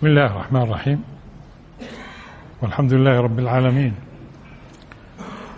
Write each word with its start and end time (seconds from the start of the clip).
بسم 0.00 0.06
الله 0.06 0.26
الرحمن 0.26 0.62
الرحيم. 0.62 1.04
والحمد 2.62 2.92
لله 2.92 3.20
رب 3.20 3.38
العالمين. 3.38 3.94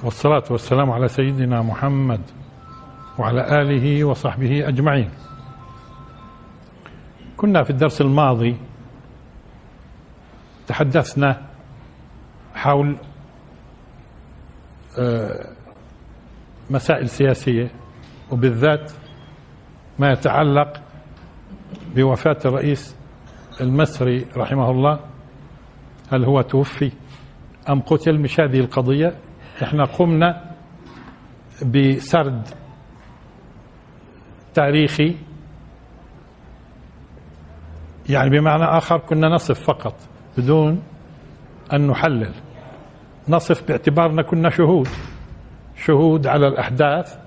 والصلاة 0.02 0.44
والسلام 0.50 0.90
على 0.90 1.08
سيدنا 1.08 1.62
محمد 1.62 2.20
وعلى 3.18 3.62
آله 3.62 4.04
وصحبه 4.04 4.68
أجمعين. 4.68 5.10
كنا 7.36 7.62
في 7.62 7.70
الدرس 7.70 8.00
الماضي 8.00 8.56
تحدثنا 10.66 11.42
حول 12.54 12.96
مسائل 16.70 17.08
سياسية 17.08 17.70
وبالذات 18.30 18.92
ما 19.98 20.12
يتعلق 20.12 20.80
بوفاة 21.94 22.38
الرئيس 22.44 23.01
المصري 23.60 24.26
رحمه 24.36 24.70
الله 24.70 25.00
هل 26.12 26.24
هو 26.24 26.40
توفي 26.40 26.92
أم 27.68 27.80
قتل؟ 27.80 28.18
مش 28.18 28.40
هذه 28.40 28.60
القضية. 28.60 29.14
إحنا 29.62 29.84
قمنا 29.84 30.50
بسرد 31.66 32.48
تاريخي 34.54 35.16
يعني 38.08 38.30
بمعنى 38.30 38.64
آخر 38.64 38.98
كنا 38.98 39.28
نصف 39.28 39.60
فقط 39.60 39.94
بدون 40.38 40.82
أن 41.72 41.86
نحلل. 41.86 42.34
نصف 43.28 43.68
باعتبارنا 43.68 44.22
كنا 44.22 44.50
شهود 44.50 44.88
شهود 45.76 46.26
على 46.26 46.48
الأحداث. 46.48 47.18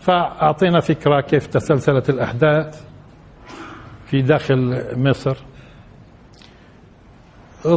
فأعطينا 0.00 0.80
فكرة 0.80 1.20
كيف 1.20 1.46
تسلسلت 1.46 2.10
الأحداث. 2.10 2.87
في 4.10 4.22
داخل 4.22 4.84
مصر. 4.96 5.36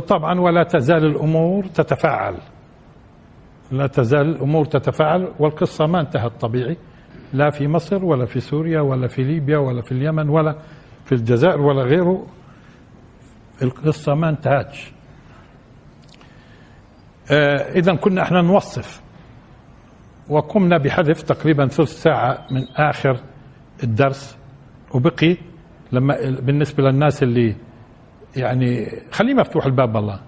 طبعا 0.07 0.39
ولا 0.39 0.63
تزال 0.63 1.05
الأمور 1.05 1.65
تتفاعل. 1.65 2.35
لا 3.71 3.87
تزال 3.87 4.29
الأمور 4.29 4.65
تتفاعل 4.65 5.31
والقصة 5.39 5.85
ما 5.85 5.99
انتهت 5.99 6.31
طبيعي. 6.41 6.77
لا 7.33 7.49
في 7.49 7.67
مصر 7.67 8.05
ولا 8.05 8.25
في 8.25 8.39
سوريا 8.39 8.81
ولا 8.81 9.07
في 9.07 9.23
ليبيا 9.23 9.57
ولا 9.57 9.81
في 9.81 9.91
اليمن 9.91 10.29
ولا 10.29 10.55
في 11.05 11.11
الجزائر 11.11 11.61
ولا 11.61 11.83
غيره. 11.83 12.27
القصة 13.61 14.13
ما 14.13 14.29
انتهتش. 14.29 14.91
آه 17.31 17.71
إذا 17.71 17.95
كنا 17.95 18.21
إحنا 18.21 18.41
نوصف. 18.41 19.01
وقمنا 20.29 20.77
بحذف 20.77 21.21
تقريبا 21.21 21.67
ثلث 21.67 22.01
ساعة 22.01 22.47
من 22.51 22.67
آخر 22.75 23.17
الدرس 23.83 24.37
وبقي 24.93 25.37
لما 25.91 26.15
بالنسبة 26.39 26.83
للناس 26.83 27.23
اللي 27.23 27.55
يعني 28.35 28.85
خليه 29.11 29.33
مفتوح 29.33 29.65
الباب 29.65 29.95
والله 29.95 30.19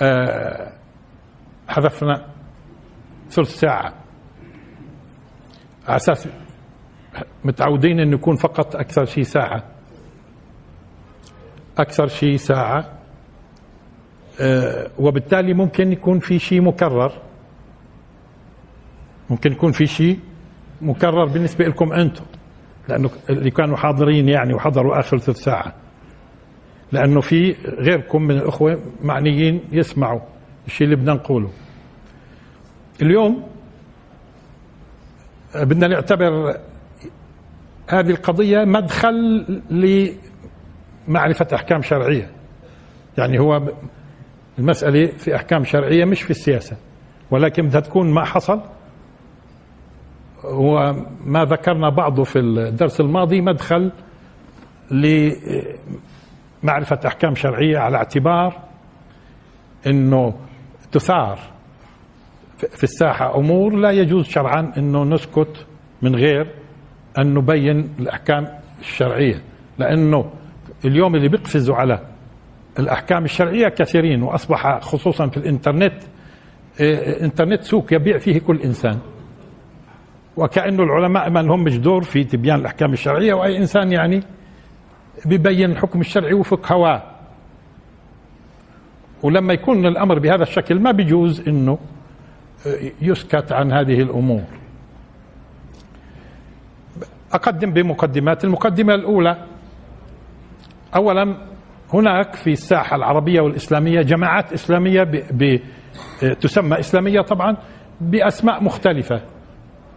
آه 0.00 0.72
حذفنا 1.68 2.26
ثلث 3.30 3.48
ساعة. 3.60 3.94
على 5.86 5.96
أساس 5.96 6.28
متعودين 7.44 8.00
أن 8.00 8.12
يكون 8.12 8.36
فقط 8.36 8.76
أكثر 8.76 9.04
شيء 9.04 9.24
ساعة. 9.24 9.64
أكثر 11.78 12.06
شيء 12.06 12.36
ساعة. 12.36 12.98
آه 14.40 14.90
وبالتالي 14.98 15.54
ممكن 15.54 15.92
يكون 15.92 16.18
في 16.18 16.38
شيء 16.38 16.60
مكرر. 16.60 17.12
ممكن 19.30 19.52
يكون 19.52 19.72
في 19.72 19.86
شيء 19.86 20.18
مكرر 20.82 21.24
بالنسبة 21.24 21.64
لكم 21.64 21.92
أنتم. 21.92 22.24
لأنه 22.88 23.10
اللي 23.30 23.50
كانوا 23.50 23.76
حاضرين 23.76 24.28
يعني 24.28 24.54
وحضروا 24.54 25.00
آخر 25.00 25.18
ثلث 25.18 25.38
ساعة. 25.38 25.74
لأنه 26.92 27.20
في 27.20 27.56
غيركم 27.78 28.22
من 28.22 28.36
الأخوة 28.36 28.80
معنيين 29.02 29.60
يسمعوا 29.72 30.20
الشيء 30.66 30.84
اللي 30.84 30.96
بدنا 30.96 31.14
نقوله. 31.14 31.50
اليوم 33.02 33.48
بدنا 35.54 35.88
نعتبر 35.88 36.56
هذه 37.88 38.10
القضية 38.10 38.64
مدخل 38.64 39.46
لمعرفة 41.08 41.46
أحكام 41.54 41.82
شرعية. 41.82 42.30
يعني 43.18 43.38
هو 43.38 43.62
المسألة 44.58 45.06
في 45.06 45.36
أحكام 45.36 45.64
شرعية 45.64 46.04
مش 46.04 46.22
في 46.22 46.30
السياسة. 46.30 46.76
ولكن 47.30 47.66
بدها 47.66 47.80
تكون 47.80 48.10
ما 48.10 48.24
حصل 48.24 48.60
وما 50.50 51.44
ذكرنا 51.44 51.88
بعضه 51.88 52.24
في 52.24 52.38
الدرس 52.38 53.00
الماضي 53.00 53.40
مدخل 53.40 53.92
لمعرفة 56.62 57.00
أحكام 57.06 57.34
شرعية 57.34 57.78
على 57.78 57.96
اعتبار 57.96 58.56
أنه 59.86 60.34
تثار 60.92 61.38
في 62.58 62.84
الساحة 62.84 63.38
أمور 63.38 63.74
لا 63.74 63.90
يجوز 63.90 64.24
شرعا 64.26 64.72
أنه 64.76 65.04
نسكت 65.04 65.66
من 66.02 66.16
غير 66.16 66.46
أن 67.18 67.34
نبين 67.34 67.94
الأحكام 67.98 68.48
الشرعية 68.80 69.42
لأنه 69.78 70.30
اليوم 70.84 71.14
اللي 71.14 71.28
بيقفزوا 71.28 71.76
على 71.76 72.00
الأحكام 72.78 73.24
الشرعية 73.24 73.68
كثيرين 73.68 74.22
وأصبح 74.22 74.78
خصوصا 74.80 75.28
في 75.28 75.36
الإنترنت 75.36 75.94
إنترنت 77.22 77.62
سوق 77.62 77.92
يبيع 77.92 78.18
فيه 78.18 78.38
كل 78.40 78.60
إنسان. 78.60 78.98
وكأنه 80.38 80.82
العلماء 80.82 81.30
ما 81.30 81.42
لهم 81.42 81.68
دور 81.68 82.02
في 82.02 82.24
تبيان 82.24 82.60
الأحكام 82.60 82.92
الشرعية 82.92 83.34
وأي 83.34 83.56
إنسان 83.58 83.92
يعني 83.92 84.22
بيبين 85.26 85.70
الحكم 85.70 86.00
الشرعي 86.00 86.34
وفق 86.34 86.72
هواه 86.72 87.02
ولما 89.22 89.52
يكون 89.52 89.86
الأمر 89.86 90.18
بهذا 90.18 90.42
الشكل 90.42 90.80
ما 90.80 90.90
بيجوز 90.90 91.48
أنه 91.48 91.78
يسكت 93.02 93.52
عن 93.52 93.72
هذه 93.72 94.02
الأمور. 94.02 94.42
أقدم 97.32 97.72
بمقدمات. 97.72 98.44
المقدمة 98.44 98.94
الأولى 98.94 99.44
أولا 100.96 101.36
هناك 101.94 102.34
في 102.34 102.52
الساحة 102.52 102.96
العربية 102.96 103.40
والإسلامية 103.40 104.02
جماعات 104.02 104.52
إسلامية 104.52 105.02
ب 105.02 105.22
ب 105.30 105.60
تسمى 106.40 106.78
إسلامية 106.78 107.20
طبعا 107.20 107.56
بأسماء 108.00 108.62
مختلفة. 108.64 109.20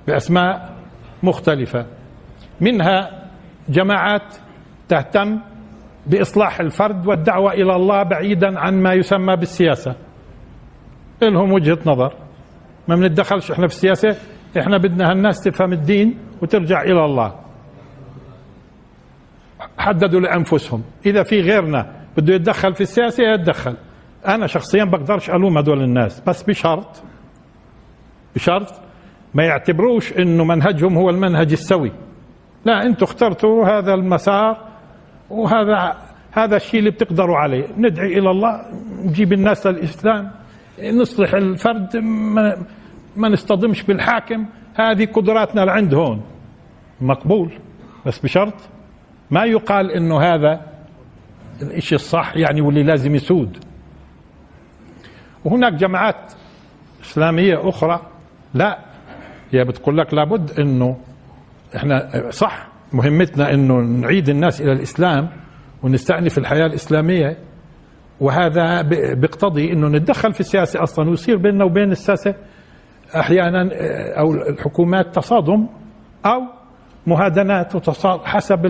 بأسماء 0.07 0.75
مختلفة. 1.23 1.85
منها 2.61 3.27
جماعات 3.69 4.35
تهتم 4.89 5.39
بإصلاح 6.07 6.59
الفرد 6.59 7.07
والدعوة 7.07 7.53
إلى 7.53 7.75
الله 7.75 8.03
بعيدا 8.03 8.59
عن 8.59 8.81
ما 8.81 8.93
يسمى 8.93 9.35
بالسياسة. 9.35 9.95
لهم 11.21 11.51
وجهة 11.51 11.79
نظر. 11.85 12.13
ما 12.87 12.95
بنتدخلش 12.95 13.51
إحنا 13.51 13.67
في 13.67 13.73
السياسة 13.73 14.15
إحنا 14.59 14.77
بدنا 14.77 15.11
هالناس 15.11 15.39
تفهم 15.43 15.73
الدين 15.73 16.17
وترجع 16.41 16.81
إلى 16.81 17.05
الله. 17.05 17.35
حددوا 19.77 20.19
لأنفسهم. 20.19 20.83
إذا 21.05 21.23
في 21.23 21.41
غيرنا 21.41 21.91
بده 22.17 22.33
يتدخل 22.33 22.73
في 22.73 22.81
السياسة 22.81 23.23
يتدخل. 23.23 23.75
أنا 24.27 24.47
شخصيا 24.47 24.83
بقدرش 24.83 25.29
ألوم 25.29 25.57
هدول 25.57 25.81
الناس 25.83 26.21
بس 26.27 26.43
بشرط 26.43 27.03
بشرط 28.35 28.80
ما 29.33 29.43
يعتبروش 29.43 30.13
إنه 30.13 30.43
منهجهم 30.43 30.97
هو 30.97 31.09
المنهج 31.09 31.51
السوي. 31.51 31.91
لا 32.65 32.85
أنتم 32.85 33.03
اخترتوا 33.03 33.65
هذا 33.67 33.93
المسار 33.93 34.57
وهذا 35.29 35.97
هذا 36.31 36.55
الشيء 36.55 36.79
اللي 36.79 36.91
بتقدروا 36.91 37.37
عليه. 37.37 37.67
ندعي 37.77 38.19
إلى 38.19 38.31
الله 38.31 38.61
نجيب 39.05 39.33
الناس 39.33 39.67
للإسلام 39.67 40.31
نصلح 40.83 41.33
الفرد 41.33 41.97
ما, 41.97 42.57
ما 43.15 43.29
نصطدمش 43.29 43.83
بالحاكم. 43.83 44.45
هذه 44.75 45.05
قدراتنا 45.05 45.61
لعند 45.61 45.93
هون. 45.93 46.21
مقبول 47.01 47.51
بس 48.05 48.19
بشرط 48.19 48.53
ما 49.31 49.45
يقال 49.45 49.91
إنه 49.91 50.21
هذا 50.21 50.61
الشيء 51.61 51.95
الصح 51.95 52.35
يعني 52.35 52.61
واللي 52.61 52.83
لازم 52.83 53.15
يسود. 53.15 53.57
وهناك 55.45 55.73
جماعات 55.73 56.33
إسلامية 57.03 57.69
أخرى 57.69 58.01
لا. 58.53 58.90
هي 59.51 59.63
بتقول 59.63 59.97
لك 59.97 60.13
لابد 60.13 60.59
إنه 60.59 60.97
إحنا 61.75 62.09
صح 62.29 62.67
مهمتنا 62.93 63.53
إنه 63.53 63.79
نعيد 63.79 64.29
الناس 64.29 64.61
إلى 64.61 64.71
الإسلام 64.71 65.29
ونستأنف 65.83 66.37
الحياة 66.37 66.65
الإسلامية 66.65 67.37
وهذا 68.19 68.81
بيقتضي 69.13 69.73
إنه 69.73 69.87
نتدخل 69.87 70.33
في 70.33 70.39
السياسة 70.39 70.83
أصلا 70.83 71.09
ويصير 71.09 71.37
بيننا 71.37 71.63
وبين 71.65 71.91
الساسه 71.91 72.35
أحيانا 73.15 73.69
أو 74.19 74.33
الحكومات 74.33 75.15
تصادم 75.15 75.67
أو 76.25 76.41
مهادنات 77.07 77.75
وتصادم 77.75 78.23
حسب 78.25 78.65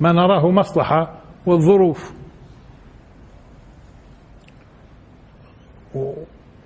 ما 0.00 0.12
نراه 0.12 0.50
مصلحة 0.50 1.14
والظروف. 1.46 2.12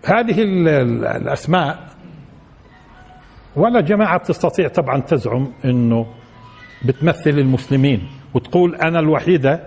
هذه 0.04 0.42
الأسماء 0.42 1.78
ولا 3.56 3.80
جماعة 3.80 4.18
تستطيع 4.18 4.68
طبعا 4.68 5.00
تزعم 5.00 5.52
أنه 5.64 6.06
بتمثل 6.84 7.30
المسلمين 7.30 8.08
وتقول 8.34 8.74
أنا 8.74 8.98
الوحيدة 8.98 9.60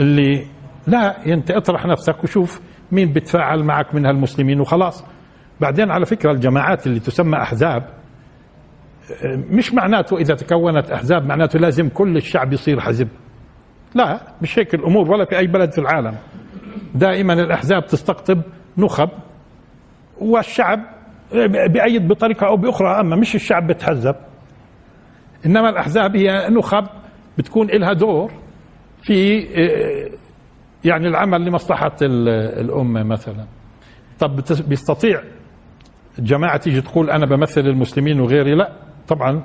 اللي 0.00 0.46
لا 0.86 1.26
أنت 1.26 1.50
اطرح 1.50 1.86
نفسك 1.86 2.24
وشوف 2.24 2.60
مين 2.92 3.12
بتفاعل 3.12 3.64
معك 3.64 3.94
من 3.94 4.06
هالمسلمين 4.06 4.60
وخلاص. 4.60 5.04
بعدين 5.60 5.90
على 5.90 6.06
فكرة 6.06 6.32
الجماعات 6.32 6.86
اللي 6.86 7.00
تسمى 7.00 7.36
أحزاب 7.36 7.84
مش 9.24 9.74
معناته 9.74 10.16
إذا 10.16 10.34
تكونت 10.34 10.90
أحزاب 10.90 11.26
معناته 11.26 11.58
لازم 11.58 11.88
كل 11.88 12.16
الشعب 12.16 12.52
يصير 12.52 12.80
حزب. 12.80 13.08
لا 13.94 14.20
مش 14.42 14.58
هيك 14.58 14.74
الأمور 14.74 15.10
ولا 15.10 15.24
في 15.24 15.38
أي 15.38 15.46
بلد 15.46 15.72
في 15.72 15.78
العالم. 15.78 16.14
دائما 16.94 17.32
الأحزاب 17.32 17.86
تستقطب 17.86 18.40
نخب 18.78 19.08
والشعب 20.20 20.80
بأيد 21.68 22.08
بطريقة 22.08 22.46
أو 22.46 22.56
بأخرى. 22.56 23.00
أما 23.00 23.16
مش 23.16 23.34
الشعب 23.34 23.66
بتحزب 23.66 24.14
إنما 25.46 25.68
الأحزاب 25.68 26.16
هي 26.16 26.48
نخب 26.48 26.86
بتكون 27.38 27.66
لها 27.66 27.92
دور 27.92 28.32
في 29.02 29.38
يعني 30.84 31.08
العمل 31.08 31.44
لمصلحة 31.44 31.96
الأمة 32.02 33.02
مثلا. 33.02 33.46
طب 34.18 34.40
بيستطيع 34.68 35.22
جماعة 36.18 36.56
تيجي 36.56 36.80
تقول 36.80 37.10
أنا 37.10 37.26
بمثل 37.26 37.60
المسلمين 37.60 38.20
وغيري؟ 38.20 38.54
لا. 38.54 38.72
طبعا 39.08 39.42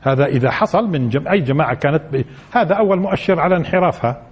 هذا 0.00 0.24
إذا 0.26 0.50
حصل 0.50 0.88
من 0.88 1.08
جم... 1.08 1.28
أي 1.28 1.40
جماعة 1.40 1.74
كانت 1.74 2.02
ب... 2.12 2.24
هذا 2.52 2.74
أول 2.74 3.00
مؤشر 3.00 3.40
على 3.40 3.56
انحرافها. 3.56 4.22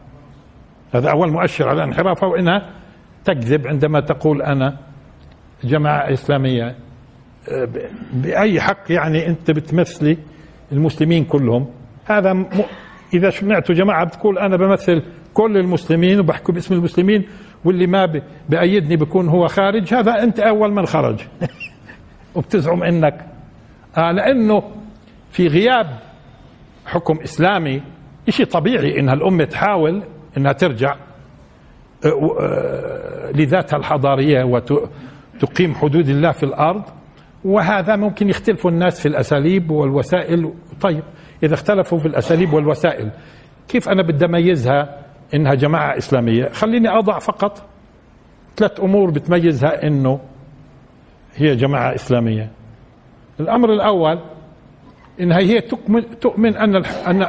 هذا 0.95 1.11
أول 1.11 1.33
مؤشر 1.33 1.69
على 1.69 1.85
انحرافها 1.85 2.29
وإنها 2.29 2.71
تكذب 3.25 3.67
عندما 3.67 4.01
تقول 4.01 4.43
أنا 4.43 4.77
جماعة 5.65 6.13
إسلامية. 6.13 6.75
بأي 8.13 8.61
حق 8.61 8.93
يعني 8.93 9.27
أنت 9.27 9.51
بتمثلي 9.51 10.19
المسلمين 10.73 11.25
كلهم؟ 11.25 11.67
هذا 12.05 12.33
م... 12.33 12.47
إذا 13.15 13.31
سمعت 13.31 13.73
جماعة 13.73 14.05
بتقول 14.05 14.39
أنا 14.39 14.57
بمثل 14.57 15.03
كل 15.35 15.57
المسلمين 15.57 16.21
وبحكي 16.21 16.53
باسم 16.53 16.75
المسلمين 16.75 17.25
واللي 17.65 17.87
ما 17.87 18.23
بأيدني 18.49 18.97
بيكون 18.97 19.29
هو 19.29 19.49
خارج 19.49 19.95
هذا 19.95 20.23
أنت 20.23 20.41
أول 20.41 20.73
من 20.73 20.87
خرج. 20.87 21.21
وبتزعم 22.35 22.83
إنك. 22.83 23.27
آه 23.97 24.13
لأنه 24.13 24.63
في 25.31 25.49
غياب 25.49 25.87
حكم 26.87 27.21
إسلامي 27.21 27.83
شيء 28.29 28.47
طبيعي 28.47 29.01
انها 29.01 29.15
الامه 29.15 29.45
تحاول 29.45 30.03
إنها 30.37 30.53
ترجع 30.53 30.97
لذاتها 33.35 33.77
الحضارية 33.77 34.45
وتقيم 34.45 35.75
حدود 35.75 36.09
الله 36.09 36.33
في 36.33 36.43
الأرض. 36.43 36.83
وهذا 37.45 37.97
ممكن 37.97 38.29
يختلفوا 38.29 38.71
الناس 38.71 39.01
في 39.01 39.09
الأساليب 39.09 39.71
والوسائل. 39.71 40.55
طيب 40.81 41.03
إذا 41.43 41.55
اختلفوا 41.55 41.99
في 41.99 42.07
الأساليب 42.07 42.53
والوسائل 42.53 43.11
كيف 43.69 43.89
أنا 43.89 44.03
بدي 44.03 44.25
أميزها 44.25 44.99
إنها 45.35 45.55
جماعة 45.55 45.99
إسلامية؟ 45.99 46.49
خليني 46.49 46.89
أضع 46.89 47.19
فقط 47.19 47.69
ثلاث 48.57 48.81
أمور 48.81 49.11
بتميزها 49.11 49.87
إنه 49.87 50.21
هي 51.35 51.57
جماعة 51.57 51.95
إسلامية. 51.95 52.51
الأمر 53.41 53.73
الأول 53.73 54.19
إنها 55.21 55.39
هي 55.39 55.61
تؤمن 55.61 56.19
تؤمن 56.21 56.57
أن 56.57 56.77
أن 56.85 57.23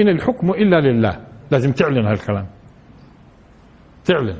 إن 0.00 0.08
الحكم 0.08 0.50
إلا 0.50 0.80
لله. 0.80 1.20
لازم 1.50 1.72
تعلن 1.72 2.06
هالكلام. 2.06 2.46
تعلن. 4.04 4.36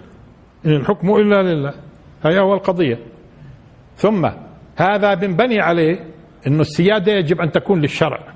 إن 0.66 0.70
الحكم 0.70 1.14
إلا 1.14 1.42
لله. 1.42 1.72
هي 2.24 2.38
اول 2.38 2.58
قضيه 2.58 2.98
ثم 3.96 4.28
هذا 4.76 5.14
بنبني 5.14 5.60
عليه 5.60 6.04
إنه 6.46 6.60
السيادة 6.60 7.12
يجب 7.12 7.40
أن 7.40 7.50
تكون 7.50 7.80
للشرع. 7.80 8.34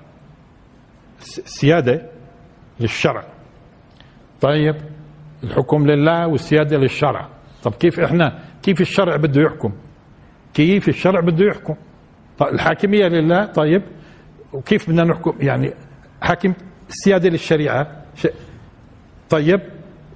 السيادة 1.20 2.10
للشرع. 2.81 3.25
طيب 4.40 4.76
الحكم 5.44 5.87
لله 5.87 6.26
والسيادة 6.26 6.76
للشرع. 6.76 7.28
طب 7.62 7.72
كيف 7.75 8.00
إحنا 8.00 8.38
كيف 8.62 8.81
الشرع 8.81 9.16
بده 9.16 9.42
يحكم؟ 9.42 9.72
كيف 10.54 10.88
الشرع 10.88 11.20
بده 11.20 11.44
يحكم؟ 11.44 11.75
طيب 12.38 12.54
الحاكمية 12.54 13.06
لله 13.06 13.46
طيب 13.46 13.82
وكيف 14.52 14.90
بدنا 14.90 15.04
نحكم؟ 15.04 15.32
يعني 15.40 15.75
حاكم 16.22 16.54
السيادة 16.88 17.28
للشريعة. 17.28 18.04
طيب 19.31 19.60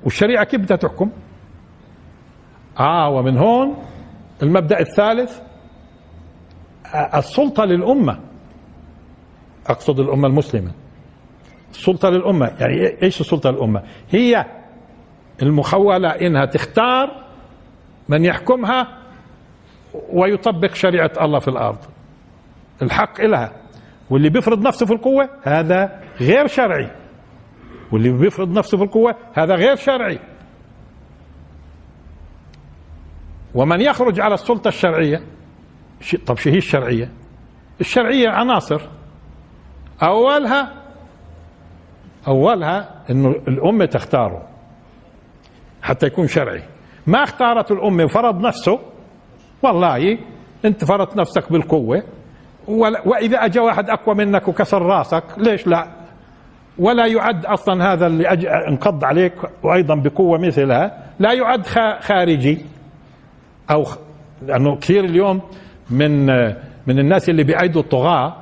والشريعة 0.04 0.44
كيف 0.44 0.60
بدها 0.60 0.76
تحكم؟ 0.76 1.10
آه 2.80 3.08
ومن 3.10 3.38
هون 3.38 3.76
المبدأ 4.42 4.80
الثالث 4.80 5.40
السلطة 6.94 7.64
للأمة. 7.64 8.18
أقصد 9.66 10.00
الأمة 10.00 10.28
المسلمة. 10.28 10.72
السلطة 11.70 12.08
للأمة. 12.08 12.52
يعني 12.60 13.02
إيش 13.02 13.20
السلطة 13.20 13.50
للأمة؟ 13.50 13.82
هي 14.10 14.46
المخولة 15.42 16.08
إنها 16.08 16.44
تختار 16.44 17.24
من 18.08 18.24
يحكمها 18.24 18.98
ويطبق 20.12 20.74
شريعة 20.74 21.10
الله 21.20 21.38
في 21.38 21.48
الأرض. 21.48 21.78
الحق 22.82 23.20
لها 23.20 23.52
واللي 24.10 24.28
بيفرض 24.28 24.66
نفسه 24.66 24.86
في 24.86 24.92
القوة 24.92 25.28
هذا 25.42 26.00
غير 26.20 26.46
شرعي. 26.46 26.90
واللي 27.92 28.12
بيفرض 28.12 28.58
نفسه 28.58 28.78
في 28.78 28.84
القوة 28.84 29.16
هذا 29.34 29.54
غير 29.54 29.76
شرعي. 29.76 30.18
ومن 33.54 33.80
يخرج 33.80 34.20
على 34.20 34.34
السلطة 34.34 34.68
الشرعية 34.68 35.22
طب 36.26 36.36
شو 36.36 36.50
هي 36.50 36.58
الشرعية؟ 36.58 37.10
الشرعية 37.80 38.28
عناصر. 38.28 38.80
اولها 40.02 40.72
أولها 42.28 43.02
إنه 43.10 43.30
الأمة 43.48 43.84
تختاره 43.84 44.42
حتى 45.82 46.06
يكون 46.06 46.26
شرعي. 46.28 46.62
ما 47.06 47.22
اختارت 47.22 47.70
الأمة 47.70 48.04
وفرض 48.04 48.40
نفسه؟ 48.40 48.78
والله 49.62 50.18
أنت 50.64 50.84
فرضت 50.84 51.16
نفسك 51.16 51.52
بالقوة. 51.52 52.02
وإذا 53.04 53.44
اجى 53.44 53.60
واحد 53.60 53.90
أقوى 53.90 54.14
منك 54.14 54.48
وكسر 54.48 54.82
راسك 54.82 55.24
ليش 55.36 55.66
لا؟ 55.66 55.88
ولا 56.78 57.06
يعد 57.06 57.46
أصلا 57.46 57.92
هذا 57.92 58.06
اللي 58.06 58.32
أج... 58.32 58.46
انقض 58.46 59.04
عليك 59.04 59.34
وأيضا 59.62 59.94
بقوة 59.94 60.38
مثلها. 60.38 61.04
لا 61.18 61.32
يعد 61.32 61.66
خارجي. 62.00 62.66
أو 63.70 63.84
لأنه 64.42 64.76
كثير 64.76 65.04
اليوم 65.04 65.40
من 65.90 66.26
من 66.86 66.98
الناس 66.98 67.28
اللي 67.28 67.44
بيأيدوا 67.44 67.82
الطغاة 67.82 68.36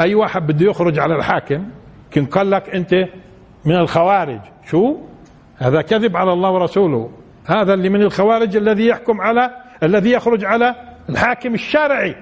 أي 0.00 0.14
واحد 0.14 0.46
بده 0.46 0.66
يخرج 0.66 0.98
على 0.98 1.16
الحاكم 1.16 1.64
كن 2.14 2.26
قال 2.26 2.50
لك 2.50 2.70
أنت 2.70 2.94
من 3.64 3.76
الخوارج. 3.76 4.40
شو؟ 4.66 4.96
هذا 5.56 5.82
كذب 5.82 6.16
على 6.16 6.32
الله 6.32 6.50
ورسوله. 6.50 7.10
هذا 7.46 7.74
اللي 7.74 7.88
من 7.88 8.02
الخوارج 8.02 8.56
الذي 8.56 8.86
يحكم 8.86 9.20
على 9.20 9.50
الذي 9.82 10.10
يخرج 10.10 10.44
على 10.44 10.74
الحاكم 11.08 11.54
الشرعي. 11.54 12.16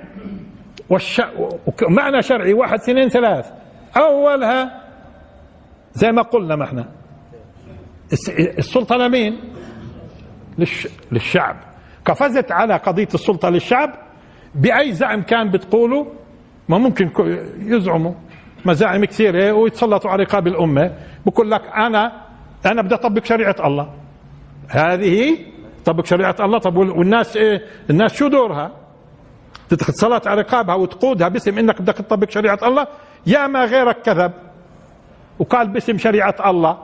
والش... 0.90 1.23
معنى 1.88 2.23
شرعي 2.23 2.52
واحد 2.52 2.78
اثنين 2.78 3.09
ثلاث. 3.09 3.50
أولها 3.97 4.80
زي 5.94 6.12
ما 6.12 6.23
قلنا 6.23 6.56
ما 6.56 6.64
إحنا. 6.64 6.88
السلطة 8.59 8.97
لمين؟ 8.97 9.40
للش... 10.59 10.88
للشعب. 11.12 11.56
قفزت 12.04 12.52
على 12.52 12.76
قضية 12.76 13.09
السلطة 13.14 13.50
للشعب 13.50 14.03
بأي 14.54 14.92
زعم 14.92 15.23
كان 15.23 15.50
بتقوله 15.50 16.06
ما 16.68 16.78
ممكن 16.78 17.11
يزعموا. 17.58 18.12
مزاعم 18.64 19.04
كثيره 19.04 19.52
ويتسلطوا 19.52 20.11
على 20.11 20.23
رقاب 20.23 20.46
الأمة. 20.46 20.92
بقول 21.26 21.50
لك 21.50 21.62
أنا 21.76 22.12
أنا 22.66 22.82
بدي 22.82 22.94
أطبق 22.94 23.25
شريعة 23.25 23.56
الله. 23.64 23.90
هذه 24.68 25.38
طبق 25.84 26.04
شريعة 26.04 26.37
الله. 26.40 26.58
طب 26.58 26.76
والناس 26.76 27.37
إيه 27.37 27.62
الناس 27.90 28.14
شو 28.14 28.28
دورها؟ 28.28 28.70
تتسلط 29.68 30.26
على 30.26 30.40
رقابها 30.40 30.75
وتقودها 30.75 31.28
باسم 31.28 31.58
إنك 31.58 31.82
بدك 31.82 31.94
تطبق 31.94 32.30
شريعة 32.30 32.58
الله؟ 32.62 32.87
يا 33.26 33.46
ما 33.46 33.64
غيرك 33.64 34.02
كذب. 34.02 34.32
وقال 35.38 35.68
باسم 35.68 35.99
شريعة 35.99 36.34
الله. 36.46 36.78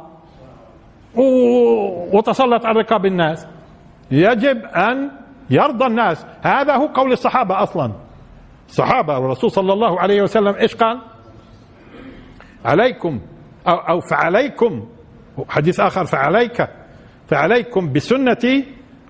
وتسلط 2.12 2.66
على 2.66 2.80
رقاب 2.80 3.06
الناس. 3.06 3.46
يجب 4.10 4.64
أن 4.64 5.10
يرضى 5.50 5.86
الناس. 5.86 6.26
هذا 6.42 6.76
هو 6.76 6.86
قول 6.86 7.12
الصحابة 7.12 7.62
أصلا. 7.62 7.92
الصحابه 8.68 9.18
والرسول 9.18 9.50
صلى 9.50 9.72
الله 9.72 10.00
عليه 10.00 10.22
وسلم 10.22 10.54
إيش 10.54 10.74
قال؟ 10.74 11.00
عليكم 12.64 13.20
أو, 13.68 13.74
أو 13.74 14.00
فعليكم. 14.00 14.88
حديث 15.48 15.80
آخر 15.80 16.04
فعليك 16.04 16.68
فعليكم 17.28 17.92
بسنتي 17.92 18.64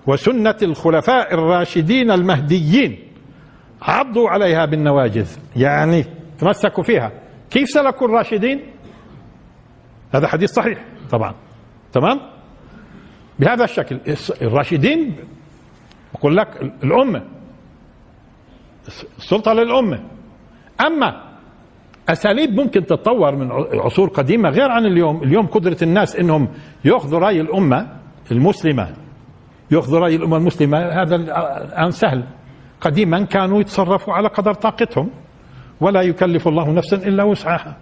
وسنة 0.07 0.57
الخلفاء 0.61 1.33
الراشدين 1.33 2.11
المهديين. 2.11 2.99
عضوا 3.81 4.29
عليها 4.29 4.65
بالنواجذ. 4.65 5.29
يعني 5.55 6.05
تمسكوا 6.39 6.83
فيها. 6.83 7.11
كيف 7.49 7.69
سلكوا 7.69 8.07
الراشدين؟ 8.07 8.61
هذا 10.13 10.27
حديث 10.27 10.51
صحيح 10.51 10.79
طبعا. 11.11 11.35
تمام؟ 11.93 12.19
بهذا 13.39 13.63
الشكل. 13.63 13.99
الراشدين 14.41 15.15
بقول 16.13 16.37
لك 16.37 16.47
الأمة. 16.83 17.23
السلطة 19.17 19.53
للأمة. 19.53 20.03
أما 20.81 21.31
أساليب 22.09 22.49
ممكن 22.49 22.85
تتطور 22.85 23.35
من 23.35 23.51
عصور 23.79 24.09
قديمة 24.09 24.49
غير 24.49 24.71
عن 24.71 24.85
اليوم، 24.85 25.23
اليوم 25.23 25.47
قدرة 25.47 25.77
الناس 25.81 26.15
إنهم 26.15 26.47
يأخذوا 26.85 27.19
رأي 27.19 27.41
الأمة 27.41 27.87
المسلمة. 28.31 28.93
يأخذوا 29.71 29.99
رأي 29.99 30.15
الأمة 30.15 30.37
المسلمة. 30.37 30.77
هذا 30.77 31.15
الآن 31.15 31.91
سهل. 31.91 32.23
قديما 32.81 33.25
كانوا 33.25 33.61
يتصرفوا 33.61 34.13
على 34.13 34.27
قدر 34.27 34.53
طاقتهم. 34.53 35.09
ولا 35.81 36.01
يكلف 36.01 36.47
الله 36.47 36.71
نفسا 36.71 36.97
إلا 36.97 37.23
وسعها. 37.23 37.77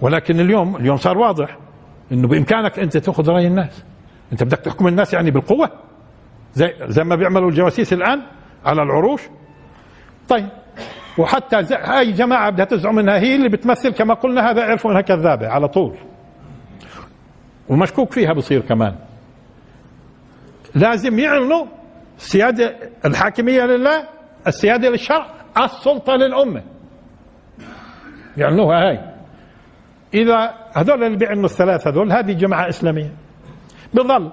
ولكن 0.00 0.40
اليوم 0.40 0.76
اليوم 0.76 0.96
صار 0.96 1.18
واضح 1.18 1.58
إنه 2.12 2.28
بإمكانك 2.28 2.78
أنت 2.78 2.96
تأخذ 2.96 3.30
رأي 3.30 3.46
الناس. 3.46 3.84
أنت 4.32 4.42
بدك 4.42 4.58
تحكم 4.58 4.86
الناس 4.86 5.14
يعني 5.14 5.30
بالقوة. 5.30 5.70
زي 6.54 6.74
زي 6.80 7.04
ما 7.04 7.16
بيعملوا 7.16 7.50
الجواسيس 7.50 7.92
الآن 7.92 8.22
على 8.64 8.82
العروش. 8.82 9.22
طيب 10.28 10.48
وحتى 11.18 11.56
هاي 11.74 12.12
جماعة 12.12 12.50
بدها 12.50 12.64
تزعم 12.64 12.98
إنها 12.98 13.18
هي 13.18 13.36
اللي 13.36 13.48
بتمثل 13.48 13.90
كما 13.90 14.14
قلنا 14.14 14.50
هذا 14.50 14.62
عرفوا 14.62 14.90
إنها 14.90 15.00
كذابة 15.00 15.48
على 15.48 15.68
طول. 15.68 15.94
ومشكوك 17.68 18.12
فيها 18.12 18.32
بصير 18.32 18.60
كمان. 18.60 18.94
لازم 20.74 21.18
يعلنوا 21.18 21.66
السيادة 22.18 22.76
الحاكمية 23.04 23.62
لله 23.62 24.04
السيادة 24.46 24.88
للشرع 24.88 25.26
السلطة 25.64 26.12
للأمة. 26.12 26.62
يعلنوها 28.36 28.88
هاي. 28.88 29.00
إذا 30.14 30.54
هذول 30.72 31.04
اللي 31.04 31.16
بيعلنوا 31.16 31.44
الثلاثة 31.44 31.90
هذول 31.90 32.12
هذه 32.12 32.32
جماعة 32.32 32.68
إسلامية. 32.68 33.12
بظل 33.94 34.32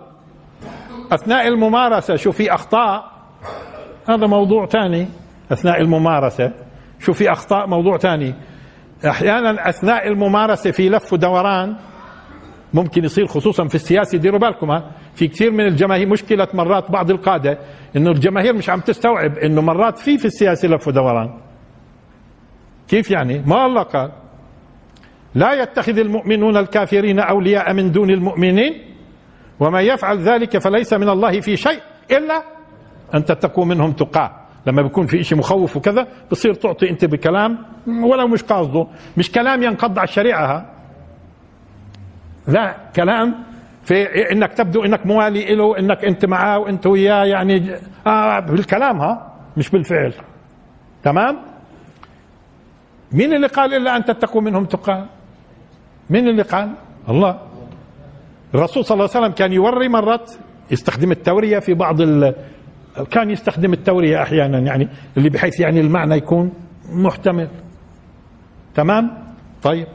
أثناء 1.11 1.47
الممارسة 1.47 2.15
شو 2.15 2.31
في 2.31 2.53
أخطاء. 2.53 3.11
هذا 4.09 4.27
موضوع 4.27 4.65
ثاني. 4.65 5.07
أثناء 5.51 5.81
الممارسة. 5.81 6.51
شو 6.99 7.13
في 7.13 7.31
أخطاء 7.31 7.67
موضوع 7.67 7.97
ثاني. 7.97 8.33
أحيانا 9.05 9.69
أثناء 9.69 10.07
الممارسة 10.07 10.71
في 10.71 10.89
لف 10.89 11.13
ودوران. 11.13 11.75
ممكن 12.73 13.03
يصير 13.03 13.27
خصوصا 13.27 13.67
في 13.67 13.75
السياسة 13.75 14.17
ديروا 14.17 14.39
بالكم 14.39 14.71
ها. 14.71 14.91
في 15.15 15.27
كثير 15.27 15.51
من 15.51 15.65
الجماهير 15.65 16.07
مشكلة 16.07 16.47
مرات 16.53 16.91
بعض 16.91 17.11
القادة 17.11 17.57
إنه 17.95 18.11
الجماهير 18.11 18.53
مش 18.53 18.69
عم 18.69 18.79
تستوعب 18.79 19.37
إنه 19.37 19.61
مرات 19.61 19.97
في 19.97 20.17
في 20.17 20.25
السياسة 20.25 20.67
لف 20.67 20.87
ودوران. 20.87 21.39
كيف 22.87 23.11
يعني؟ 23.11 23.43
ما 23.45 23.65
الله 23.65 23.83
قال. 23.83 24.11
لا 25.35 25.53
يتخذ 25.53 25.97
المؤمنون 25.97 26.57
الكافرين 26.57 27.19
أولياء 27.19 27.73
من 27.73 27.91
دون 27.91 28.09
المؤمنين. 28.09 28.86
وما 29.59 29.81
يفعل 29.81 30.17
ذلك 30.17 30.57
فليس 30.57 30.93
من 30.93 31.09
الله 31.09 31.41
في 31.41 31.57
شيء 31.57 31.79
إلا 32.11 32.43
أن 33.13 33.25
تتقوا 33.25 33.65
منهم 33.65 33.91
تقاه 33.91 34.31
لما 34.65 34.81
بيكون 34.81 35.05
في 35.07 35.23
شيء 35.23 35.37
مخوف 35.37 35.77
وكذا 35.77 36.07
بصير 36.31 36.53
تعطي 36.53 36.89
أنت 36.89 37.05
بكلام 37.05 37.57
ولو 37.87 38.27
مش 38.27 38.43
قاصده. 38.43 38.87
مش 39.17 39.31
كلام 39.31 39.63
ينقض 39.63 39.99
على 39.99 40.07
الشريعة. 40.07 40.65
لا 42.47 42.75
كلام 42.95 43.43
في 43.83 44.03
إنك 44.31 44.53
تبدو 44.53 44.85
إنك 44.85 45.05
موالي 45.05 45.55
له 45.55 45.79
إنك 45.79 46.05
أنت 46.05 46.25
معاه 46.25 46.59
وأنت 46.59 46.87
وياه 46.87 47.25
يعني 47.25 47.71
آه 48.07 48.39
بالكلام 48.39 49.01
ها 49.01 49.33
مش 49.57 49.69
بالفعل. 49.69 50.13
تمام؟ 51.03 51.37
مين 53.11 53.33
اللي 53.33 53.47
قال 53.47 53.73
إلا 53.73 53.97
أن 53.97 54.05
تتقوا 54.05 54.41
منهم 54.41 54.65
تقى؟ 54.65 55.05
مين 56.09 56.27
اللي 56.27 56.41
قال؟ 56.41 56.73
الله. 57.09 57.39
الرسول 58.55 58.85
صلى 58.85 58.95
الله 58.95 59.09
عليه 59.15 59.19
وسلم 59.25 59.35
كان 59.35 59.53
يوري 59.53 59.89
مرات 59.89 60.31
يستخدم 60.71 61.11
التورية 61.11 61.59
في 61.59 61.73
بعض 61.73 62.01
كان 63.11 63.29
يستخدم 63.29 63.73
التورية 63.73 64.21
أحيانا 64.21 64.59
يعني 64.59 64.87
اللي 65.17 65.29
بحيث 65.29 65.59
يعني 65.59 65.79
المعنى 65.79 66.15
يكون 66.15 66.53
محتمل. 66.91 67.47
تمام؟ 68.75 69.11
طيب. 69.63 69.87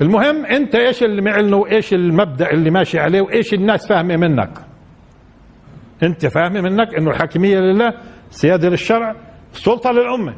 المهم 0.00 0.46
أنت 0.46 0.74
إيش 0.74 1.02
اللي 1.02 1.22
معلنه 1.22 1.56
وإيش 1.56 1.94
المبدأ 1.94 2.50
اللي 2.50 2.70
ماشي 2.70 2.98
عليه 2.98 3.20
وإيش 3.20 3.54
الناس 3.54 3.86
فاهمة 3.88 4.16
منك؟ 4.16 4.58
أنت 6.02 6.26
فاهمة 6.26 6.60
منك 6.60 6.94
إنه 6.94 7.10
الحاكمية 7.10 7.58
لله 7.58 7.94
سيادة 8.30 8.68
للشرع 8.68 9.16
السلطه 9.54 9.90
للأمة. 9.90 10.34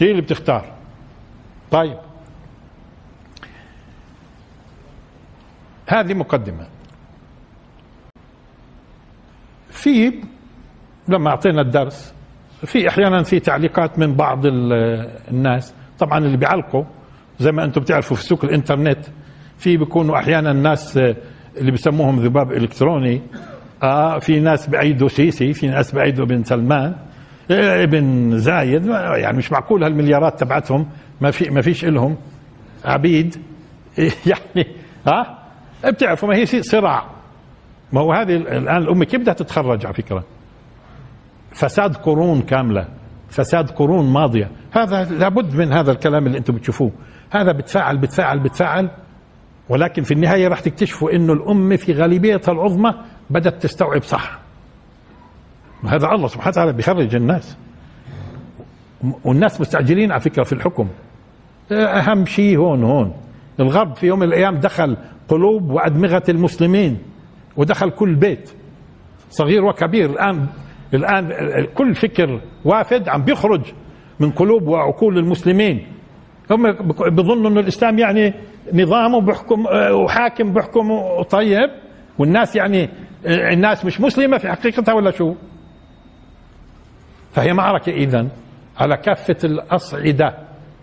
هي 0.00 0.10
اللي 0.10 0.22
بتختار. 0.22 0.72
طيب. 1.70 1.96
هذه 5.90 6.14
مقدمة. 6.14 6.66
في 9.70 10.12
لما 11.08 11.30
أعطينا 11.30 11.60
الدرس 11.60 12.14
في 12.64 12.88
أحيانا 12.88 13.22
في 13.22 13.40
تعليقات 13.40 13.98
من 13.98 14.14
بعض 14.14 14.40
الناس. 14.46 15.74
طبعا 15.98 16.18
اللي 16.18 16.36
بيعلقوا 16.36 16.84
زي 17.38 17.52
ما 17.52 17.64
أنتم 17.64 17.80
بتعرفوا 17.80 18.16
في 18.16 18.22
سوق 18.22 18.44
الإنترنت 18.44 18.98
في 19.58 19.76
بيكونوا 19.76 20.18
أحيانا 20.18 20.50
الناس 20.50 20.96
اللي 21.56 21.70
بسموهم 21.72 22.20
ذباب 22.20 22.52
إلكتروني. 22.52 23.22
آه 23.82 24.18
في 24.18 24.40
ناس 24.40 24.66
بايدوا 24.66 25.08
سيسي 25.08 25.52
في 25.52 25.68
ناس 25.68 25.92
بايدوا 25.92 26.26
بن 26.26 26.44
سلمان 26.44 26.96
ابن 27.50 28.38
زايد. 28.38 28.86
يعني 28.86 29.38
مش 29.38 29.52
معقول 29.52 29.84
هالمليارات 29.84 30.40
تبعتهم 30.40 30.88
ما 31.20 31.30
في 31.30 31.50
ما 31.50 31.60
فيش 31.62 31.84
لهم 31.84 32.16
عبيد. 32.84 33.36
يعني 34.30 34.66
ها 35.06 35.20
آه 35.20 35.39
بتعرفوا 35.84 36.28
ما 36.28 36.36
هي 36.36 36.46
صراع. 36.46 37.06
ما 37.92 38.00
هو 38.00 38.12
هذه 38.12 38.36
الآن 38.36 38.82
الأمة 38.82 39.04
كيف 39.04 39.20
بدها 39.20 39.34
تتخرج 39.34 39.86
على 39.86 39.94
فكرة؟ 39.94 40.24
فساد 41.52 41.96
قرون 41.96 42.42
كاملة 42.42 42.88
فساد 43.28 43.70
قرون 43.70 44.12
ماضية. 44.12 44.50
هذا 44.72 45.04
لابد 45.04 45.54
من 45.54 45.72
هذا 45.72 45.92
الكلام 45.92 46.26
اللي 46.26 46.38
أنتم 46.38 46.54
بتشوفوه. 46.54 46.90
هذا 47.30 47.52
بتفاعل 47.52 47.98
بتفاعل 47.98 48.38
بتفاعل. 48.38 48.90
ولكن 49.68 50.02
في 50.02 50.14
النهاية 50.14 50.48
راح 50.48 50.60
تكتشفوا 50.60 51.12
إنه 51.12 51.32
الأمة 51.32 51.76
في 51.76 51.92
غالبيتها 51.92 52.52
العظمى 52.52 52.94
بدأت 53.30 53.62
تستوعب 53.62 54.02
صح. 54.02 54.38
هذا 55.84 56.06
الله 56.06 56.28
سبحانه 56.28 56.48
وتعالى 56.48 56.72
بيخرج 56.72 57.14
الناس. 57.14 57.56
والناس 59.24 59.60
مستعجلين 59.60 60.12
على 60.12 60.20
فكرة 60.20 60.42
في 60.42 60.52
الحكم. 60.52 60.88
أهم 61.72 62.26
شيء 62.26 62.58
هون 62.58 62.84
هون. 62.84 63.14
الغرب 63.60 63.96
في 63.96 64.06
يوم 64.06 64.18
من 64.18 64.26
الأيام 64.26 64.56
دخل 64.56 64.96
قلوب 65.30 65.70
وأدمغة 65.70 66.22
المسلمين 66.28 66.98
ودخل 67.56 67.90
كل 67.90 68.14
بيت 68.14 68.50
صغير 69.30 69.64
وكبير 69.64 70.10
الان 70.10 70.46
الآن 70.94 71.30
كل 71.74 71.94
فكر 71.94 72.40
وافد 72.64 73.08
عم 73.08 73.22
بيخرج 73.22 73.60
من 74.20 74.30
قلوب 74.30 74.62
وعقول 74.68 75.18
المسلمين 75.18 75.86
هم 76.50 76.72
بظنوا 77.16 77.50
إنه 77.50 77.60
الإسلام 77.60 77.98
يعني 77.98 78.34
نظام 78.74 79.14
وبحكم 79.14 79.64
وحاكم 80.04 80.52
بحكم 80.52 80.88
طيب 81.30 81.70
والناس 82.18 82.56
يعني 82.56 82.88
الناس 83.26 83.84
مش 83.84 84.00
مسلمة 84.00 84.38
في 84.38 84.48
حقيقتها 84.48 84.94
ولا 84.94 85.10
شو؟ 85.10 85.34
فهي 87.32 87.52
معركة 87.52 87.92
اذا 87.92 88.28
على 88.78 88.96
كافة 88.96 89.36
الأصعدة 89.44 90.34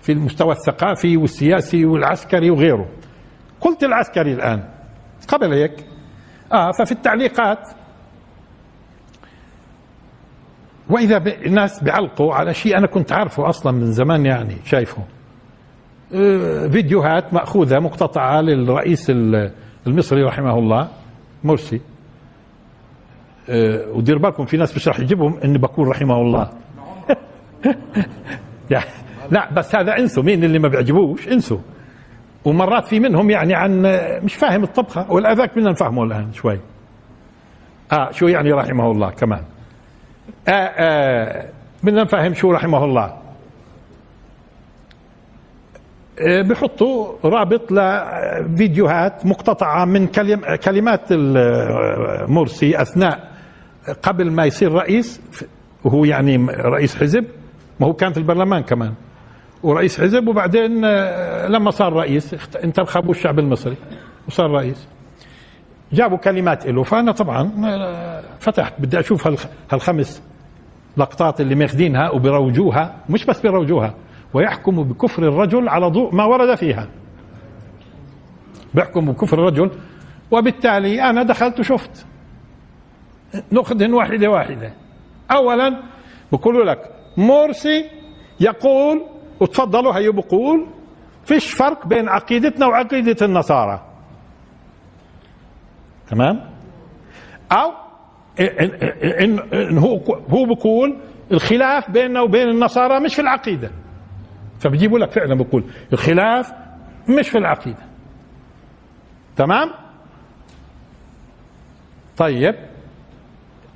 في 0.02 0.12
المستوى 0.12 0.52
الثقافي 0.52 1.18
والسياسي 1.18 1.86
والعسكري 1.86 2.50
وغيره. 2.50 2.88
قلت 3.62 3.84
العسكري 3.84 4.34
الآن 4.34 4.64
قبل 5.28 5.54
هيك. 5.54 5.86
آه 6.54 6.72
ففي 6.72 6.92
التعليقات 6.92 7.70
وإذا 10.90 11.18
الناس 11.46 11.84
بيعلقوا 11.84 12.34
على 12.34 12.54
شيء 12.54 12.78
أنا 12.78 12.88
كنت 12.88 13.12
عارفه 13.12 13.50
أصلا 13.50 13.72
من 13.72 13.92
زمان 13.92 14.26
يعني 14.26 14.56
شايفه. 14.66 15.04
آه، 16.14 16.68
فيديوهات 16.68 17.34
مأخوذة 17.34 17.80
مقتطعة 17.80 18.42
للرئيس 18.42 19.12
المصري 19.88 20.24
رحمه 20.24 20.60
الله 20.60 20.88
مرسي. 21.44 21.82
آه، 23.50 23.92
ودير 23.92 24.18
بالكم 24.18 24.46
في 24.46 24.58
ناس 24.58 24.76
مش 24.76 24.88
راح 24.88 25.00
يجيبهم 25.00 25.38
إني 25.44 25.58
بقول 25.58 25.88
رحمه 25.88 26.22
الله. 26.22 26.50
يعني 28.72 28.90
لا 29.32 29.54
بس 29.54 29.76
هذا 29.76 29.98
انسوا 29.98 30.24
مين 30.24 30.44
اللي 30.44 30.60
ما 30.60 30.68
بيعجبوش؟ 30.68 31.28
انسوا. 31.28 31.58
ومرات 32.46 32.88
في 32.88 33.00
منهم 33.00 33.30
يعني 33.30 33.54
عن 33.54 33.82
مش 34.24 34.36
فاهم 34.36 34.64
الطبخة 34.64 35.12
والأذاك 35.12 35.52
بدنا 35.56 35.72
نفهمه 35.72 36.04
الآن 36.04 36.34
شوي. 36.34 36.60
آه 37.92 38.12
شو 38.12 38.28
يعني 38.28 38.52
رحمه 38.52 38.92
الله 38.92 39.10
كمان. 39.10 39.44
آه 40.48 40.52
آه 40.52 41.50
بدنا 41.84 42.04
نفهم 42.04 42.34
شو 42.34 42.52
رحمه 42.52 42.86
الله. 42.86 43.18
آه 46.20 46.42
بحطوا 46.42 47.14
رابط 47.24 47.72
لفيديوهات 47.72 49.26
مقتطعة 49.26 49.86
من 49.86 50.08
كلم 50.08 50.56
كلمات 50.56 51.14
مرسي 52.30 52.82
أثناء 52.82 53.32
قبل 54.04 54.32
ما 54.32 54.46
يصير 54.46 54.72
رئيس 54.72 55.22
وهو 55.84 56.06
يعني 56.06 56.38
رئيس 56.50 56.96
حزب 56.96 57.26
ما 57.80 57.88
هو 57.88 57.94
كان 57.94 58.14
في 58.14 58.18
البرلمان 58.18 58.64
كمان. 58.64 58.94
ورئيس 59.68 60.02
حزب 60.02 60.28
وبعدين 60.28 60.86
آه، 60.86 61.48
لما 61.48 61.72
صار 61.72 61.94
رئيس 61.94 62.36
انتخبوا 62.64 63.12
الشعب 63.12 63.40
المصري 63.40 63.76
وصار 64.28 64.52
رئيس. 64.52 64.88
جابوا 65.94 66.18
كلمات 66.18 66.68
له 66.68 66.84
فأنا 66.84 67.12
طبعا 67.12 67.52
آه، 67.66 68.24
فتحت 68.40 68.74
بدي 68.80 69.00
أشوف 69.00 69.28
هالخمس 69.72 70.22
لقطات 70.98 71.42
اللي 71.42 71.56
ماخذينها 71.56 72.10
وبيروجوها 72.10 72.96
مش 73.10 73.26
بس 73.26 73.42
بيروجوها 73.42 73.94
ويحكم 74.34 74.84
بكفر 74.84 75.24
الرجل 75.28 75.70
على 75.70 75.88
ضوء 75.88 76.16
ما 76.16 76.26
ورد 76.26 76.56
فيها. 76.56 76.88
بيحكم 78.74 79.12
بكفر 79.12 79.40
الرجل 79.40 79.72
وبالتالي 80.32 81.02
أنا 81.10 81.24
دخلت 81.24 81.60
وشفت. 81.60 82.06
نأخذهن 83.52 83.94
واحدة 83.94 84.28
واحدة. 84.28 84.74
أولا 85.32 85.84
بقولوا 86.32 86.66
لك 86.66 86.90
مرسي 87.18 87.86
يقول 88.40 89.02
وتفضلوا 89.40 89.98
هي 89.98 90.10
بقول 90.12 90.66
فيش 91.26 91.52
فرق 91.54 91.88
بين 91.88 92.10
عقيدتنا 92.10 92.68
وعقيدة 92.68 93.26
النصارى. 93.26 93.86
تمام؟ 96.10 96.50
أو 97.52 97.72
إن, 98.40 99.40
إن, 99.54 99.78
هو 99.78 99.96
هو 100.30 100.46
بقول 100.46 100.98
الخلاف 101.32 101.92
بيننا 101.92 102.22
وبين 102.22 102.50
النصارى 102.50 103.00
مش 103.00 103.16
في 103.16 103.22
العقيدة. 103.22 103.72
فبجيبوا 104.60 105.00
لك 105.00 105.12
فعلا 105.12 105.36
بقول 105.36 105.64
الخلاف 105.94 106.54
مش 107.10 107.30
في 107.30 107.38
العقيدة. 107.38 107.86
تمام؟ 109.36 109.72
طيب. 112.18 112.56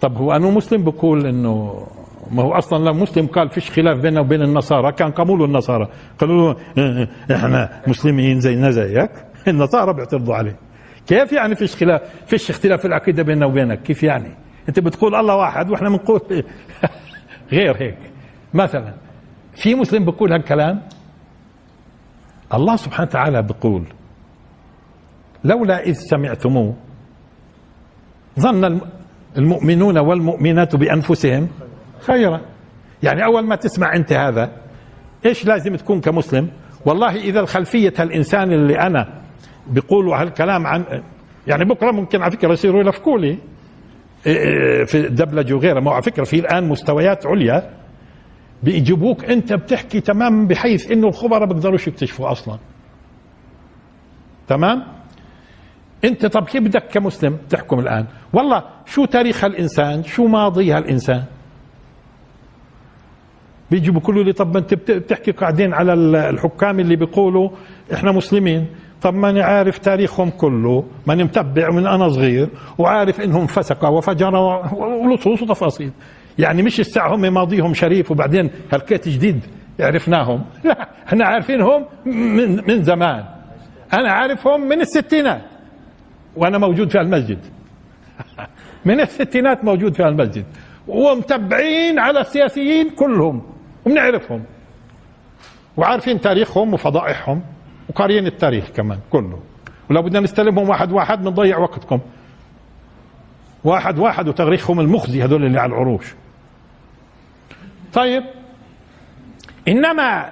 طب 0.02 0.18
هو 0.18 0.32
أنه 0.36 0.52
مسلم 0.52 0.84
بقول 0.84 1.26
إنه 1.26 1.88
ما 2.32 2.44
هو 2.44 2.54
أصلا 2.54 2.84
لو 2.86 2.94
مسلم 2.94 3.28
قال 3.28 3.50
فيش 3.50 3.72
خلاف 3.72 3.98
بيننا 4.00 4.22
وبين 4.22 4.42
النصارى. 4.42 4.92
كان 4.92 5.12
قبول 5.12 5.44
النصارى. 5.44 5.88
قالوا 6.20 6.54
له 6.54 6.60
إيه، 6.78 6.98
إيه، 7.30 7.36
إحنا 7.36 7.82
مسلمين 7.88 8.40
زينا 8.40 8.72
زيك. 8.72 9.12
النصارى 9.48 9.94
بيعترضوا 9.94 10.36
عليه. 10.36 10.56
كيف 11.08 11.32
يعني 11.32 11.56
فيش 11.56 11.76
خلاف؟ 11.76 12.02
فيش 12.28 12.50
اختلاف 12.50 12.80
في 12.80 12.88
العقيدة 12.88 13.24
بيننا 13.24 13.46
وبينك؟ 13.46 13.82
كيف 13.82 14.04
يعني؟ 14.04 14.36
أنت 14.70 14.80
بتقول 14.80 15.16
الله 15.16 15.36
واحد 15.36 15.70
وإحنا 15.70 15.90
بنقول 15.90 16.22
غير 17.54 17.78
هيك. 17.82 17.98
مثلا 18.54 18.94
في 19.56 19.76
مسلم 19.76 20.06
بيقول 20.06 20.34
هالكلام؟ 20.34 20.82
الله 22.54 22.76
سبحانه 22.76 23.10
وتعالى 23.10 23.42
بيقول 23.42 23.84
لولا 25.44 25.84
إذ 25.84 25.94
سمعتموه 25.94 26.76
ظن 28.40 28.82
المؤمنون 29.38 29.98
والمؤمنات 29.98 30.76
بأنفسهم 30.76 31.48
خيرا. 32.02 32.42
يعني 33.04 33.26
أول 33.26 33.46
ما 33.46 33.56
تسمع 33.56 33.96
أنت 33.96 34.14
هذا 34.14 34.52
إيش 35.26 35.46
لازم 35.46 35.76
تكون 35.76 36.02
كمسلم؟ 36.02 36.50
والله 36.86 37.16
إذا 37.16 37.40
الخلفية 37.40 37.94
الإنسان 38.00 38.54
اللي 38.54 38.80
أنا 38.80 39.22
بيقولوا 39.68 40.18
هالكلام 40.18 40.68
عن 40.68 41.04
يعني 41.48 41.66
بكرة 41.66 41.92
ممكن 41.92 42.22
على 42.22 42.32
فكرة 42.32 42.54
يصيروا 42.54 42.80
يلفقوا 42.82 43.20
لي. 43.20 43.38
إيه، 44.26 44.38
إيه، 44.38 44.84
في 44.86 44.98
الدبلجه 44.98 45.54
وغيرها. 45.54 45.80
ما 45.80 45.92
على 45.92 46.04
فكرة 46.04 46.24
في 46.24 46.40
الآن 46.40 46.70
مستويات 46.70 47.26
عليا 47.26 47.70
بيجيبوك 48.64 49.26
أنت 49.26 49.54
بتحكي 49.54 50.02
تماما 50.02 50.48
بحيث 50.48 50.92
إنه 50.92 51.08
الخبراء 51.08 51.46
بيقدروش 51.46 51.88
يكتشفوا 51.88 52.32
أصلا. 52.32 52.58
تمام؟ 54.48 54.84
أنت 56.04 56.26
طب 56.26 56.46
كيف 56.46 56.64
بدك 56.64 56.84
كمسلم 56.88 57.38
تحكم 57.50 57.80
الآن؟ 57.80 58.06
والله 58.34 58.64
شو 58.86 59.06
تاريخ 59.06 59.44
هالإنسان؟ 59.44 60.04
شو 60.04 60.28
ماضي 60.28 60.72
هالإنسان؟ 60.72 61.24
بيجوا 63.72 63.94
بيقولوا 63.94 64.24
لي 64.24 64.34
طب 64.34 64.54
ما 64.54 64.60
انت 64.60 64.74
بتحكي 64.74 65.32
قاعدين 65.32 65.74
على 65.74 65.94
الحكام 65.94 66.80
اللي 66.80 66.96
بيقولوا 66.96 67.50
إحنا 67.94 68.12
مسلمين. 68.12 68.66
طب 69.02 69.14
ماني 69.14 69.42
عارف 69.42 69.78
تاريخهم 69.78 70.30
كله 70.30 70.84
ماني 71.08 71.24
متبع 71.24 71.70
من 71.70 71.88
أنا 71.88 72.10
صغير 72.10 72.50
وعارف 72.78 73.22
إنهم 73.22 73.48
فسقوا 73.48 73.98
وفجروا 73.98 74.74
ولصوص 74.74 75.42
وتفاصيل. 75.42 75.92
يعني 76.40 76.62
مش 76.62 76.80
الساعة 76.80 77.16
هم 77.16 77.34
ماضيهم 77.34 77.74
شريف 77.74 78.12
وبعدين 78.12 78.50
هالكيت 78.74 79.10
جديد 79.10 79.40
عرفناهم. 79.80 80.44
لا 80.66 80.90
إحنا 81.08 81.26
عارفينهم 81.26 81.86
من, 82.06 82.62
من 82.68 82.84
زمان. 82.84 83.24
أنا 83.94 84.12
عارفهم 84.12 84.62
من 84.62 84.82
الستينات. 84.82 85.42
وأنا 86.36 86.58
موجود 86.58 86.90
في 86.90 87.02
المسجد 87.02 87.40
من 88.86 89.00
الستينات 89.00 89.66
موجود 89.66 89.94
في 89.94 90.08
المسجد 90.08 90.46
ومتبعين 90.88 92.00
على 92.00 92.22
السياسيين 92.22 92.90
كلهم. 92.90 93.42
وبنعرفهم. 93.86 94.44
وعارفين 95.78 96.22
تاريخهم 96.22 96.74
وفضائحهم 96.74 97.42
وقاريين 97.90 98.28
التاريخ 98.28 98.70
كمان 98.70 99.00
كله. 99.10 99.40
ولو 99.90 100.02
بدنا 100.02 100.20
نستلمهم 100.20 100.70
واحد 100.70 100.92
واحد 100.92 101.24
بنضيع 101.24 101.58
وقتكم. 101.58 102.00
واحد 103.64 104.00
واحد 104.00 104.28
وتاريخهم 104.28 104.80
المخزي 104.80 105.24
هذول 105.24 105.46
اللي 105.46 105.60
على 105.60 105.70
العروش. 105.74 106.14
طيب. 107.94 108.24
إنما 109.68 110.32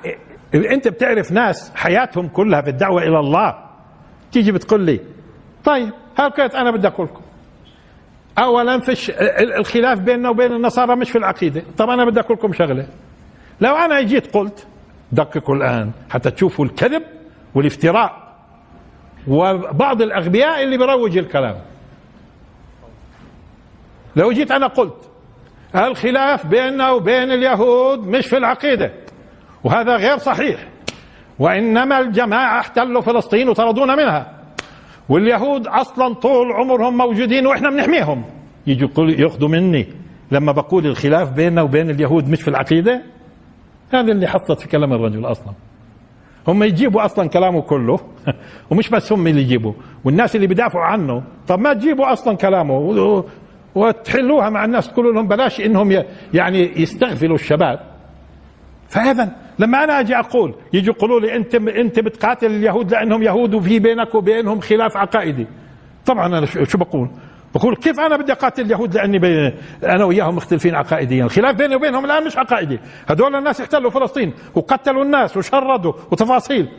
أنت 0.56 0.88
بتعرف 0.88 1.32
ناس 1.32 1.72
حياتهم 1.76 2.28
كلها 2.28 2.62
في 2.62 2.70
الدعوة 2.70 3.02
إلى 3.04 3.20
الله. 3.20 3.56
تيجي 4.32 4.52
بتقول 4.52 4.82
لي 4.82 5.00
طيب 5.64 5.90
هالكيت 6.18 6.56
أنا 6.56 6.72
بدي 6.72 6.88
أقول 6.88 7.08
لكم؟ 7.08 7.22
اولا 8.38 8.80
فيش 8.80 9.12
الخلاف 9.58 10.00
بيننا 10.00 10.30
وبين 10.30 10.52
النصارى 10.52 10.96
مش 10.96 11.12
في 11.12 11.18
العقيدة. 11.18 11.64
طب 11.78 11.90
أنا 11.90 12.06
بدي 12.06 12.20
أقول 12.20 12.38
لكم 12.38 12.54
شغلة. 12.54 12.88
لو 13.62 13.76
أنا 13.76 14.02
جيت 14.02 14.36
قلت 14.36 14.68
دققوا 15.12 15.56
الآن 15.56 15.92
حتى 16.10 16.32
تشوفوا 16.32 16.66
الكذب 16.66 17.04
والافتراء 17.56 18.30
وبعض 19.28 20.02
الأغبياء 20.02 20.64
اللي 20.64 20.78
بيروج 20.78 21.18
الكلام. 21.18 21.56
لو 24.16 24.32
جيت 24.32 24.52
أنا 24.52 24.68
قلت 24.68 25.10
الخلاف 25.76 26.46
بيننا 26.46 26.92
وبين 26.92 27.32
اليهود 27.32 28.08
مش 28.08 28.28
في 28.28 28.38
العقيدة 28.38 28.92
وهذا 29.64 29.96
غير 29.96 30.18
صحيح 30.18 30.68
وإنما 31.40 32.00
الجماعة 32.00 32.60
احتلوا 32.60 33.02
فلسطين 33.02 33.50
وطردونا 33.50 33.96
منها 33.96 34.32
واليهود 35.10 35.68
أصلا 35.68 36.14
طول 36.14 36.52
عمرهم 36.52 36.98
موجودين 36.98 37.48
وإحنا 37.48 37.70
بنحميهم. 37.70 38.24
يجوا 38.68 38.90
يأخذوا 38.98 39.50
مني 39.50 39.88
لما 40.32 40.52
بقول 40.52 40.86
الخلاف 40.86 41.30
بيننا 41.30 41.62
وبين 41.62 41.90
اليهود 41.90 42.30
مش 42.30 42.42
في 42.42 42.48
العقيدة؟ 42.48 43.02
هذا 43.92 44.12
اللي 44.12 44.28
حصلت 44.28 44.60
في 44.60 44.68
كلام 44.68 44.94
الرجل 44.94 45.26
أصلا. 45.26 45.54
هم 46.48 46.64
يجيبوا 46.64 47.06
أصلا 47.06 47.30
كلامه 47.30 47.62
كله 47.62 48.00
ومش 48.70 48.90
بس 48.90 49.12
هم 49.12 49.28
اللي 49.28 49.42
يجيبوا 49.42 49.74
والناس 50.04 50.36
اللي 50.36 50.48
بيدافعوا 50.48 50.86
عنه. 50.86 51.24
طب 51.48 51.60
ما 51.60 51.74
تجيبوا 51.74 52.14
أصلا 52.14 52.38
كلامه 52.38 53.24
وتحلوها 53.76 54.50
مع 54.50 54.66
الناس 54.66 54.92
تقولوا 54.92 55.14
لهم 55.14 55.28
بلاش 55.28 55.62
إنهم 55.62 56.04
يعني 56.34 56.82
يستغفلوا 56.82 57.36
الشباب. 57.36 57.80
فاذا 58.88 59.30
لما 59.60 59.84
أنا 59.84 60.00
أجي 60.00 60.16
أقول 60.16 60.54
يجي 60.74 60.90
يقولوا 60.90 61.20
لي 61.20 61.36
أنت 61.36 61.56
أنت 61.56 62.00
بتقاتل 62.00 62.48
اليهود 62.48 62.92
لأنهم 62.92 63.24
يهود 63.24 63.54
وفي 63.54 63.80
بينك 63.80 64.16
وبينهم 64.16 64.60
خلاف 64.60 64.98
عقائدي. 64.98 65.48
طبعا 66.06 66.26
أنا 66.26 66.46
شو 66.46 66.78
بقول؟ 66.78 67.10
بقول 67.56 67.76
كيف 67.76 68.00
أنا 68.00 68.18
بدي 68.18 68.32
أقاتل 68.32 68.62
اليهود 68.62 68.96
لأني 68.96 69.54
أنا 69.84 70.06
وياهم 70.06 70.36
مختلفين 70.36 70.76
عقائديا. 70.76 71.26
الخلاف 71.26 71.56
بيني 71.56 71.76
وبينهم 71.76 72.06
الآن 72.06 72.26
مش 72.26 72.38
عقائدي. 72.38 72.80
هذول 73.10 73.36
الناس 73.36 73.62
احتلوا 73.62 73.92
فلسطين 73.92 74.34
وقتلوا 74.56 75.04
الناس 75.04 75.38
وشردوا 75.38 75.94
وتفاصيل. 76.12 76.70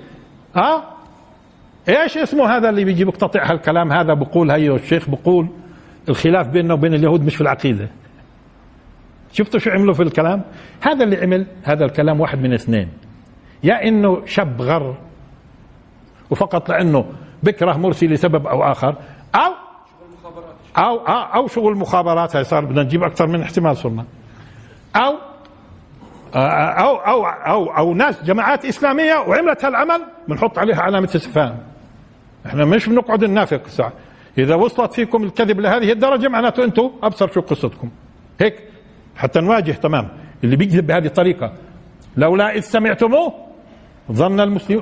ها؟ 0.56 0.84
إيش 1.88 2.18
اسمه 2.18 2.56
هذا 2.56 2.68
اللي 2.68 2.84
بيجي 2.84 3.04
بيقتطع 3.04 3.50
هالكلام 3.50 3.92
هذا 3.92 4.14
بقول 4.14 4.50
هي 4.50 4.70
الشيخ 4.70 5.10
بقول 5.10 5.48
الخلاف 6.08 6.46
بيننا 6.46 6.74
وبين 6.74 6.94
اليهود 6.94 7.24
مش 7.24 7.34
في 7.34 7.40
العقيدة. 7.40 7.88
شفتوا 9.32 9.60
شو 9.60 9.70
عملوا 9.70 9.94
في 9.94 10.02
الكلام؟ 10.02 10.42
هذا 10.80 11.04
اللي 11.04 11.16
عمل 11.16 11.46
هذا 11.62 11.84
الكلام 11.84 12.20
واحد 12.20 12.38
من 12.38 12.52
اثنين. 12.52 12.88
يا 13.64 13.88
إنه 13.88 14.26
شاب 14.26 14.62
غر 14.62 14.96
وفقط 16.30 16.68
لأنه 16.70 17.04
بكره 17.42 17.76
مرسي 17.76 18.06
لسبب 18.06 18.46
أو 18.46 18.62
آخر 18.62 18.94
أو 19.34 19.69
أو 20.76 20.96
أو 21.06 21.48
شغل 21.48 21.76
مخابرات 21.76 22.36
هاي 22.36 22.44
صار 22.44 22.64
بدنا 22.64 22.82
نجيب 22.82 23.02
أكثر 23.02 23.26
من 23.26 23.42
احتمال 23.42 23.76
صرنا. 23.76 24.04
أو 24.96 25.14
أو 26.34 26.96
أو 26.96 27.26
أو 27.26 27.76
أو 27.76 27.94
ناس 27.94 28.22
جماعات 28.22 28.64
إسلامية 28.64 29.14
وعملت 29.14 29.64
هالعمل 29.64 30.02
بنحط 30.28 30.58
عليها 30.58 30.80
علامة 30.80 31.10
استفهام. 31.14 31.58
إحنا 32.46 32.64
مش 32.64 32.88
بنقعد 32.88 33.24
ننافق 33.24 33.66
ساعة 33.66 33.92
إذا 34.38 34.54
وصلت 34.54 34.92
فيكم 34.92 35.24
الكذب 35.24 35.60
لهذه 35.60 35.92
الدرجة 35.92 36.28
معناته 36.28 36.64
أنتم 36.64 36.90
أبصر 37.02 37.32
شو 37.32 37.40
قصتكم. 37.40 37.90
هيك؟ 38.40 38.54
حتى 39.16 39.40
نواجه 39.40 39.72
تمام. 39.72 40.08
اللي 40.44 40.56
بيكذب 40.56 40.86
بهذه 40.86 41.06
الطريقة. 41.06 41.52
لولا 42.16 42.54
إذ 42.54 42.60
سمعتموه 42.60 43.32
ظن 44.12 44.40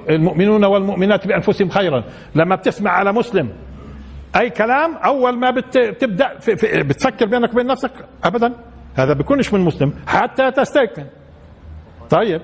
المؤمنون 0.09 0.65
والمؤمنات 0.65 1.27
بأنفسهم 1.27 1.69
خيرا. 1.69 2.05
لما 2.35 2.57
بتسمع 2.57 2.91
على 2.91 3.13
مسلم 3.13 3.51
أي 4.37 4.51
كلام 4.51 4.97
أول 4.97 5.39
ما 5.39 5.51
بتبدأ 5.51 6.39
في 6.39 6.57
في 6.57 6.83
بتفكر 6.83 7.27
بينك 7.27 7.53
وبين 7.53 7.67
نفسك؟ 7.67 7.93
ابدا. 8.25 8.53
هذا 8.97 9.13
بيكونش 9.13 9.53
من 9.53 9.61
مسلم 9.61 9.93
حتى 10.07 10.51
تستيقن. 10.51 11.07
طيب. 12.11 12.43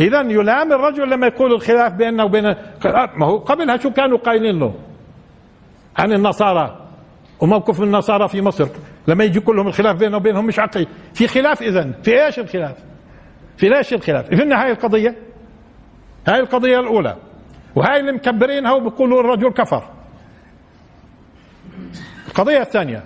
اذا 0.00 0.20
يلام 0.20 0.72
الرجل 0.72 1.10
لما 1.10 1.26
يقول 1.26 1.52
الخلاف 1.52 1.92
بيننا 1.92 2.24
وبين 2.24 2.54
ما 3.16 3.26
هو 3.26 3.38
قبلها 3.38 3.76
شو 3.76 3.90
كانوا 3.90 4.18
قايلين 4.18 4.58
له 4.58 4.74
عن 5.96 6.12
النصارى 6.12 6.80
وموقف 7.40 7.82
النصارى 7.82 8.28
في 8.28 8.42
مصر. 8.42 8.68
لما 9.08 9.24
يجي 9.24 9.40
كلهم 9.40 9.68
الخلاف 9.68 9.96
بيننا 9.96 10.16
وبينهم 10.16 10.46
مش 10.46 10.58
عقلي. 10.58 10.86
في 11.14 11.26
خلاف 11.28 11.62
اذا 11.62 11.90
في 12.02 12.24
إيش 12.24 12.38
الخلاف؟ 12.38 12.76
في 13.56 13.68
ليش 13.68 13.94
الخلاف؟ 13.94 14.26
في 14.28 14.42
النهاية 14.42 14.72
القضية. 14.72 15.16
هاي 16.28 16.40
القضية 16.40 16.80
الأولى. 16.80 17.16
وهاي 17.74 18.00
اللي 18.00 18.12
مكبرينها 18.12 18.72
وبيقولوا 18.72 19.20
الرجل 19.20 19.52
كفر. 19.52 19.93
القضية 22.28 22.60
الثانية. 22.60 23.04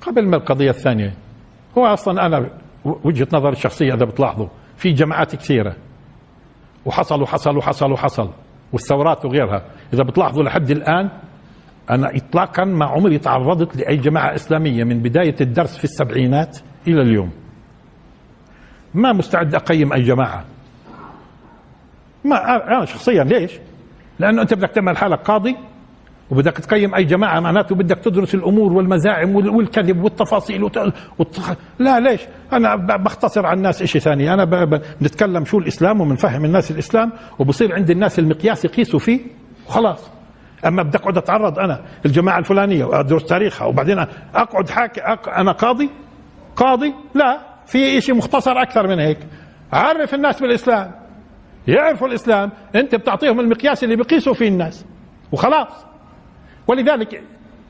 قبل 0.00 0.28
ما 0.28 0.36
القضية 0.36 0.70
الثانية 0.70 1.14
هو 1.78 1.86
أصلا 1.86 2.26
أنا 2.26 2.50
وجهة 2.84 3.28
نظري 3.32 3.52
الشخصية 3.52 3.94
إذا 3.94 4.04
بتلاحظوا 4.04 4.48
في 4.76 4.92
جماعات 4.92 5.36
كثيرة. 5.36 5.76
وحصل 6.84 7.22
وحصل 7.22 7.56
وحصل 7.56 7.92
وحصل. 7.92 8.30
والثورات 8.72 9.24
وغيرها. 9.24 9.62
إذا 9.92 10.02
بتلاحظوا 10.02 10.42
لحد 10.42 10.70
الآن 10.70 11.10
أنا 11.90 12.16
اطلاقا 12.16 12.64
ما 12.64 12.84
عمري 12.84 13.18
تعرضت 13.18 13.76
لأي 13.76 13.96
جماعة 13.96 14.34
إسلامية 14.34 14.84
من 14.84 14.98
بداية 14.98 15.36
الدرس 15.40 15.76
في 15.76 15.84
السبعينات 15.84 16.58
إلى 16.86 17.02
اليوم. 17.02 17.30
ما 18.94 19.12
مستعد 19.12 19.54
أقيم 19.54 19.92
أي 19.92 20.02
جماعة. 20.02 20.44
ما 22.24 22.36
أنا 22.76 22.84
شخصيا 22.84 23.24
ليش؟ 23.24 23.52
لأنه 24.22 24.42
أنت 24.42 24.54
بدك 24.54 24.70
تعمل 24.70 24.96
حالك 24.96 25.18
قاضي 25.18 25.56
وبدك 26.30 26.52
تقيم 26.56 26.94
أي 26.94 27.04
جماعة 27.04 27.40
معناته 27.40 27.74
بدك 27.74 27.98
تدرس 27.98 28.34
الأمور 28.34 28.72
والمزاعم 28.72 29.36
والكذب 29.36 30.04
والتفاصيل 30.04 30.62
والتخ... 31.18 31.52
لا 31.78 32.00
ليش؟ 32.00 32.20
أنا 32.52 32.76
بختصر 32.76 33.46
على 33.46 33.56
الناس 33.56 33.82
شيء 33.82 34.00
ثاني. 34.00 34.34
أنا 34.34 34.44
بنتكلم 35.00 35.44
شو 35.44 35.58
الإسلام 35.58 36.00
وبنفهم 36.00 36.44
الناس 36.44 36.70
الإسلام 36.70 37.12
وبصير 37.38 37.74
عند 37.74 37.90
الناس 37.90 38.18
المقياس 38.18 38.64
يقيسوا 38.64 38.98
فيه 38.98 39.20
وخلاص. 39.66 40.10
أما 40.66 40.82
بدي 40.82 40.98
أقعد 40.98 41.16
أتعرض 41.16 41.58
أنا 41.58 41.80
الجماعة 42.06 42.38
الفلانية 42.38 42.84
وادرس 42.84 43.24
تاريخها 43.24 43.66
وبعدين 43.66 43.98
أقعد 44.34 44.70
حاكي 44.70 45.00
أنا 45.36 45.52
قاضي؟ 45.52 45.90
قاضي؟ 46.56 46.94
لا 47.14 47.38
في 47.66 48.00
شيء 48.00 48.14
مختصر 48.14 48.52
أكثر 48.62 48.88
من 48.88 48.98
هيك. 48.98 49.18
عرف 49.72 50.14
الناس 50.14 50.40
بالإسلام. 50.40 51.01
يعرفوا 51.68 52.08
الإسلام 52.08 52.50
أنت 52.74 52.94
بتعطيهم 52.94 53.40
المقياس 53.40 53.84
اللي 53.84 53.96
بيقيسوا 53.96 54.34
فيه 54.34 54.48
الناس. 54.48 54.84
وخلاص. 55.32 55.86
ولذلك 56.66 57.22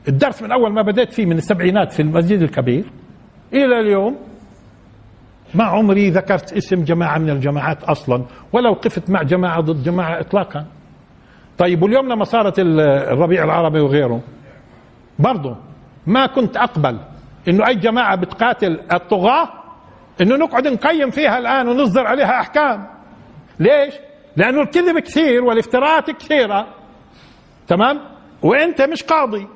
الدرس 0.07 0.41
من 0.41 0.51
أول 0.51 0.71
ما 0.73 0.81
بدأت 0.81 1.13
فيه 1.13 1.25
من 1.25 1.37
السبعينات 1.37 1.91
في 1.91 2.01
المسجد 2.01 2.41
الكبير 2.41 2.83
إلى 3.53 3.79
اليوم 3.79 4.17
ما 5.53 5.63
عمري 5.63 6.09
ذكرت 6.09 6.53
اسم 6.53 6.83
جماعة 6.83 7.17
من 7.17 7.29
الجماعات 7.29 7.83
أصلا 7.83 8.23
ولا 8.53 8.69
وقفت 8.69 9.09
مع 9.09 9.21
جماعة 9.23 9.61
ضد 9.61 9.83
جماعة 9.83 10.19
اطلاقا. 10.19 10.65
طيب 11.57 11.83
واليوم 11.83 12.07
لما 12.09 12.23
صارت 12.23 12.59
الربيع 12.59 13.43
العربي 13.43 13.79
وغيره 13.79 14.21
برضه 15.19 15.55
ما 16.07 16.25
كنت 16.25 16.57
أقبل 16.57 16.97
إنه 17.47 17.67
أي 17.67 17.75
جماعة 17.75 18.15
بتقاتل 18.15 18.79
الطغاة 18.91 19.49
إنه 20.21 20.35
نقعد 20.35 20.67
نقيم 20.67 21.09
فيها 21.09 21.37
الآن 21.37 21.67
ونصدر 21.67 22.07
عليها 22.07 22.39
أحكام. 22.39 22.87
ليش؟ 23.63 23.93
لأنه 24.35 24.61
الكذب 24.61 24.99
كثير 24.99 25.43
والافتراءات 25.43 26.11
كثيرة. 26.11 26.67
تمام؟ 27.67 27.99
وأنت 28.41 28.81
مش 28.81 29.03
قاضي. 29.03 29.47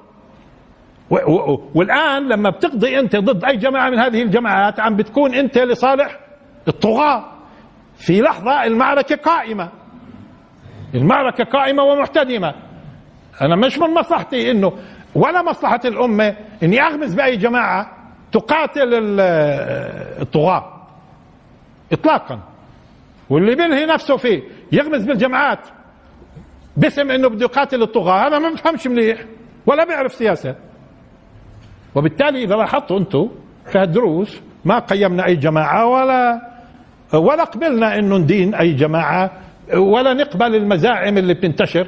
والآن 1.75 2.27
لما 2.27 2.49
بتقضي 2.49 2.99
أنت 2.99 3.15
ضد 3.15 3.43
أي 3.43 3.57
جماعة 3.57 3.89
من 3.89 3.99
هذه 3.99 4.21
الجماعات 4.21 4.79
عم 4.79 4.95
بتكون 4.95 5.33
أنت 5.33 5.57
لصالح 5.57 6.19
الطغاة. 6.67 7.25
في 7.97 8.21
لحظة 8.21 8.63
المعركة 8.63 9.15
قائمة. 9.15 9.69
المعركة 10.95 11.43
قائمة 11.43 11.83
ومحتدمة. 11.83 12.53
أنا 13.41 13.55
مش 13.55 13.79
من 13.79 13.93
مصلحتي 13.93 14.51
إنه 14.51 14.73
ولا 15.15 15.41
مصلحة 15.41 15.81
الأمة 15.85 16.35
إني 16.63 16.81
أغمز 16.81 17.13
بأي 17.13 17.37
جماعة 17.37 17.97
تقاتل 18.31 18.89
الطغاة. 20.21 20.87
إطلاقا. 21.91 22.39
واللي 23.29 23.55
بينهي 23.55 23.85
نفسه 23.85 24.17
فيه 24.17 24.43
يغمز 24.71 25.03
بالجماعات 25.03 25.67
باسم 26.77 27.11
إنه 27.11 27.29
بده 27.29 27.45
يقاتل 27.45 27.81
الطغاة. 27.81 28.27
هذا 28.27 28.39
ما 28.39 28.49
بفهمش 28.49 28.87
مليح 28.87 29.19
ولا 29.65 29.85
بيعرف 29.85 30.13
سياسة. 30.13 30.55
وبالتالي 31.95 32.43
إذا 32.43 32.55
لاحظتوا 32.55 32.99
أنتم 32.99 33.29
في 33.71 33.81
الدروس 33.81 34.41
ما 34.65 34.79
قيمنا 34.79 35.25
أي 35.25 35.35
جماعة 35.35 35.85
ولا 35.85 36.41
ولا 37.13 37.43
قبلنا 37.43 37.99
إنه 37.99 38.17
ندين 38.17 38.55
أي 38.55 38.73
جماعة 38.73 39.31
ولا 39.73 40.13
نقبل 40.13 40.55
المزاعم 40.55 41.17
اللي 41.17 41.33
بتنتشر 41.33 41.87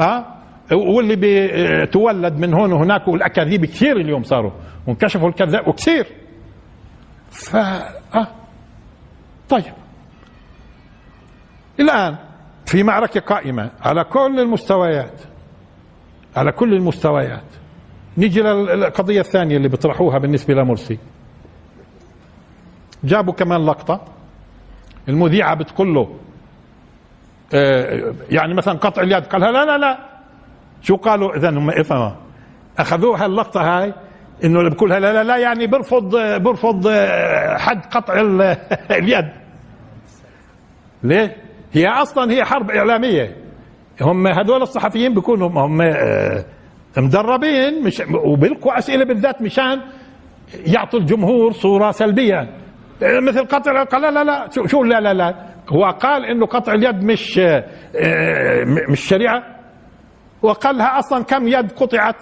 آه؟ 0.00 0.26
واللي 0.72 1.16
بتولد 1.20 2.34
من 2.38 2.54
هون 2.54 2.72
وهناك 2.72 3.08
والأكاذيب 3.08 3.64
كثير 3.64 3.96
اليوم 3.96 4.22
صاروا 4.22 4.52
وانكشفوا 4.86 5.28
الكذاب 5.28 5.68
وكثير. 5.68 6.06
ف 7.30 7.56
آه. 7.56 8.28
طيب. 9.48 9.64
الآن 11.80 12.16
في 12.66 12.82
معركة 12.82 13.20
قائمة 13.20 13.70
على 13.82 14.04
كل 14.04 14.40
المستويات 14.40 15.20
على 16.36 16.52
كل 16.52 16.74
المستويات. 16.74 17.42
نيجي 18.18 18.42
للقضيه 18.42 19.20
الثانية 19.20 19.56
اللي 19.56 19.68
بيطرحوها 19.68 20.18
بالنسبة 20.18 20.54
لمرسي. 20.54 20.98
جابوا 23.04 23.32
كمان 23.32 23.66
لقطة 23.66 24.00
المذيعة 25.08 25.54
بتقول 25.54 25.94
له 25.94 26.16
آه، 27.54 28.14
يعني 28.30 28.54
مثلا 28.54 28.78
قطع 28.78 29.02
اليد 29.02 29.24
قال 29.26 29.40
لا 29.40 29.64
لا 29.64 29.78
لا. 29.78 29.98
شو 30.82 30.96
قالوا؟ 30.96 31.36
اذا 31.36 31.50
هم 31.50 31.70
إفهموا. 31.70 32.10
اخذوها 32.78 33.26
اللقطه 33.26 33.60
هاي 33.60 33.94
إنه 34.44 34.58
اللي 34.58 34.70
بقولها 34.70 35.00
لا 35.00 35.12
لا 35.12 35.24
لا 35.24 35.36
يعني 35.36 35.66
برفض 35.66 36.16
برفض 36.42 36.86
آه، 36.86 37.56
حد 37.56 37.80
قطع 37.90 38.20
اليد. 38.90 39.28
ليه؟ 41.02 41.36
هي 41.72 41.88
أصلا 41.88 42.32
هي 42.32 42.44
حرب 42.44 42.70
إعلامية. 42.70 43.36
هم 44.00 44.26
هذول 44.26 44.62
الصحفيين 44.62 45.14
بيكونوا 45.14 45.48
هم 45.48 45.82
آه، 45.82 46.44
مدربين 46.96 47.84
مش 47.84 48.02
وبيلقوا 48.24 48.78
أسئلة 48.78 49.04
بالذات 49.04 49.42
مشان 49.42 49.80
يعطوا 50.66 51.00
الجمهور 51.00 51.52
صورة 51.52 51.90
سلبية. 51.90 52.48
مثل 53.02 53.44
قطع 53.44 53.84
قال 53.84 54.02
لا 54.02 54.10
لا 54.10 54.24
لا 54.24 54.48
شو 54.66 54.84
لا 54.84 55.00
لا 55.00 55.14
لا. 55.14 55.34
هو 55.68 55.84
قال 55.84 56.24
إنه 56.24 56.46
قطع 56.46 56.74
اليد 56.74 57.04
مش 57.04 57.38
آه، 57.38 58.64
مش 58.88 59.00
شريعة. 59.00 59.42
وقالها 60.42 60.98
أصلا 60.98 61.24
كم 61.24 61.48
يد 61.48 61.72
قطعت؟ 61.72 62.16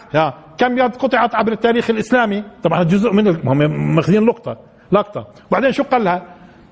كم 0.58 0.78
يد 0.78 0.96
قطعت 0.96 1.34
عبر 1.34 1.52
التاريخ 1.52 1.90
الإسلامي؟ 1.90 2.44
طبعا 2.62 2.82
جزء 2.82 3.12
من 3.12 3.48
هم 3.48 3.58
ماخذين 3.96 4.26
لقطة 4.26 4.56
لقطة. 4.92 5.26
وبعدين 5.50 5.72
شو 5.72 5.82
قالها 5.82 6.22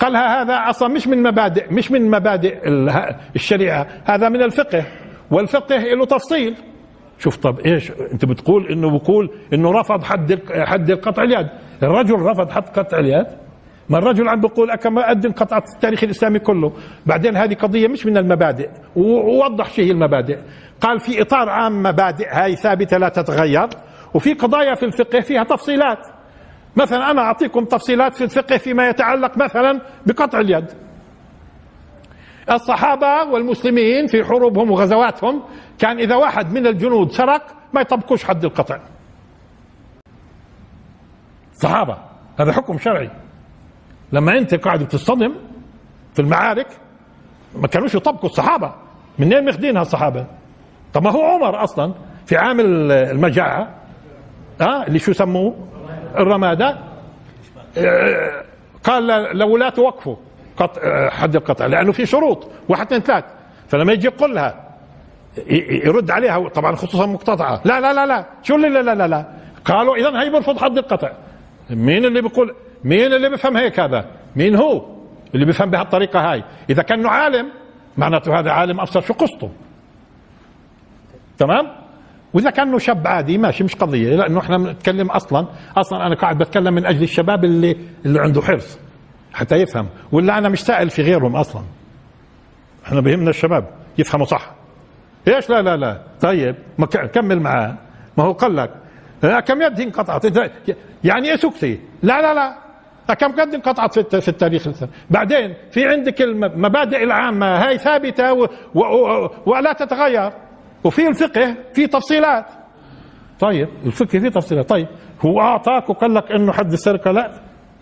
قالها 0.01 0.43
هذا 0.43 0.71
أصلا 0.71 0.89
مش 0.89 1.09
من 1.09 1.23
مبادئ 1.23 1.73
مش 1.73 1.91
من 1.91 2.11
مبادئ 2.11 2.69
الشريعة 3.37 3.87
هذا 4.05 4.29
من 4.29 4.43
الفقه. 4.43 4.85
والفقه 5.31 5.79
له 5.79 6.05
تفصيل. 6.05 6.55
شوف 7.19 7.37
طب 7.37 7.61
إيش؟ 7.61 7.93
أنت 8.13 8.25
بتقول 8.25 8.67
إنه 8.73 8.99
بقول 8.99 9.31
إنه 9.53 9.73
رفض 9.73 10.03
حد 10.03 10.41
حد 10.51 10.93
قطع 10.93 11.23
اليد. 11.23 11.49
الرجل 11.83 12.15
رفض 12.15 12.51
حد 12.51 12.69
قطع 12.69 12.99
اليد؟ 12.99 13.27
ما 13.89 13.99
الرجل 13.99 14.29
عم 14.29 14.41
بيقول 14.41 14.71
أكما 14.71 15.11
أدن 15.11 15.33
قطعة 15.33 15.65
التاريخ 15.75 16.05
الإسلامي 16.05 16.39
كله. 16.39 16.73
بعدين 17.07 17.37
هذه 17.37 17.55
قضية 17.55 17.89
مش 17.89 18.07
من 18.07 18.17
المبادئ. 18.17 18.69
ووضح 18.97 19.71
شيء 19.71 19.85
هي 19.85 19.91
المبادئ. 19.91 20.39
قال 20.81 21.01
في 21.01 21.23
إطار 21.23 21.49
عام 21.49 21.83
مبادئ 21.83 22.29
هاي 22.31 22.57
ثابتة 22.57 22.99
لا 22.99 23.09
تتغير. 23.09 23.69
وفي 24.15 24.33
قضايا 24.33 24.75
في 24.75 24.85
الفقه 24.85 25.21
فيها 25.21 25.45
تفصيلات. 25.45 25.99
مثلا 26.77 27.11
أنا 27.11 27.23
أعطيكم 27.23 27.65
تفصيلات 27.65 28.15
في 28.15 28.25
الفقه 28.25 28.57
فيما 28.57 28.89
يتعلق 28.89 29.37
مثلا 29.39 29.81
بقطع 30.07 30.41
اليد. 30.41 30.67
الصحابة 32.51 33.23
والمسلمين 33.25 34.07
في 34.07 34.25
حروبهم 34.25 34.71
وغزواتهم 34.71 35.43
كان 35.79 35.99
إذا 35.99 36.15
واحد 36.17 36.53
من 36.53 36.67
الجنود 36.67 37.13
سرق 37.13 37.43
ما 37.73 37.81
يطبقوش 37.81 38.25
حد 38.25 38.45
القطع. 38.45 38.79
صحابة 41.53 41.97
هذا 42.41 42.53
حكم 42.53 42.79
شرعي. 42.79 43.11
لما 44.13 44.39
أنت 44.39 44.55
قاعد 44.55 44.83
بتصطدم 44.83 45.35
في 46.15 46.23
المعارك 46.23 46.67
ما 47.57 47.69
كانوش 47.69 47.95
يطبقوا 47.95 48.29
الصحابة. 48.29 48.75
منين 49.19 49.45
ماخذينها 49.45 49.83
الصحابة؟ 49.83 50.27
طب 50.95 51.03
ما 51.03 51.11
هو 51.11 51.23
عمر 51.23 51.65
أصلا 51.65 51.95
في 52.27 52.37
عام 52.37 52.61
المجاعة 52.61 53.75
آه 54.61 54.87
اللي 54.87 54.99
شو 54.99 55.13
سموه 55.13 55.57
الرمادة 56.19 56.79
آه 57.79 58.45
قال 58.85 59.07
لولاة 59.39 59.69
توقفوا. 59.69 60.17
قطع 60.57 60.81
آه، 60.83 61.09
حد 61.09 61.37
القطع 61.37 61.67
لأنه 61.67 61.93
في 61.93 62.07
شروط 62.07 62.49
واحد 62.69 62.87
اثنين 62.87 63.01
ثلاث. 63.01 63.25
فلما 63.69 63.93
يجي 63.93 64.07
يقولها 64.07 64.65
يرد 65.87 66.11
عليها 66.11 66.49
طبعا 66.49 66.77
خصوصا 66.77 67.07
مقتطعة. 67.07 67.61
لا 67.65 67.81
لا 67.81 67.93
لا 67.93 68.07
لا. 68.07 68.25
شو 68.43 68.55
اللي 68.55 68.69
لا 68.69 68.83
لا 68.83 68.95
لا, 68.95 69.09
لا. 69.09 69.25
قالوا 69.65 69.97
اذا 69.97 70.23
هي 70.23 70.31
برفض 70.31 70.59
حد 70.59 70.79
القطع. 70.79 71.13
مين 71.71 72.05
اللي 72.05 72.23
بيقول 72.23 72.55
مين 72.85 73.13
اللي 73.13 73.29
بيفهم 73.31 73.57
هيك 73.57 73.81
هذا؟ 73.81 74.05
مين 74.37 74.57
هو 74.57 74.85
اللي 75.35 75.47
بيفهم 75.47 75.71
بهالطريقة 75.71 76.33
هاي؟ 76.33 76.45
إذا 76.71 76.83
كان 76.83 77.07
عالم 77.07 77.49
معناته 77.97 78.39
هذا 78.39 78.51
عالم 78.51 78.81
أبصر 78.81 79.01
شو 79.01 79.15
قصته. 79.15 79.51
تمام؟ 81.39 81.84
وإذا 82.35 82.51
كانه 82.51 82.79
شاب 82.79 83.07
عادي 83.07 83.39
ماشي 83.39 83.65
مش 83.65 83.75
قضية. 83.75 84.17
لأنه 84.17 84.41
إحنا 84.41 84.59
بنتكلم 84.59 85.11
أصلا 85.11 85.47
أصلا 85.77 86.07
أنا 86.07 86.15
قاعد 86.15 86.39
بتكلم 86.39 86.75
من 86.75 86.87
أجل 86.87 87.03
الشباب 87.03 87.45
اللي 87.45 87.77
اللي 88.07 88.21
عنده 88.21 88.43
حرص 88.43 88.79
حتى 89.33 89.57
يفهم. 89.57 89.89
ولا 90.13 90.39
أنا 90.39 90.49
مش 90.49 90.61
سائل 90.61 90.91
في 90.91 91.03
غيرهم 91.03 91.37
أصلا. 91.37 91.63
إحنا 92.87 93.01
بهمنا 93.01 93.31
الشباب 93.31 93.65
يفهموا 93.99 94.27
صح. 94.27 94.51
إيش؟ 95.29 95.51
لا 95.51 95.63
لا 95.63 95.77
لا. 95.77 96.01
طيب 96.21 96.57
ما 96.79 96.87
كمل 96.87 97.41
معاه. 97.41 97.75
ما 98.19 98.25
هو 98.25 98.33
قال 98.33 98.57
لك 98.57 98.71
كم 99.47 99.63
يد 99.63 99.81
انقطعت؟ 99.81 100.25
يعني 101.05 101.31
إيه 101.31 101.37
سكتي؟ 101.37 101.81
لا 102.03 102.23
لا 102.23 102.35
لا. 102.35 102.65
كم 103.15 103.33
قد 103.33 103.55
انقطعت 103.55 103.99
في 103.99 104.21
في 104.21 104.29
التاريخ؟ 104.29 104.69
بعدين 105.11 105.55
في 105.71 105.87
عندك 105.87 106.23
المبادئ 106.23 107.05
العامة 107.05 107.47
هاي 107.47 107.79
و 108.75 109.29
ولا 109.47 109.73
تتغير. 109.73 110.33
وفي 110.85 111.09
الفقه 111.09 111.57
في 111.73 111.87
تفصيلات. 111.87 112.47
طيب 113.41 113.69
الفقه 113.87 114.19
في 114.19 114.31
تفصيلات. 114.31 114.69
طيب 114.69 114.87
هو 115.21 115.41
أعطاك 115.41 115.91
وقال 115.91 116.15
لك 116.15 116.33
إنه 116.33 116.53
حد 116.53 116.73
السرقة؟ 116.73 117.11
لا. 117.11 117.31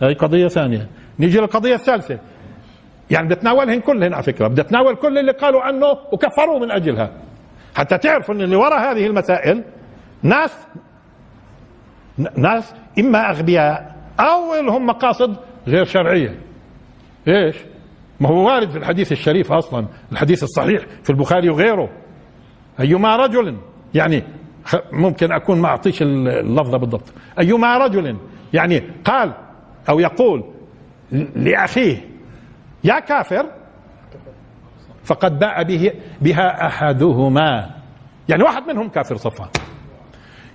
هاي 0.02 0.14
قضية 0.14 0.48
ثانية. 0.48 0.88
نيجي 1.18 1.38
للقضية 1.38 1.74
الثالثة. 1.74 2.18
يعني 3.10 3.26
بدي 3.26 3.34
اتناولهن 3.34 3.80
كلهن 3.80 4.14
على 4.14 4.22
فكرة. 4.22 4.48
بدي 4.48 4.60
اتناول 4.60 4.96
كل 4.96 5.18
اللي 5.18 5.32
قالوا 5.32 5.62
عنه 5.62 5.86
وكفروا 6.12 6.58
من 6.58 6.70
أجلها. 6.70 7.10
حتى 7.74 7.98
تعرفوا 7.98 8.34
إن 8.34 8.40
اللي 8.40 8.56
وراء 8.56 8.92
هذه 8.92 9.06
المسائل 9.06 9.64
ناس 10.22 10.66
ناس 12.36 12.74
إما 12.98 13.30
أغبياء 13.30 13.96
أو 14.20 14.54
لهم 14.62 14.86
مقاصد 14.86 15.36
غير 15.66 15.84
شرعية. 15.84 16.38
إيش؟ 17.28 17.56
ما 18.20 18.28
هو 18.28 18.46
وارد 18.46 18.70
في 18.70 18.78
الحديث 18.78 19.12
الشريف 19.12 19.52
أصلا. 19.52 19.86
الحديث 20.12 20.42
الصحيح 20.42 20.82
في 21.02 21.10
البخاري 21.10 21.48
وغيره. 21.48 21.88
أيما 22.80 23.16
رجل 23.16 23.56
يعني 23.94 24.22
ممكن 24.92 25.32
أكون 25.32 25.60
ما 25.60 25.68
أعطيش 25.68 26.02
اللفظة 26.02 26.78
بالضبط. 26.78 27.12
أيما 27.38 27.78
رجل 27.78 28.16
يعني 28.52 28.82
قال 29.04 29.32
أو 29.88 30.00
يقول 30.00 30.44
لأخيه 31.36 32.08
يا 32.84 33.00
كافر؟ 33.00 33.46
فقد 35.04 35.38
باء 35.38 35.62
به 35.62 35.92
بها 36.20 36.66
أحدهما. 36.66 37.70
يعني 38.28 38.42
واحد 38.42 38.62
منهم 38.68 38.88
كافر 38.88 39.16
صفا. 39.16 39.48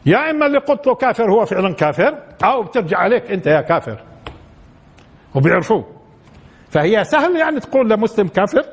يا 0.06 0.32
إما 0.32 0.46
اللي 0.46 0.58
قلت 0.58 0.88
له 0.88 0.96
كافر 0.96 1.32
هو 1.32 1.46
فعلا 1.46 1.74
كافر 1.74 2.18
أو 2.44 2.64
بترجع 2.64 2.98
عليك 2.98 3.32
أنت 3.32 3.48
يا 3.48 3.62
كافر. 3.62 4.04
وبيعرفوه. 5.36 5.86
فهي 6.70 7.04
سهل 7.04 7.36
يعني 7.36 7.60
تقول 7.60 7.90
لمسلم 7.90 8.28
كافر؟ 8.28 8.64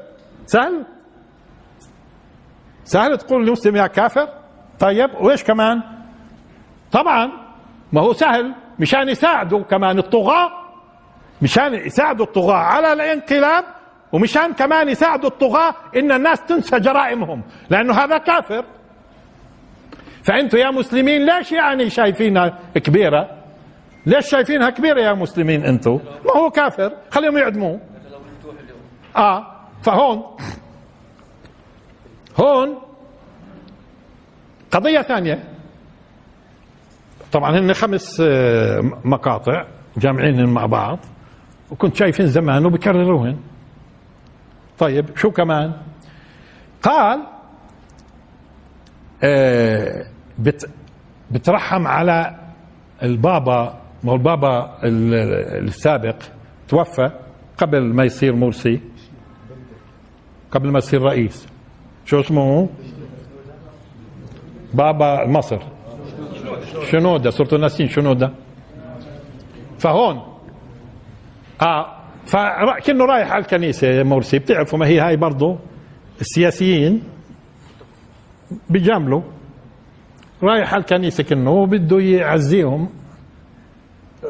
سهل؟ 0.46 0.84
سهل 2.84 3.18
تقول 3.18 3.46
لمسلم 3.46 3.76
يا 3.76 3.86
كافر؟ 3.86 4.28
طيب 4.80 5.10
وإيش 5.20 5.44
كمان؟ 5.44 5.82
طبعا 6.92 7.30
ما 7.92 8.00
هو 8.00 8.12
سهل 8.12 8.54
مشان 8.78 9.08
يساعدوا 9.08 9.62
كمان 9.62 9.98
الطغاة 9.98 10.50
مشان 11.42 11.74
يساعدوا 11.74 12.26
الطغاة 12.26 12.56
على 12.56 12.92
الانقلاب 12.92 13.64
ومشان 14.12 14.52
كمان 14.52 14.88
يساعدوا 14.88 15.28
الطغاة 15.28 15.74
إن 15.96 16.12
الناس 16.12 16.42
تنسى 16.44 16.80
جرائمهم 16.80 17.42
لأنه 17.70 17.94
هذا 17.94 18.18
كافر. 18.18 18.64
فانتم 20.24 20.58
يا 20.58 20.70
مسلمين 20.70 21.26
ليش 21.26 21.52
يعني 21.52 21.90
شايفينها 21.90 22.58
كبيرة؟ 22.74 23.30
ليش 24.06 24.30
شايفينها 24.30 24.70
كبيرة 24.70 25.00
يا 25.00 25.12
مسلمين 25.12 25.64
أنتم 25.64 26.00
ما 26.26 26.40
هو 26.40 26.50
كافر 26.50 26.92
خليهم 27.10 27.38
يعدموه. 27.38 27.80
آه 29.16 29.46
فهون 29.82 30.36
هون 32.40 32.78
قضية 34.70 35.02
ثانية. 35.02 35.44
طبعا 37.32 37.58
هن 37.58 37.72
خمس 37.72 38.20
آه، 38.20 38.80
مقاطع 39.04 39.64
جامعين 39.96 40.46
مع 40.46 40.66
بعض 40.66 40.98
وكنت 41.70 41.96
شايفين 41.96 42.26
زمان 42.26 42.66
وبكرروهن. 42.66 43.36
طيب 44.78 45.16
شو 45.16 45.30
كمان؟ 45.30 45.72
قال 46.82 47.22
آه 49.24 50.06
بت 50.38 50.70
بترحم 51.30 51.86
على 51.86 52.36
البابا 53.02 53.80
ما 54.04 54.12
البابا 54.12 54.78
السابق 54.82 56.16
توفى 56.68 57.10
قبل 57.58 57.80
ما 57.80 58.04
يصير 58.04 58.34
مرسي 58.36 58.80
قبل 60.50 60.70
ما 60.70 60.78
يصير 60.78 61.02
رئيس. 61.02 61.46
شو 62.04 62.20
اسمه 62.20 62.68
بابا 64.74 65.26
مصر. 65.26 65.58
شنودة 66.90 67.30
صرتوا 67.30 67.58
ناسين 67.58 67.88
شنودة. 67.88 68.30
فهون. 69.78 70.22
آه 71.62 71.86
فكأنه 72.26 73.04
رايح 73.04 73.32
على 73.32 73.42
الكنيسة 73.42 74.02
مرسي. 74.02 74.38
بتعرفوا 74.38 74.78
ما 74.78 74.86
هي 74.86 75.00
هاي 75.00 75.16
برضه 75.16 75.58
السياسيين 76.20 77.02
بيجاملوا. 78.70 79.22
رايح 80.42 80.74
على 80.74 80.80
الكنيسة 80.80 81.24
كأنه 81.24 81.50
وبده 81.50 82.00
يعزيهم. 82.00 82.88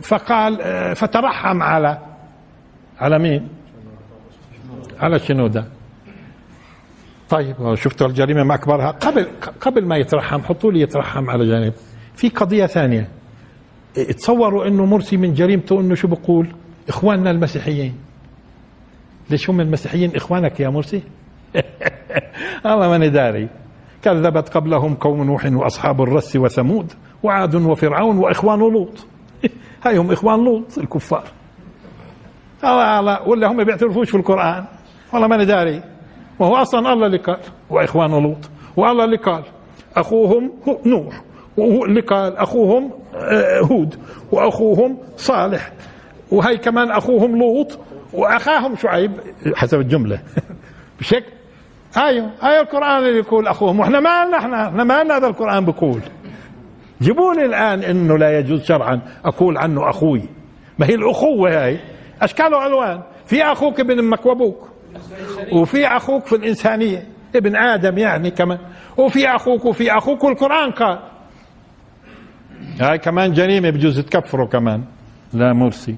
فقال 0.02 0.60
آه، 0.60 0.94
فترحم 0.94 1.62
على 1.62 1.98
على 2.98 3.18
مين؟ 3.18 3.48
على 5.00 5.18
شنودة. 5.18 5.64
طيب 7.34 7.74
شفتوا 7.74 8.06
الجريمة 8.06 8.42
ما 8.44 8.54
أكبرها؟ 8.54 8.90
قبل 8.90 9.26
قبل 9.60 9.86
ما 9.86 9.96
يترحم 9.96 10.40
حطوا 10.40 10.72
لي 10.72 10.80
يترحم 10.80 11.30
على 11.30 11.46
جانب 11.46 11.72
في 12.14 12.28
قضية 12.28 12.66
ثانية. 12.66 13.08
تصوروا 13.94 14.66
إنه 14.66 14.86
مرسي 14.86 15.16
من 15.16 15.34
جريمته 15.34 15.80
إنه 15.80 15.94
شو 15.94 16.08
بقول؟ 16.08 16.48
إخواننا 16.88 17.30
المسيحيين. 17.30 17.94
ليش 19.30 19.50
هم 19.50 19.60
المسيحيين 19.60 20.16
إخوانك 20.16 20.60
يا 20.60 20.68
مرسي؟ 20.68 21.02
الله 22.66 22.88
ماني 22.88 23.08
داري. 23.08 23.48
كذبت 24.02 24.48
قبلهم 24.48 24.94
قوم 24.94 25.24
نوح 25.24 25.46
وأصحاب 25.52 26.02
الرس 26.02 26.36
وثمود 26.36 26.92
وعاد 27.22 27.54
وفرعون 27.54 28.18
وإخوان 28.18 28.58
لوط. 28.58 29.06
هاي 29.84 29.96
هم 29.96 30.10
إخوان 30.10 30.44
لوط 30.44 30.78
الكفار. 30.78 31.24
الله 32.64 33.00
الله 33.00 33.28
ولا 33.28 33.46
هم 33.46 33.64
بيعترفوش 33.64 34.10
في 34.10 34.16
القرآن. 34.16 34.64
والله 35.12 35.28
ماني 35.28 35.44
داري. 35.44 35.93
وهو 36.38 36.56
أصلا 36.56 36.92
الله 36.92 37.06
اللي 37.06 37.18
قال 37.18 37.38
وإخوان 37.70 38.10
لوط 38.10 38.50
والله 38.76 39.04
اللي 39.04 39.16
قال 39.16 39.42
أخوهم 39.96 40.52
نوح 40.86 41.22
اللي 41.58 42.00
قال 42.00 42.36
أخوهم 42.36 42.90
آه، 43.14 43.60
هود 43.60 43.98
وأخوهم 44.32 44.98
صالح 45.16 45.72
وهي 46.30 46.56
كمان 46.56 46.90
أخوهم 46.90 47.38
لوط 47.38 47.78
وأخاهم 48.12 48.76
شعيب 48.76 49.12
حسب 49.54 49.80
الجملة. 49.80 50.18
بشكل؟ 51.00 51.32
أيوه 51.96 52.30
أيوه 52.42 52.60
القرآن 52.60 52.98
اللي 52.98 53.18
يقول 53.18 53.48
أخوهم 53.48 53.80
وإحنا 53.80 54.00
ما 54.00 54.24
لنا 54.24 54.38
إحنا 54.38 54.68
إحنا 54.68 54.84
ما 54.84 55.04
لنا 55.04 55.16
هذا 55.16 55.26
القرآن 55.26 55.64
بيقول. 55.64 56.00
جيبوا 57.02 57.34
لي 57.34 57.44
الآن 57.44 57.82
إنه 57.82 58.18
لا 58.18 58.38
يجوز 58.38 58.64
شرعا 58.64 59.00
أقول 59.24 59.58
عنه 59.58 59.90
أخوي. 59.90 60.22
ما 60.78 60.86
هي 60.86 60.94
الأخوة 60.94 61.64
هاي؟ 61.64 61.80
أشكال 62.22 62.54
وألوان. 62.54 63.00
في 63.26 63.42
أخوك 63.42 63.80
ابن 63.80 63.98
أمك 63.98 64.26
وأبوك. 64.26 64.68
وفي 65.52 65.86
أخوك 65.86 66.26
في 66.26 66.36
الإنسانية 66.36 67.08
ابن 67.36 67.56
آدم 67.56 67.98
يعني 67.98 68.30
كمان. 68.30 68.58
وفي 68.96 69.28
أخوك 69.28 69.64
وفي 69.64 69.92
أخوك 69.92 70.24
والقرآن 70.24 70.70
قال. 70.70 70.98
هاي 72.80 72.98
كمان 72.98 73.32
جريمة 73.32 73.70
بجوز 73.70 74.00
تكفروا 74.00 74.46
كمان. 74.46 74.84
لا 75.32 75.52
مرسي. 75.52 75.96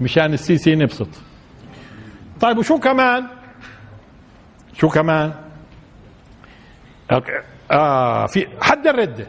مشان 0.00 0.32
السيسي 0.32 0.74
نبسط. 0.74 1.08
طيب 2.40 2.58
وشو 2.58 2.78
كمان؟ 2.78 3.26
شو 4.72 4.88
كمان؟ 4.88 5.32
آه 7.70 8.26
في 8.26 8.46
حد 8.60 8.86
الردة؟ 8.86 9.26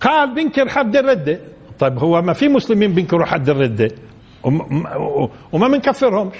قال 0.00 0.34
بنكر 0.34 0.68
حد 0.68 0.96
الردة. 0.96 1.40
طيب 1.78 1.98
هو 1.98 2.22
ما 2.22 2.32
في 2.32 2.48
مسلمين 2.48 2.94
بينكروا 2.94 3.26
حد 3.26 3.48
الردة. 3.48 3.90
وما 5.52 5.68
بنكفرهمش 5.68 6.36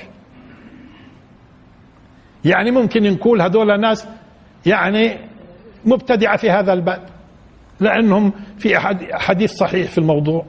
يعني 2.45 2.71
ممكن 2.71 3.03
نقول 3.13 3.43
هذول 3.43 3.81
ناس 3.81 4.09
يعني 4.67 5.17
مبتدعة 5.85 6.37
في 6.37 6.51
هذا 6.51 6.73
الباب 6.73 7.09
لأنهم 7.81 8.33
في 8.59 8.79
حديث 9.13 9.53
صحيح 9.53 9.91
في 9.91 9.99
الموضوع. 9.99 10.45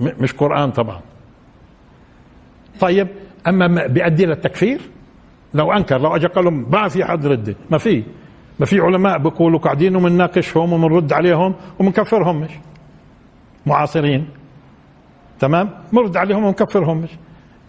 مش 0.00 0.32
قرآن 0.32 0.70
طبعا. 0.70 1.00
طيب 2.80 3.08
أما 3.46 3.86
بيؤدي 3.86 4.26
للتكفير 4.26 4.80
لو 5.54 5.72
أنكر 5.72 5.98
لو 5.98 6.16
أجى 6.16 6.26
قال 6.26 6.44
لهم 6.44 6.70
ما 6.70 6.88
في 6.88 7.04
حد 7.04 7.26
ردة 7.26 7.54
ما 7.70 7.78
في. 7.78 8.04
ما 8.60 8.66
في 8.66 8.80
علماء 8.80 9.18
بيقولوا 9.18 9.58
قاعدين 9.60 9.96
ومنناقشهم 9.96 10.72
ومنرد 10.72 11.12
عليهم 11.12 11.54
ومنكفرهم 11.78 12.40
مش؟ 12.40 12.50
معاصرين. 13.66 14.28
تمام؟ 15.40 15.70
مرد 15.92 16.16
عليهم 16.16 16.44
ومكفرهم 16.44 16.98
مش 16.98 17.10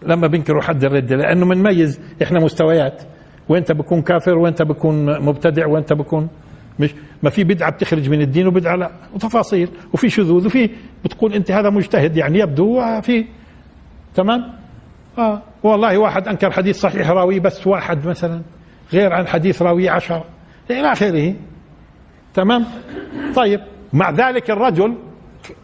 لما 0.02 0.26
بينكروا 0.26 0.62
حد 0.62 0.84
الردة 0.84 1.16
لأنه 1.16 1.46
بنميز 1.46 2.00
إحنا 2.22 2.40
مستويات. 2.40 3.02
وانت 3.48 3.72
بكون 3.72 4.02
كافر؟ 4.02 4.38
وانت 4.38 4.62
بكون 4.62 5.20
مبتدع؟ 5.24 5.66
وانت 5.66 5.92
بكون 5.92 6.28
مش 6.78 6.94
ما 7.22 7.30
في 7.30 7.44
بدعة 7.44 7.70
بتخرج 7.70 8.10
من 8.10 8.20
الدين 8.20 8.46
وبدعة 8.46 8.76
لا. 8.76 8.90
وتفاصيل. 9.14 9.68
وفي 9.92 10.10
شذوذ. 10.10 10.46
وفي 10.46 10.70
بتقول 11.04 11.34
أنت 11.34 11.50
هذا 11.50 11.70
مجتهد 11.70 12.16
يعني 12.16 12.38
يبدو. 12.38 13.00
في 13.00 13.24
تمام؟ 14.14 14.52
آه. 15.18 15.42
والله 15.62 15.98
واحد 15.98 16.28
أنكر 16.28 16.50
حديث 16.50 16.80
صحيح 16.80 17.10
راوي 17.10 17.40
بس 17.40 17.66
واحد 17.66 18.06
مثلا. 18.06 18.40
غير 18.92 19.12
عن 19.12 19.26
حديث 19.26 19.62
راوي 19.62 19.88
عشر 19.88 20.24
إلى 20.70 20.92
آخره. 20.92 21.34
تمام؟ 22.34 22.64
طيب. 23.36 23.60
مع 23.92 24.10
ذلك 24.10 24.50
الرجل 24.50 24.94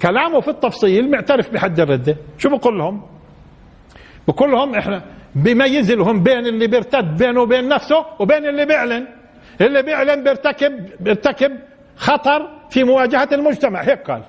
كلامه 0.03 0.41
في 0.41 0.49
التفصيل 0.49 1.11
معترف 1.11 1.51
بحد 1.51 1.81
الردة 1.81 2.17
شو 2.39 2.49
بقول 2.49 2.79
لهم 2.79 3.03
بقول 4.29 4.51
لهم 4.51 4.75
إحنا 4.75 5.03
بيميز 5.35 5.93
لهم 5.93 6.23
بين 6.23 6.47
اللي 6.47 6.67
بيرتد 6.67 7.17
بينه 7.17 7.41
وبين 7.41 7.69
نفسه 7.69 8.07
وبين 8.19 8.47
اللي 8.47 8.67
بيعلن. 8.67 9.07
اللي 9.61 9.83
بيعلن 9.83 10.25
بيرتكب 10.25 10.89
بيرتكب 11.01 11.53
خطر 11.97 12.51
في 12.71 12.85
مواجهة 12.85 13.29
المجتمع. 13.33 13.83
هيك 13.83 14.11
قال. 14.11 14.23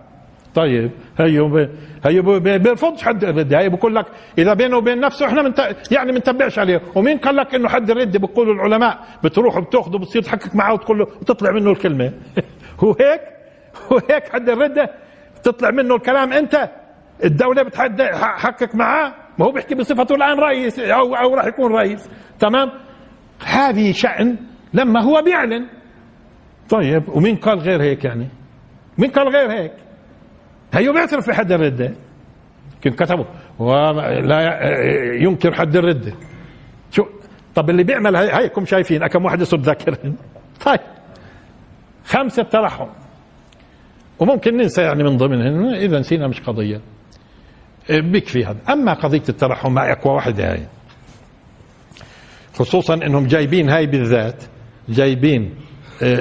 طيب 0.56 0.92
هيو 1.18 1.68
هيو 2.06 2.40
بيرفضش 2.40 3.04
حد 3.04 3.24
الردة 3.24 3.60
هي 3.60 3.70
بقول 3.70 3.96
لك 3.96 4.06
إذا 4.38 4.54
بينه 4.54 4.78
وبين 4.78 5.00
نفسه 5.00 5.26
إحنا 5.26 5.42
منت... 5.42 5.76
يعني 5.92 6.12
منتبعش 6.12 6.60
عليه. 6.60 6.82
ومين 6.96 7.18
قال 7.18 7.36
لك 7.36 7.56
إنه 7.56 7.70
حد 7.70 7.90
الردة 7.92 8.20
بيقولوا 8.20 8.54
العلماء. 8.54 9.00
بتروح 9.24 9.60
بتاخذه 9.60 9.98
بتصير 9.98 10.22
تحكك 10.22 10.56
معه 10.56 10.74
وتقول 10.74 11.00
له 11.00 11.08
وتطلع 11.22 11.52
منه 11.52 11.72
الكلمة. 11.72 12.12
هو 12.84 12.96
هيك؟ 13.00 13.22
هو 13.92 14.02
هيك 14.10 14.30
حد 14.30 14.50
الردة 14.50 14.92
تطلع 15.46 15.72
منه 15.72 15.96
الكلام 15.96 16.34
انت. 16.34 16.70
الدولة 17.24 17.64
بتحقق 17.64 18.76
معاه. 18.76 19.14
ما 19.40 19.46
هو 19.46 19.52
بيحكي 19.52 19.76
بصفته 19.76 20.16
الآن 20.16 20.40
رئيس 20.40 20.80
أو 20.80 21.16
أو 21.16 21.36
راح 21.36 21.46
يكون 21.46 21.72
رئيس. 21.72 22.10
تمام؟ 22.40 22.72
هذه 23.46 23.92
شأن 23.92 24.38
لما 24.74 25.02
هو 25.02 25.22
بيعلن. 25.22 25.68
طيب 26.70 27.10
ومين 27.10 27.36
قال 27.36 27.60
غير 27.60 27.82
هيك 27.82 28.06
يعني؟ 28.06 28.28
مين 28.98 29.10
قال 29.10 29.28
غير 29.28 29.52
هيك؟ 29.52 29.74
هيو 30.74 30.94
بيعترف 30.94 31.30
بحد 31.30 31.52
الردة. 31.52 31.94
كن 32.84 32.92
كتبوا. 32.92 33.26
ولا 33.60 34.60
ينكر 35.22 35.54
حد 35.54 35.76
الردة. 35.76 36.14
شو؟ 36.92 37.06
طب 37.56 37.70
اللي 37.70 37.84
بيعمل 37.84 38.16
هيكم 38.16 38.66
شايفين؟ 38.66 39.08
كم 39.08 39.26
واحد 39.26 39.42
يصب 39.42 39.62
ذاكرين 39.62 40.18
طيب. 40.66 40.80
خمسة 42.06 42.44
ترحم. 42.44 42.88
وممكن 44.20 44.58
ننسى 44.58 44.82
يعني 44.82 45.04
من 45.04 45.18
ضمنهن 45.18 45.76
إذا 45.76 46.00
نسينا 46.00 46.28
مش 46.28 46.42
قضية. 46.42 46.82
بيكفي 47.90 48.46
هذا. 48.46 48.58
أما 48.70 48.94
قضية 48.94 49.24
الترحم 49.30 49.72
مع 49.72 49.92
أقوى 49.92 50.14
واحدة 50.14 50.52
هاي. 50.52 50.66
خصوصا 52.54 52.94
إنهم 52.94 53.28
جايبين 53.28 53.70
هاي 53.70 53.86
بالذات 53.88 54.44
جايبين 54.90 55.56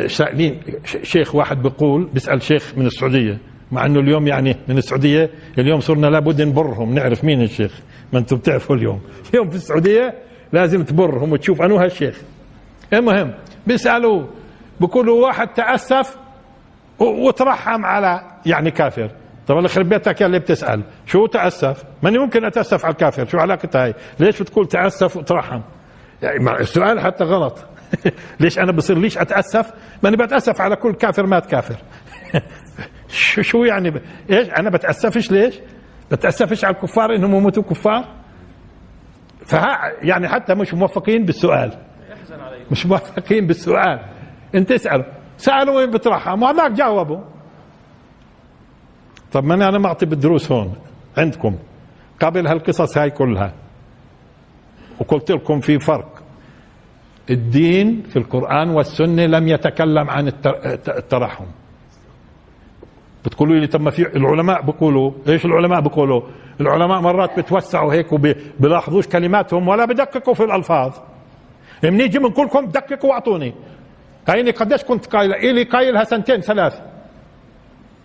سائلين 0.07 0.61
شيخ 1.03 1.35
واحد 1.35 1.63
بيقول 1.63 2.09
بيسأل 2.15 2.43
شيخ 2.43 2.73
من 2.77 2.87
السعودية 2.87 3.39
مع 3.73 3.87
إنه 3.87 4.01
اليوم 4.01 4.27
يعني 4.27 4.57
من 4.69 4.79
السعودية 4.79 5.31
اليوم 5.59 5.81
صرنا 5.81 6.07
لابد 6.07 6.43
نبرهم 6.43 6.95
نعرف 6.95 7.25
مين 7.25 7.43
الشيخ 7.43 7.81
ما 8.13 8.19
أنتم 8.19 8.37
بتعرفوا 8.37 8.77
اليوم. 8.77 9.01
اليوم 9.31 9.51
في 9.51 9.57
السعودية 9.57 10.15
لازم 10.53 10.85
تبرهم 10.85 11.33
وتشوف 11.33 11.63
أنو 11.63 11.77
هالشيخ. 11.77 12.21
المهم 12.93 13.35
بيسالوه 13.67 14.29
بيقولوا 14.81 15.27
واحد 15.27 15.49
تأسف 15.49 16.17
وترحم 16.99 17.85
على 17.85 18.21
يعني 18.47 18.71
كافر. 18.71 19.11
طب 19.47 19.65
يخرب 19.65 19.89
بيتك 19.89 20.21
يا 20.21 20.27
اللي 20.27 20.39
بتسأل. 20.39 20.83
شو 21.07 21.27
تأسف؟ 21.27 21.85
ماني 22.03 22.19
ممكن 22.19 22.45
اتاسف 22.45 22.85
على 22.85 22.93
الكافر؟ 22.93 23.29
شو 23.29 23.39
علاقتها 23.39 23.85
هاي؟ 23.85 23.95
ليش 24.21 24.43
بتقول 24.43 24.69
تأسف 24.69 25.17
وترحم؟ 25.17 25.61
يعني 26.23 26.61
السؤال 26.61 27.01
حتى 27.01 27.25
غلط. 27.25 27.59
ليش 28.41 28.59
أنا 28.59 28.73
بصير 28.73 28.99
ليش 28.99 29.19
أتأسف؟ 29.19 29.71
ماني 30.03 30.17
بتأسف 30.17 30.61
على 30.61 30.77
كل 30.77 30.93
كافر 30.93 31.27
مات 31.27 31.47
كافر. 31.47 31.77
شو 33.09 33.43
شو 33.43 33.65
يعني 33.65 33.91
ب... 33.91 34.01
إيش؟ 34.31 34.49
أنا 34.49 34.71
بتأسفش 34.71 35.31
ليش؟ 35.31 35.55
بتأسفش 36.11 36.65
على 36.65 36.75
الكفار 36.75 37.15
إنهم 37.15 37.35
يموتوا 37.35 37.63
كفار؟ 37.63 38.05
فها 39.47 39.93
يعني 40.03 40.29
حتى 40.29 40.55
مش 40.55 40.75
موفقين 40.75 41.25
بالسؤال. 41.25 41.73
مش 42.71 42.87
موفقين 42.87 43.47
بالسؤال. 43.47 44.01
انت 44.55 44.73
اساله 44.73 45.05
سألوا 45.39 45.77
وين 45.77 45.91
بترحم 45.91 46.43
وهذاك 46.43 46.71
جاوبوا 46.73 47.21
طب 49.33 49.45
ما 49.45 49.55
أنا 49.55 49.79
معطي 49.79 50.07
بالدروس 50.07 50.53
هون؟ 50.53 50.75
عندكم. 51.19 51.57
قبل 52.21 52.47
هالقصص 52.47 52.99
هاي 52.99 53.11
كلها. 53.11 53.53
وقلت 55.01 55.31
لكم 55.31 55.61
في 55.61 55.79
فرق. 55.79 56.23
الدين 57.31 58.03
في 58.03 58.19
القرآن 58.19 58.71
والسنة 58.71 59.27
لم 59.27 59.49
يتكلم 59.49 60.11
عن 60.11 60.29
الترحم. 60.89 61.45
بتقولوا 63.25 63.57
لي 63.57 63.67
طب 63.67 63.81
ما 63.81 63.91
في 63.91 64.17
العلماء 64.17 64.63
بيقولوا 64.63 65.13
إيش 65.29 65.45
العلماء 65.45 65.81
بيقولوا 65.81 66.23
العلماء 66.61 67.01
مرات 67.01 67.39
بتوسعوا 67.39 67.93
هيك 67.93 68.13
وبيلاحظوش 68.13 69.07
كلماتهم 69.07 69.69
ولا 69.69 69.85
بدققوا 69.85 70.35
في 70.35 70.45
الألفاظ. 70.45 70.93
بنيجي 71.83 72.19
بنقول 72.19 72.71
دققوا 72.71 73.11
واعطوني. 73.11 73.55
هيني 74.29 74.51
قديش 74.51 74.85
كنت 74.85 75.07
قايل؟ 75.07 75.35
إلي 75.35 75.63
قايلها 75.63 76.05
سنتين 76.05 76.41
ثلاث. 76.41 76.81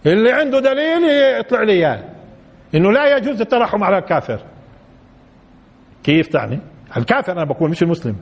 اللي 0.05 0.31
عنده 0.31 0.59
دليل 0.59 1.03
يطلع 1.39 1.63
لي 1.63 1.71
إياه. 1.71 2.03
إنه 2.75 2.91
لا 2.91 3.17
يجوز 3.17 3.41
الترحم 3.41 3.83
على 3.83 3.97
الكافر. 3.97 4.39
كيف 6.03 6.27
تعني؟ 6.27 6.59
الكافر 6.97 7.31
أنا 7.31 7.43
بقول 7.43 7.69
مش 7.69 7.83
المسلم. 7.83 8.15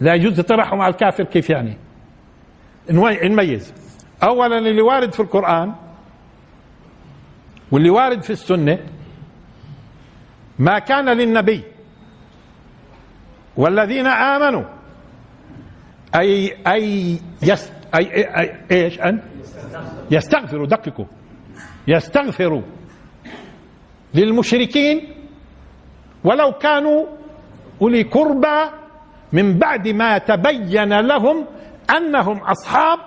لا 0.00 0.14
يجوز 0.14 0.38
الترحم 0.38 0.80
على 0.80 0.92
الكافر 0.92 1.24
كيف 1.24 1.50
يعني؟ 1.50 1.76
نميز 2.90 3.74
اولا 4.22 4.58
اللي 4.58 4.82
وارد 4.82 5.12
في 5.12 5.20
القرآن 5.20 5.74
واللي 7.70 7.90
وارد 7.90 8.22
في 8.22 8.30
السنة 8.30 8.78
ما 10.58 10.78
كان 10.78 11.08
للنبي. 11.08 11.62
والذين 13.56 14.06
آمنوا 14.06 14.73
أي 16.16 16.56
أي 16.66 17.18
يست 17.42 17.72
أي, 17.94 18.24
أي, 18.40 18.54
إيش 18.70 19.00
أن 19.00 19.20
يستغفروا 20.10 20.66
دققوا. 20.66 21.04
يستغفروا 21.88 22.62
للمشركين 24.14 25.00
ولو 26.24 26.52
كانوا 26.52 27.06
أولي 27.82 28.02
قربى 28.02 28.70
من 29.32 29.58
بعد 29.58 29.88
ما 29.88 30.18
تبين 30.18 31.00
لهم 31.00 31.46
أنهم 31.96 32.38
أصحاب 32.38 32.98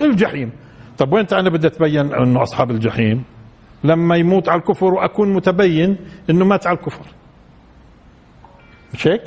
الجحيم. 0.00 0.52
طب 0.98 1.12
وين 1.12 1.26
أنا 1.32 1.50
بدي 1.50 1.66
أتبين 1.66 2.14
أنه 2.14 2.42
أصحاب 2.42 2.70
الجحيم؟ 2.70 3.24
لما 3.84 4.16
يموت 4.16 4.48
على 4.48 4.58
الكفر 4.60 4.94
وأكون 4.94 5.34
متبين 5.34 5.96
أنه 6.30 6.44
مات 6.44 6.66
على 6.66 6.76
الكفر. 6.78 7.06
مش 8.94 9.06
هيك 9.06 9.22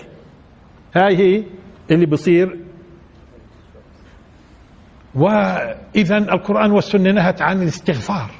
هاي 0.96 1.18
هي 1.18 1.44
اللي 1.92 2.06
بصير 2.06 2.67
واذا 5.18 6.18
القرآن 6.18 6.72
والسنة 6.72 7.12
نهت 7.12 7.42
عن 7.42 7.62
الاستغفار. 7.62 8.32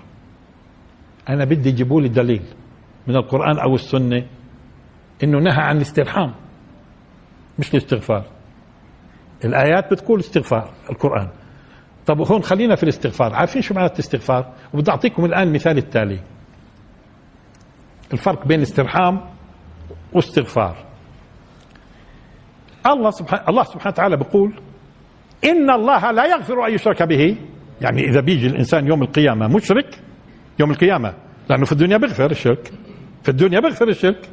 أنا 1.30 1.46
بدي 1.46 1.70
يجيبوا 1.70 2.02
لي 2.02 2.10
دليل 2.10 2.44
من 3.08 3.16
القرآن 3.16 3.60
أو 3.60 3.76
السنة 3.76 4.26
إنه 5.24 5.40
نهى 5.40 5.62
عن 5.62 5.78
الاسترحام 5.78 6.34
مش 7.60 7.72
الاستغفار. 7.72 8.26
الآيات 9.46 9.92
بتقول 9.92 10.20
استغفار 10.20 10.74
القرآن. 10.90 11.30
طب 12.06 12.22
هون 12.32 12.44
خلينا 12.44 12.76
في 12.76 12.84
الاستغفار 12.84 13.34
عارفين 13.34 13.62
شو 13.62 13.74
معنى 13.74 13.88
الاستغفار؟ 13.88 14.54
وبدي 14.74 14.92
أعطيكم 14.92 15.26
الآن 15.26 15.54
مثال 15.54 15.78
التالي. 15.78 16.20
الفرق 18.14 18.48
بين 18.48 18.62
استرحام 18.62 19.22
واستغفار. 20.14 20.86
الله 22.86 23.12
سبحانه 23.12 23.44
الله 23.50 23.64
سبحانه 23.64 23.88
وتعالى 23.94 24.18
بيقول 24.18 24.54
إن 25.44 25.70
الله 25.70 26.12
لا 26.12 26.26
يغفر 26.26 26.68
أن 26.68 26.74
يشرك 26.74 27.04
به. 27.04 27.36
يعني 27.82 28.10
إذا 28.10 28.20
بيجي 28.20 28.48
الإنسان 28.48 28.88
يوم 28.88 29.04
القيامة 29.04 29.48
مشرك 29.48 30.02
يوم 30.60 30.72
القيامة 30.72 31.14
لأنه 31.50 31.66
في 31.66 31.72
الدنيا 31.72 31.98
بيغفر 31.98 32.32
الشرك. 32.32 32.74
في 33.24 33.30
الدنيا 33.30 33.60
بيغفر 33.60 33.88
الشرك. 33.88 34.30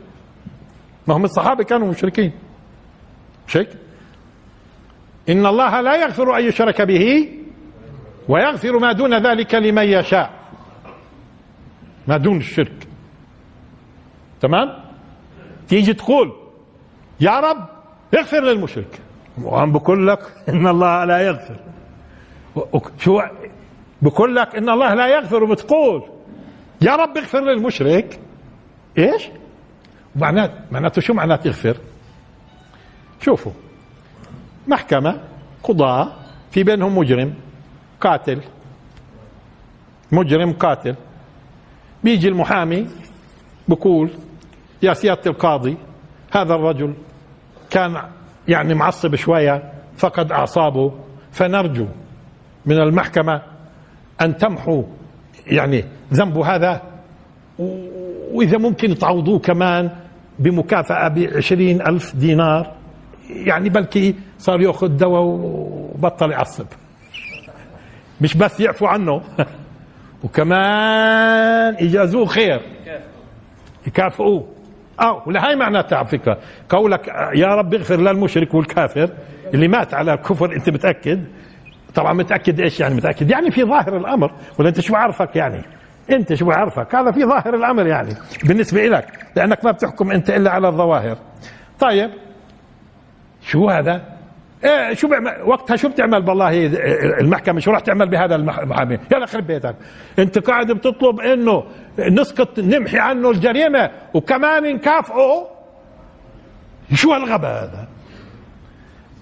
ما 1.06 1.16
هم 1.16 1.24
الصحابة 1.24 1.64
كانوا 1.64 1.88
مشركين. 1.88 2.32
مش 3.48 3.56
هيك؟ 3.56 3.68
إن 5.28 5.46
الله 5.46 5.80
لا 5.80 5.96
يغفر 5.96 6.38
أن 6.38 6.44
يشرك 6.44 6.82
به 6.82 7.28
ويغفر 8.28 8.78
ما 8.78 8.92
دون 8.92 9.26
ذلك 9.26 9.54
لمن 9.54 9.84
يشاء. 9.84 10.30
ما 12.08 12.16
دون 12.16 12.36
الشرك. 12.36 12.88
تمام؟ 14.40 14.84
تيجي 15.68 15.94
تقول 15.94 16.32
يا 17.20 17.40
رب 17.40 17.68
اغفر 18.14 18.40
للمشرك. 18.40 19.00
وعم 19.42 19.72
بقول 19.72 20.08
لك 20.08 20.20
إن 20.48 20.66
الله 20.66 21.04
لا 21.04 21.18
يغفر. 21.18 21.56
شو 22.98 23.22
بقول 24.02 24.36
لك 24.36 24.56
إن 24.56 24.68
الله 24.68 24.94
لا 24.94 25.06
يغفر 25.06 25.44
وبتقول 25.44 26.02
يا 26.80 26.96
رب 26.96 27.16
اغفر 27.16 27.40
للمشرك. 27.40 28.20
إيش؟ 28.98 29.28
معناته 30.16 30.54
معناته 30.70 31.00
شو 31.00 31.14
معناته 31.14 31.48
يغفر؟ 31.48 31.76
شوفوا 33.20 33.52
محكمة 34.68 35.20
قضاة 35.62 36.12
في 36.50 36.62
بينهم 36.62 36.98
مجرم 36.98 37.34
قاتل. 38.00 38.40
مجرم 40.12 40.52
قاتل. 40.52 40.94
بيجي 42.04 42.28
المحامي 42.28 42.86
بقول 43.68 44.10
يا 44.82 44.94
سيادة 44.94 45.30
القاضي 45.30 45.76
هذا 46.32 46.54
الرجل 46.54 46.94
كان 47.70 48.02
يعني 48.48 48.74
معصب 48.74 49.14
شوية 49.14 49.72
فقد 49.96 50.32
أعصابه. 50.32 50.92
فنرجو 51.32 51.86
من 52.66 52.80
المحكمة 52.80 53.42
أن 54.20 54.36
تمحو 54.36 54.84
يعني 55.46 55.84
ذنبه 56.12 56.54
هذا 56.54 56.82
وإذا 58.32 58.58
ممكن 58.58 58.94
تعوضوه 58.94 59.38
كمان 59.38 59.90
بمكافأة 60.38 61.08
بعشرين 61.08 61.80
ألف 61.86 62.16
دينار. 62.16 62.72
يعني 63.30 63.68
بلكي 63.68 64.14
صار 64.38 64.60
يأخذ 64.60 64.88
دواء 64.88 65.22
وبطل 65.22 66.30
يعصب. 66.30 66.66
مش 68.20 68.36
بس 68.36 68.60
يعفو 68.60 68.86
عنه 68.86 69.22
وكمان 70.24 71.76
يجازوه 71.80 72.26
خير. 72.26 72.60
يكافئوه. 73.86 74.46
آه 75.00 75.22
ولهي 75.26 75.56
معناتها 75.56 75.96
على 75.98 76.06
فكرة. 76.06 76.38
قولك 76.68 77.08
يا 77.34 77.46
رب 77.46 77.74
اغفر 77.74 77.96
للمشرك 77.96 78.54
والكافر 78.54 79.10
اللي 79.54 79.68
مات 79.68 79.94
على 79.94 80.14
الكفر 80.14 80.52
انت 80.52 80.70
متأكد؟ 80.70 81.24
طبعا 81.94 82.12
متأكد 82.12 82.60
إيش 82.60 82.80
يعني 82.80 82.94
متأكد؟ 82.94 83.30
يعني 83.30 83.50
في 83.50 83.64
ظاهر 83.64 83.96
الأمر. 83.96 84.32
ولا 84.58 84.68
أنت 84.68 84.80
شو 84.80 84.96
عارفك 84.96 85.36
يعني؟ 85.36 85.62
أنت 86.10 86.34
شو 86.34 86.50
عارفك؟ 86.50 86.94
هذا 86.94 87.10
في 87.10 87.24
ظاهر 87.24 87.54
الأمر 87.54 87.86
يعني 87.86 88.14
بالنسبة 88.44 88.86
لك 88.86 89.06
لأنك 89.36 89.64
ما 89.64 89.70
بتحكم 89.70 90.10
أنت 90.10 90.30
إلا 90.30 90.50
على 90.50 90.68
الظواهر. 90.68 91.16
طيب 91.80 92.10
شو 93.42 93.68
هذا؟ 93.68 94.13
شو 94.92 95.08
بيعمل؟ 95.08 95.42
وقتها 95.44 95.76
شو 95.76 95.88
بتعمل 95.88 96.22
بالله؟ 96.22 96.66
المحكمة 97.20 97.60
شو 97.60 97.70
راح 97.70 97.80
تعمل 97.80 98.08
بهذا 98.08 98.34
المحامي؟ 98.34 98.98
يلا 99.12 99.26
خرب 99.26 99.46
بيتك. 99.46 99.76
أنت 100.18 100.38
قاعد 100.38 100.72
بتطلب 100.72 101.20
إنه 101.20 101.64
نسقط 101.98 102.58
نمحي 102.58 102.98
عنه 102.98 103.30
الجريمة 103.30 103.90
وكمان 104.14 104.74
نكافئه 104.74 105.48
شو 106.94 107.12
هالغباء 107.12 107.64
هذا؟ 107.64 107.88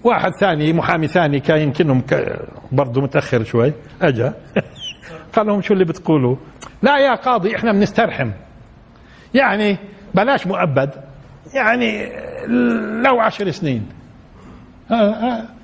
واحد 0.03 0.31
ثاني 0.31 0.73
محامي 0.73 1.07
ثاني 1.07 1.39
كان 1.39 1.59
يمكنهم 1.59 2.03
برضه 2.71 3.01
متأخر 3.01 3.43
شوي. 3.43 3.73
أجا. 4.01 4.33
قال 5.33 5.47
لهم 5.47 5.61
شو 5.61 5.73
اللي 5.73 5.85
بتقولوا؟ 5.85 6.35
لا 6.81 6.97
يا 6.97 7.15
قاضي 7.15 7.55
إحنا 7.55 7.71
بنسترحم. 7.71 8.31
يعني 9.33 9.77
بلاش 10.13 10.47
مؤبد. 10.47 10.89
يعني 11.53 12.09
لو 13.03 13.19
عشر 13.19 13.51
سنين. 13.51 14.02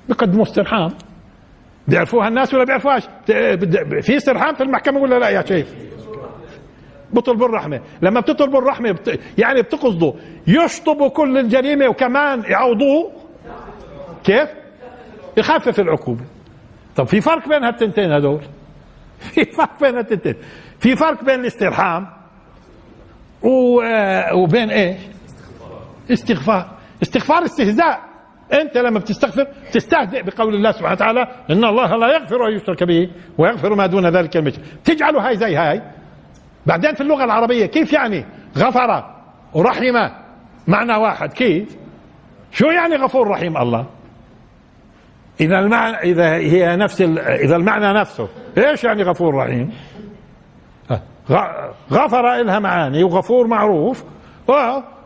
بقدموا 0.08 0.42
استرحام. 0.42 0.90
بيعرفوها 1.88 2.28
الناس 2.28 2.54
ولا 2.54 2.64
بيعرفوهاش؟ 2.64 3.02
في 4.02 4.16
استرحام 4.16 4.54
في 4.54 4.62
المحكمة 4.62 5.00
ولا 5.00 5.18
لا 5.18 5.28
يا 5.28 5.44
شيخ. 5.46 5.66
بطلبوا 7.12 7.46
الرحمة 7.46 7.80
لما 8.02 8.20
بتطلبوا 8.20 8.58
الرحمة 8.58 8.92
بت... 8.92 9.20
يعني 9.38 9.62
بتقصدوا 9.62 10.12
يشطبوا 10.46 11.08
كل 11.08 11.38
الجريمة 11.38 11.88
وكمان 11.88 12.42
يعوضوه. 12.48 13.12
كيف؟ 14.24 14.48
يخفف 15.36 15.80
العقوبة. 15.80 16.24
طب 16.96 17.06
في 17.06 17.20
فرق 17.20 17.48
بين 17.48 17.64
هالتنتين 17.64 18.12
هدول 18.12 18.40
في 19.34 19.44
فرق 19.44 19.80
بين 19.80 19.96
هالتنتين. 19.96 20.34
في 20.78 20.96
فرق 20.96 21.24
بين 21.24 21.40
الاسترحام 21.40 22.06
و... 23.42 23.82
وبين 24.34 24.70
إيش؟ 24.70 24.96
استغفار. 26.10 26.70
استغفار 27.02 27.44
استهزاء. 27.44 28.09
انت 28.52 28.78
لما 28.78 28.98
بتستغفر 28.98 29.46
تستهزئ 29.72 30.22
بقول 30.22 30.54
الله 30.54 30.72
سبحانه 30.72 30.92
وتعالى 30.92 31.28
إن 31.50 31.64
الله 31.64 31.96
لا 31.96 32.14
يغفر 32.14 32.48
أن 32.48 32.52
يشرك 32.52 32.84
به 32.84 33.10
ويغفر 33.38 33.74
ما 33.74 33.86
دون 33.86 34.06
ذلك 34.06 34.36
المشرك 34.36 34.64
تجعلوا 34.84 35.28
هاي 35.28 35.36
زي 35.36 35.56
هاي. 35.56 35.82
بعدين 36.66 36.94
في 36.94 37.00
اللغة 37.00 37.24
العربية 37.24 37.66
كيف 37.66 37.92
يعني 37.92 38.24
غفر 38.58 39.04
ورحم؟ 39.54 40.08
معنى 40.68 40.94
واحد 40.94 41.32
كيف؟ 41.32 41.76
شو 42.52 42.66
يعني 42.66 42.96
غفور 42.96 43.28
رحيم 43.28 43.56
الله؟ 43.56 43.86
إذا 45.40 45.58
المعنى 45.58 45.96
إذا 45.96 46.34
هي 46.34 46.76
نفس 46.76 47.00
إذا 47.00 47.56
المعنى 47.56 48.00
نفسه 48.00 48.28
إيش 48.58 48.84
يعني 48.84 49.02
غفور 49.02 49.34
رحيم؟ 49.34 49.72
غفر 51.92 52.40
إلها 52.40 52.58
معاني 52.58 53.04
وغفور 53.04 53.46
معروف. 53.46 54.04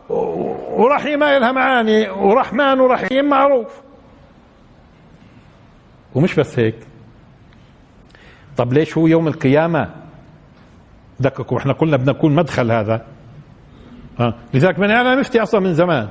ورحيمة 0.09 1.37
لها 1.37 1.51
معاني 1.51 2.09
ورحمن 2.09 2.79
ورحيم 2.79 3.25
معروف. 3.29 3.81
ومش 6.15 6.35
بس 6.35 6.59
هيك. 6.59 6.75
طب 8.57 8.73
ليش 8.73 8.97
هو 8.97 9.07
يوم 9.07 9.27
القيامة؟ 9.27 9.89
دققوا 11.19 11.57
إحنا 11.57 11.73
قلنا 11.73 11.97
بدنا 11.97 12.11
نكون 12.11 12.35
مدخل 12.35 12.71
هذا. 12.71 13.05
ها؟ 14.19 14.35
لذلك 14.53 14.79
من 14.79 14.91
أنا 14.91 15.15
مفتي 15.15 15.43
أصلا 15.43 15.59
من 15.59 15.73
زمان. 15.73 16.09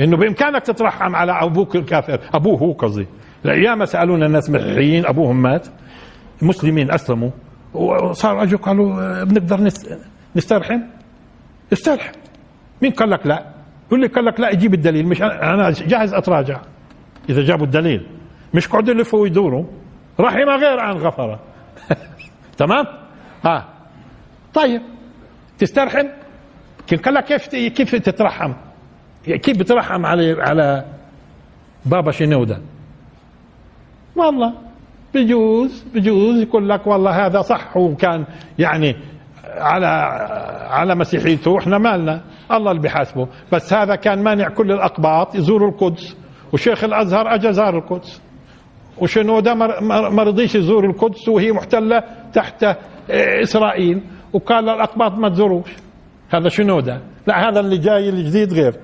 إنه 0.00 0.16
بإمكانك 0.16 0.62
تترحم 0.62 1.16
على 1.16 1.32
أبوك 1.32 1.76
الكافر. 1.76 2.20
أبوه 2.34 2.58
هو 2.58 2.72
قصدي. 2.72 3.06
الأيام 3.44 3.84
سألونا 3.84 4.26
الناس 4.26 4.50
مسيحيين 4.50 5.06
أبوهم 5.06 5.42
مات. 5.42 5.66
مسلمين 6.42 6.90
أسلموا. 6.90 7.30
وصار 7.74 8.42
أجوا 8.42 8.58
قالوا 8.58 9.24
بنقدر 9.24 9.72
نسترحم؟ 10.36 10.80
استرحم. 11.72 12.12
مين 12.82 12.92
قال 12.92 13.10
لك 13.10 13.26
لا؟ 13.26 13.46
يقول 13.86 14.00
لي 14.00 14.06
قال 14.06 14.24
لك 14.24 14.40
لا 14.40 14.50
يجيب 14.50 14.74
الدليل. 14.74 15.06
مش 15.06 15.22
أنا 15.22 15.70
جاهز 15.70 16.14
أتراجع. 16.14 16.60
إذا 17.28 17.42
جابوا 17.42 17.66
الدليل. 17.66 18.06
مش 18.54 18.68
قعدوا 18.68 18.94
يلفوا 18.94 19.20
ويدوروا. 19.20 19.64
رحم 20.20 20.48
غير 20.48 20.80
عن 20.80 20.96
غفر 20.96 21.38
تمام؟ 22.58 22.86
ها. 23.44 23.68
طيب. 24.54 24.82
تسترحم 25.58 26.06
كيف 26.86 27.02
قال 27.04 27.14
لك 27.14 27.24
كيف 27.24 27.48
كيف 27.48 27.94
تترحم؟ 27.94 28.52
كيف 29.24 29.58
بترحم 29.58 30.06
على 30.06 30.42
على 30.42 30.84
بابا 31.86 32.12
شنودة؟ 32.12 32.58
والله. 34.16 34.52
بجوز 35.14 35.84
بجوز 35.94 36.36
يقول 36.42 36.68
لك 36.68 36.86
والله 36.86 37.26
هذا 37.26 37.42
صح 37.42 37.76
وكان 37.76 38.24
يعني 38.58 38.96
على 39.56 39.86
على 40.70 40.94
مسيحيته 40.94 41.58
إحنا 41.58 41.78
مالنا. 41.78 42.20
الله 42.52 42.70
اللي 42.70 42.82
بيحاسبه. 42.82 43.28
بس 43.52 43.72
هذا 43.72 43.94
كان 43.94 44.22
مانع 44.22 44.48
كل 44.48 44.72
الأقباط 44.72 45.34
يزوروا 45.34 45.70
القدس. 45.70 46.16
وشيخ 46.52 46.84
الأزهر 46.84 47.34
اجى 47.34 47.52
زار 47.52 47.78
القدس. 47.78 48.22
وشنودة 48.98 49.54
ما 50.10 50.22
رضيش 50.22 50.54
يزور 50.54 50.84
القدس 50.84 51.28
وهي 51.28 51.52
محتلة 51.52 52.02
تحت 52.32 52.76
إسرائيل. 53.42 54.02
وقال 54.32 54.64
للاقباط 54.64 55.12
ما 55.12 55.28
تزوروش. 55.28 55.70
هذا 56.30 56.48
شنودة 56.48 57.00
لا 57.26 57.48
هذا 57.48 57.60
اللي 57.60 57.78
جاي 57.78 58.08
الجديد 58.08 58.52
غير. 58.52 58.74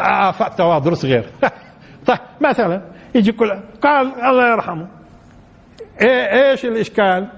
آفاق 0.00 0.54
توادرس 0.54 1.04
غير. 1.04 1.26
طيب 2.06 2.18
مثلا 2.40 2.82
يجي 3.14 3.32
كل 3.32 3.50
قال 3.82 4.06
الله 4.24 4.52
يرحمه. 4.52 4.88
إيه 6.00 6.50
إيش 6.50 6.64
الإشكال؟ 6.64 7.28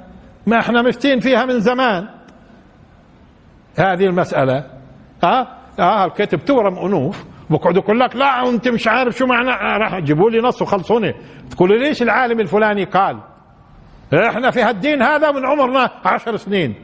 ما 0.47 0.59
إحنا 0.59 0.83
مفتين 0.83 1.21
فيها 1.21 1.45
من 1.45 1.61
زمان. 1.61 2.09
هذه 3.79 4.07
المسألة. 4.07 4.65
ها 5.25 5.59
آه 5.79 6.05
الكتب 6.05 6.45
تورم 6.45 6.79
أنوف 6.79 7.25
بقعدوا 7.51 7.83
يقول 7.83 8.01
لك 8.01 8.17
لا 8.17 8.49
أنت 8.49 8.69
مش 8.69 8.89
عارف 8.89 9.17
شو 9.17 9.27
معنى. 9.27 9.51
آه، 9.51 9.77
راح 9.77 9.99
تجيبوا 9.99 10.31
لي 10.31 10.41
نص 10.41 10.63
وخلصوني. 10.63 11.15
تقول 11.51 11.81
ليش 11.81 12.03
العالم 12.03 12.41
الفلاني 12.41 12.85
قال؟ 12.85 13.19
إحنا 14.15 14.51
في 14.51 14.63
هالدين 14.63 15.03
هذا 15.03 15.31
من 15.31 15.47
عمرنا 15.47 15.91
عشر 16.05 16.37
سنين. 16.37 16.75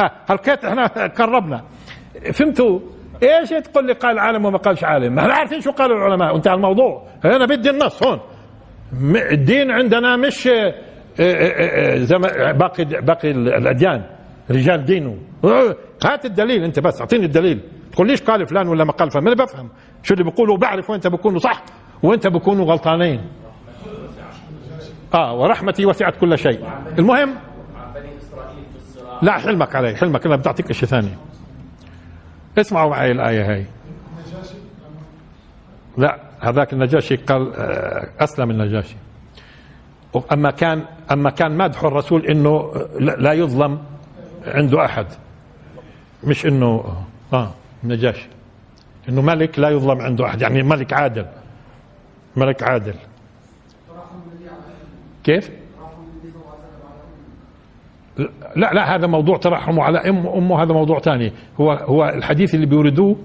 ها 0.00 0.10
هالكت 0.28 0.64
إحنا 0.64 0.86
قربنا. 1.06 1.64
فهمتوا؟ 2.32 2.80
إيش 3.22 3.48
تقول 3.50 3.86
لي؟ 3.86 3.92
قال 3.92 4.18
عالم 4.18 4.44
وما 4.44 4.58
قالش 4.58 4.84
عالم. 4.84 5.18
إحنا 5.18 5.34
عارفين 5.34 5.60
شو 5.60 5.70
قالوا 5.70 5.96
العلماء. 5.96 6.32
وانتهى 6.34 6.54
الموضوع. 6.54 7.06
أنا 7.24 7.46
بدي 7.46 7.70
النص 7.70 8.02
هون. 8.02 8.20
الدين 9.32 9.70
عندنا 9.70 10.16
مش 10.16 10.46
آه، 10.46 10.74
آه، 11.20 12.52
باقي 12.52 12.84
باقي 12.84 13.30
الأديان. 13.30 14.17
رجال 14.50 14.84
دين 14.84 15.20
هات 16.04 16.24
الدليل 16.24 16.64
أنت 16.64 16.80
بس 16.80 17.00
أعطيني 17.00 17.26
الدليل. 17.26 17.60
تقول 17.92 18.06
ليش 18.06 18.22
قال 18.22 18.46
فلان 18.46 18.68
ولا 18.68 18.84
ما 18.84 18.92
قال 18.92 19.10
فلان؟ 19.10 19.26
أنا 19.26 19.44
بفهم. 19.44 19.68
شو 20.02 20.14
اللي 20.14 20.24
بقوله 20.24 20.56
بعرف 20.56 20.90
وأنت 20.90 21.06
بكونوا 21.06 21.38
صح 21.38 21.62
وأنت 22.02 22.26
بكونوا 22.26 22.64
غلطانين. 22.64 23.20
آه 25.14 25.34
ورحمتي 25.34 25.86
وسعت 25.86 26.16
كل 26.16 26.38
شيء. 26.38 26.60
المهم 26.98 27.34
لا 29.22 29.32
حلمك 29.32 29.76
علي 29.76 29.96
حلمك. 29.96 30.26
أنا 30.26 30.36
بدي 30.36 30.48
أعطيك 30.48 30.72
شيء 30.72 30.88
ثاني. 30.88 31.10
اسمعوا 32.58 32.90
معي 32.90 33.12
الآية 33.12 33.52
هاي. 33.52 33.66
لا 35.96 36.18
هذاك 36.40 36.72
النجاشي 36.72 37.16
قال 37.16 37.52
آه، 37.54 38.08
أسلم 38.24 38.50
النجاشي. 38.50 38.96
أما 40.32 40.50
كان 40.50 40.84
أما 41.12 41.30
كان 41.30 41.56
مدح 41.56 41.84
الرسول 41.84 42.26
إنه 42.26 42.72
لا 43.00 43.32
يظلم 43.32 43.78
عنده 44.46 44.84
أحد. 44.84 45.06
مش 46.24 46.46
إنه 46.46 46.84
آه 47.32 47.50
نجاشي 47.84 48.28
إنه 49.08 49.22
ملك 49.22 49.58
لا 49.58 49.68
يظلم 49.68 50.00
عنده 50.00 50.26
أحد. 50.26 50.42
يعني 50.42 50.62
ملك 50.62 50.92
عادل. 50.92 51.26
ملك 52.36 52.62
عادل. 52.62 52.94
كيف؟ 55.24 55.50
لا 58.56 58.72
لا 58.72 58.94
هذا 58.94 59.06
موضوع 59.06 59.36
ترحمه 59.36 59.82
على 59.82 59.98
أم 59.98 60.26
أمه 60.26 60.62
هذا 60.62 60.72
موضوع 60.72 60.98
ثاني. 60.98 61.32
هو 61.60 61.72
هو 61.72 62.04
الحديث 62.04 62.54
اللي 62.54 62.66
بيوردوه 62.66 63.16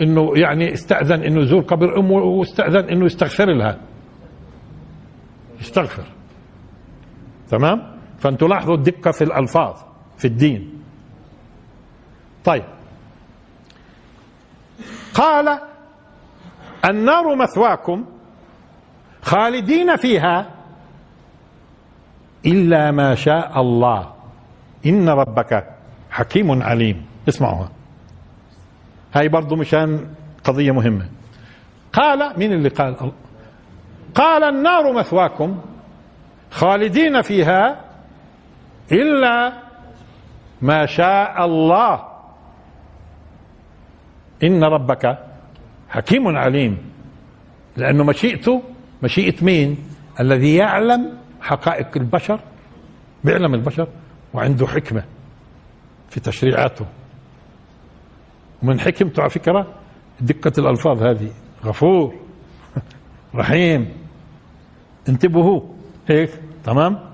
إنه 0.00 0.38
يعني 0.38 0.72
استأذن 0.72 1.22
إنه 1.22 1.40
يزور 1.40 1.62
قبر 1.62 1.98
أمه 1.98 2.16
واستأذن 2.16 2.88
إنه 2.88 3.04
يستغفر 3.04 3.44
لها. 3.44 3.78
يستغفر. 5.60 6.04
تمام؟ 7.50 7.98
فأنتوا 8.18 8.48
لاحظوا 8.48 8.74
الدقة 8.74 9.10
في 9.10 9.24
الألفاظ. 9.24 9.87
في 10.18 10.24
الدين. 10.24 10.82
طيب. 12.44 12.64
قال 15.14 15.58
النار 16.84 17.34
مثواكم 17.34 18.04
خالدين 19.22 19.96
فيها 19.96 20.50
إلا 22.46 22.90
ما 22.90 23.14
شاء 23.14 23.60
الله. 23.60 24.12
إن 24.86 25.08
ربك 25.08 25.64
حكيم 26.10 26.62
عليم. 26.62 27.06
اسمعوها 27.28 27.70
هاي 29.14 29.28
برضو 29.28 29.56
مشان 29.56 30.14
قضية 30.44 30.72
مهمة. 30.72 31.08
قال 31.92 32.38
مين 32.38 32.52
اللي 32.52 32.68
قال؟ 32.68 33.12
قال 34.14 34.44
النار 34.44 34.92
مثواكم 34.92 35.60
خالدين 36.50 37.22
فيها 37.22 37.84
إلا 38.92 39.67
ما 40.62 40.86
شاء 40.86 41.44
الله. 41.44 42.04
إن 44.42 44.64
ربك 44.64 45.18
حكيم 45.88 46.36
عليم. 46.36 46.78
لأنه 47.76 48.04
مشيئته 48.04 48.62
مشيئة 49.02 49.44
مين؟ 49.44 49.76
الذي 50.20 50.54
يعلم 50.54 51.18
حقائق 51.40 51.96
البشر 51.96 52.40
بيعلم 53.24 53.54
البشر 53.54 53.88
وعنده 54.34 54.66
حكمة 54.66 55.04
في 56.10 56.20
تشريعاته. 56.20 56.86
ومن 58.62 58.80
حكمته 58.80 59.20
على 59.20 59.30
فكرة 59.30 59.66
دقة 60.20 60.52
الألفاظ 60.58 61.02
هذه. 61.02 61.30
غفور 61.64 62.14
رحيم. 63.34 63.88
انتبهوا. 65.08 65.60
هيك 66.08 66.30
تمام؟ 66.64 67.07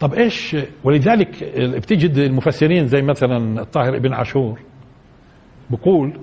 طب 0.00 0.14
إيش؟ 0.14 0.56
ولذلك 0.84 1.44
بتجد 1.58 2.18
المفسرين 2.18 2.88
زي 2.88 3.02
مثلا 3.02 3.60
الطاهر 3.62 3.96
ابن 3.96 4.12
عاشور 4.12 4.60
بقول 5.70 6.20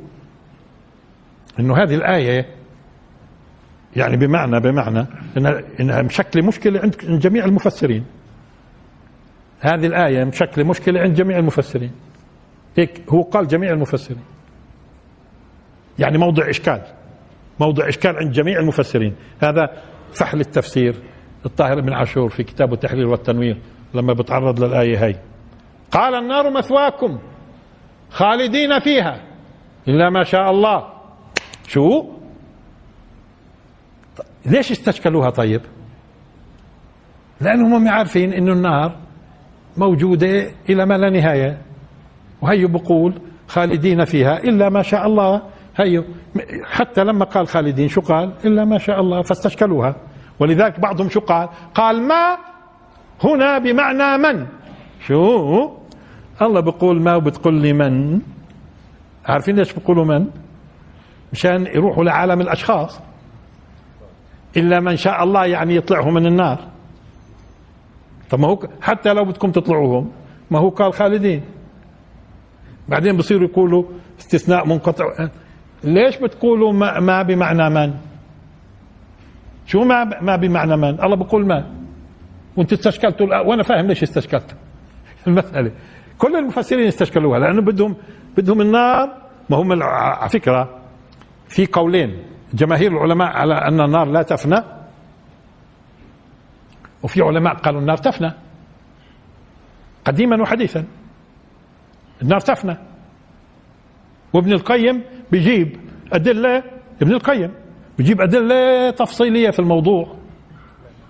إنه 1.60 1.78
هذه 1.78 1.96
الآية 1.96 2.46
يعني 3.96 4.18
بمعنى 4.18 4.60
بمعنى 4.60 5.06
انها 5.38 5.62
انها 5.80 6.02
مشكله 6.02 6.48
مشكلة 6.48 6.80
عند 6.80 7.20
جميع 7.20 7.46
المفسرين. 7.46 8.06
هذه 9.60 9.86
الآية 9.86 10.24
مشكله 10.24 10.66
مشكلة 10.66 11.00
عند 11.00 11.14
جميع 11.16 11.40
المفسرين. 11.40 11.92
هيك 12.78 13.02
هو 13.10 13.22
قال 13.22 13.48
جميع 13.48 13.72
المفسرين. 13.72 14.24
يعني 16.00 16.18
موضع 16.18 16.50
إشكال. 16.50 16.82
موضع 17.60 17.90
إشكال 17.90 18.16
عند 18.16 18.32
جميع 18.32 18.60
المفسرين. 18.60 19.16
هذا 19.44 19.70
فحل 20.14 20.40
التفسير. 20.40 20.96
الطاهر 21.46 21.82
بن 21.82 21.94
عاشور 21.94 22.30
في 22.30 22.44
كتابه 22.44 22.74
التحرير 22.74 23.08
والتنوير 23.08 23.58
لما 23.94 24.14
بتعرض 24.14 24.64
للآية 24.64 25.06
هي 25.06 25.16
قال 25.92 26.16
النار 26.16 26.50
مثواكم 26.50 27.20
خالدين 28.10 28.80
فيها 28.80 29.22
إلا 29.88 30.10
ما 30.10 30.24
شاء 30.24 30.52
الله. 30.52 30.88
شو؟ 31.68 32.06
ليش 34.46 34.72
استشكلوها 34.72 35.30
طيب؟ 35.30 35.62
لأنهم 37.42 37.88
عارفين 37.88 38.34
انه 38.34 38.54
النار 38.54 38.96
موجودة 39.78 40.52
إلى 40.70 40.86
ما 40.86 40.98
لا 40.98 41.10
نهاية. 41.10 41.58
وهي 42.42 42.66
بقول 42.66 43.22
خالدين 43.48 44.06
فيها 44.06 44.38
إلا 44.38 44.70
ما 44.70 44.82
شاء 44.82 45.08
الله. 45.08 45.42
هي 45.76 46.04
حتى 46.64 47.04
لما 47.04 47.26
قال 47.26 47.48
خالدين 47.48 47.88
شو 47.88 48.02
قال؟ 48.02 48.34
إلا 48.46 48.66
ما 48.66 48.78
شاء 48.78 49.00
الله. 49.00 49.22
فاستشكلوها. 49.22 49.96
ولذلك 50.42 50.80
بعضهم 50.80 51.10
شو 51.10 51.20
قال؟ 51.20 51.50
قال 51.76 52.02
ما 52.02 52.38
هنا 53.24 53.58
بمعنى 53.58 54.18
من؟ 54.18 54.48
شو؟ 55.08 55.70
الله 56.42 56.60
بقول 56.60 57.02
ما 57.02 57.16
وبتقول 57.16 57.62
لي 57.62 57.74
من؟ 57.74 58.22
عارفين 59.26 59.56
ليش 59.56 59.74
بقولوا 59.74 60.06
من؟ 60.06 60.28
مشان 61.34 61.66
يروحوا 61.66 62.04
لعالم 62.04 62.42
الأشخاص. 62.42 63.00
إلا 64.58 64.80
من 64.80 64.98
شاء 64.98 65.24
الله 65.24 65.46
يعني 65.46 65.76
يطلعهم 65.76 66.14
من 66.14 66.26
النار. 66.26 66.60
طب 68.30 68.40
ما 68.40 68.48
هو 68.48 68.60
حتى 68.82 69.14
لو 69.14 69.26
بدكم 69.26 69.52
تطلعوهم 69.52 70.12
ما 70.52 70.60
هو 70.60 70.70
قال 70.70 70.94
خالدين. 70.94 71.44
بعدين 72.90 73.18
بصيروا 73.18 73.48
يقولوا 73.48 73.84
استثناء 74.20 74.68
منقطع. 74.68 75.06
ليش 75.84 76.18
بتقولوا 76.18 76.74
ما, 76.74 77.00
ما 77.00 77.22
بمعنى 77.22 77.70
من؟ 77.70 78.11
شو 79.72 79.84
ما 79.84 80.04
ما 80.22 80.36
بمعنى 80.36 80.78
من 80.78 81.04
الله 81.04 81.16
بقول 81.16 81.48
ما. 81.48 81.72
وانت 82.58 82.74
استشكلتوا 82.74 83.38
وأنا 83.38 83.64
فاهم 83.64 83.88
ليش 83.88 84.04
استشكلت 84.04 84.56
المسألة. 85.28 85.72
كل 86.18 86.36
المفسرين 86.36 86.88
استشكلوها 86.88 87.40
لأنه 87.40 87.62
بدهم 87.62 87.96
بدهم 88.38 88.62
النار. 88.62 89.10
ما 89.50 89.58
هم 89.58 89.84
على 89.84 90.30
فكرة 90.30 90.82
في 91.48 91.66
قولين. 91.66 92.24
جماهير 92.54 92.92
العلماء 92.92 93.28
على 93.28 93.54
أن 93.54 93.82
النار 93.82 94.06
لا 94.06 94.22
تفنى 94.22 94.64
وفي 97.04 97.22
علماء 97.22 97.54
قالوا 97.54 97.82
النار 97.82 97.98
تفنى. 97.98 98.32
قديما 100.06 100.42
وحديثا. 100.42 100.86
النار 102.22 102.40
تفنى. 102.40 102.78
وابن 104.34 104.52
القيم 104.52 105.04
بيجيب 105.32 105.78
أدلة 106.14 106.64
ابن 107.02 107.12
القيم. 107.12 107.61
بيجيب 107.98 108.22
أدلة 108.22 108.90
تفصيلية 108.90 109.50
في 109.50 109.60
الموضوع 109.60 110.16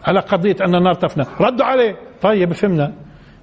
على 0.04 0.20
قضية 0.20 0.56
أن 0.62 0.76
النار 0.76 0.94
تفنى. 0.94 1.26
ردوا 1.42 1.66
عليه. 1.66 1.96
طيب 2.22 2.54
فهمنا. 2.54 2.94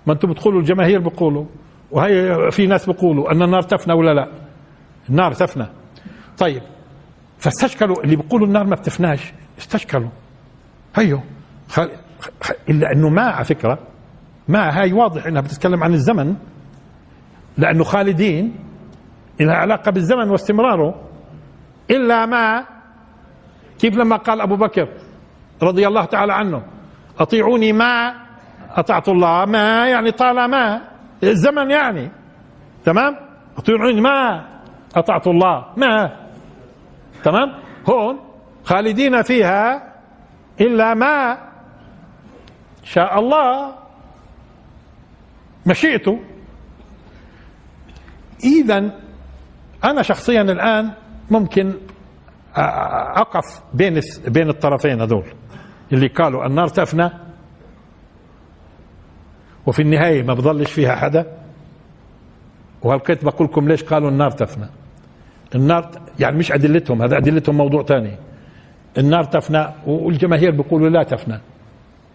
ما 0.07 0.13
أنتم 0.13 0.31
بتقولوا 0.33 0.61
الجماهير 0.61 1.01
بيقولوا 1.01 1.45
وهي 1.91 2.51
في 2.51 2.67
ناس 2.67 2.87
بيقولوا 2.87 3.33
أن 3.33 3.43
النار 3.43 3.63
تفنى 3.63 3.95
ولا 3.95 4.15
لا. 4.15 4.29
النار 5.11 5.33
تفنى. 5.33 5.67
طيب 6.39 6.63
فاستشكلوا. 7.39 8.05
اللي 8.05 8.17
بيقولوا 8.17 8.47
النار 8.47 8.65
ما 8.65 8.75
بتفناش 8.75 9.33
استشكلوا. 9.59 10.09
هيو 10.97 11.21
خل... 11.69 11.91
إلا 12.69 12.93
أنه 12.93 13.09
ما 13.09 13.23
على 13.23 13.45
فكرة 13.45 13.79
ما 14.49 14.81
هاي 14.81 14.93
واضح 14.93 15.27
إنها 15.27 15.41
بتتكلم 15.41 15.85
عن 15.85 15.95
الزمن. 15.95 16.35
لأنه 17.59 17.85
خالدين 17.85 18.55
لها 19.41 19.55
علاقة 19.55 19.91
بالزمن 19.91 20.31
واستمراره. 20.31 20.95
إلا 21.91 22.27
ما 22.27 22.65
كيف 23.79 23.97
لما 23.97 24.17
قال 24.17 24.41
أبو 24.41 24.57
بكر 24.57 24.89
رضي 25.63 25.87
الله 25.89 26.05
تعالى 26.05 26.33
عنه 26.33 26.63
أطيعوني 27.19 27.73
ما 27.73 28.15
أطعت 28.77 29.09
الله 29.09 29.45
ما 29.45 29.89
يعني 29.89 30.11
طالما 30.11 30.81
الزمن 31.23 31.71
يعني 31.71 32.11
تمام؟ 32.85 33.17
أطيعوني 33.59 34.01
ما 34.01 34.45
أطعت 34.97 35.27
الله 35.27 35.67
ما 35.77 36.17
تمام؟ 37.25 37.55
هون 37.91 38.19
خالدين 38.65 39.23
فيها 39.23 39.95
إلا 40.61 40.95
ما 40.95 41.39
شاء 42.85 43.19
الله. 43.19 43.75
مشيئته 45.67 46.21
اذا 48.45 48.91
أنا 49.85 50.03
شخصيا 50.03 50.43
الآن 50.43 50.91
ممكن 51.31 51.75
أقف 52.57 53.63
بين 53.75 54.01
بين 54.29 54.49
الطرفين 54.49 55.01
هذول. 55.01 55.25
اللي 55.93 56.07
قالوا 56.07 56.47
النار 56.47 56.69
تفنى 56.69 57.11
وفي 59.67 59.83
النهاية 59.83 60.23
ما 60.23 60.35
بضلش 60.35 60.73
فيها 60.73 60.97
حدا. 60.97 61.27
وهلقيت 62.83 63.25
بقول 63.25 63.49
لكم 63.49 63.69
ليش 63.69 63.85
قالوا 63.85 64.11
النار 64.11 64.31
تفنى؟ 64.31 64.67
النار 65.55 65.91
يعني 66.21 66.39
مش 66.39 66.53
أدلتهم 66.53 67.03
هذا 67.03 67.17
أدلتهم 67.17 67.57
موضوع 67.57 67.83
ثاني 67.83 68.17
النار 68.99 69.25
تفنى 69.25 69.67
والجماهير 69.87 70.51
بيقولوا 70.51 70.89
لا 70.89 71.03
تفنى. 71.03 71.41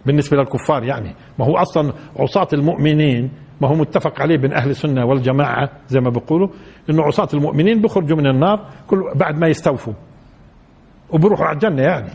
بالنسبة 0.06 0.38
للكفار 0.38 0.84
يعني. 0.84 1.16
ما 1.40 1.46
هو 1.46 1.58
أصلا 1.58 1.94
عصاة 2.20 2.48
المؤمنين 2.54 3.32
ما 3.62 3.68
هو 3.68 3.76
متفق 3.76 4.22
عليه 4.22 4.38
بين 4.38 4.54
أهل 4.54 4.70
السنة 4.70 5.06
والجماعة 5.06 5.70
زي 5.88 6.00
ما 6.00 6.10
بيقولوا 6.10 6.48
إنه 6.90 7.04
عصاة 7.04 7.28
المؤمنين 7.34 7.82
بيخرجوا 7.82 8.18
من 8.18 8.28
النار 8.28 8.70
كل 8.88 9.04
بعد 9.16 9.38
ما 9.38 9.48
يستوفوا. 9.48 9.94
وبروحوا 11.14 11.46
على 11.46 11.54
الجنة 11.54 11.82
يعني. 11.82 12.10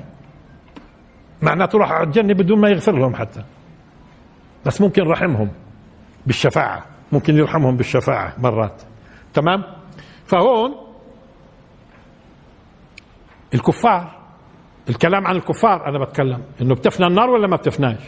معناته 1.43 1.79
راح 1.79 1.93
على 1.93 2.07
الجنة 2.07 2.35
بدون 2.35 2.61
ما 2.61 2.69
يغفر 2.69 2.99
لهم 2.99 3.15
حتى. 3.15 3.45
بس 4.67 4.81
ممكن 4.81 5.03
رحمهم 5.03 5.51
بالشفاعة. 6.27 6.85
ممكن 7.13 7.37
يرحمهم 7.37 7.77
بالشفاعة 7.77 8.33
مرات. 8.39 8.83
تمام؟ 9.35 9.65
فهون 10.27 10.75
الكفار 13.55 14.19
الكلام 14.89 15.27
عن 15.27 15.37
الكفار 15.37 15.89
أنا 15.89 16.05
بتكلم. 16.05 16.43
إنه 16.61 16.75
بتفنى 16.75 17.07
النار 17.07 17.31
ولا 17.31 17.47
ما 17.47 17.57
بتفناش؟ 17.57 18.01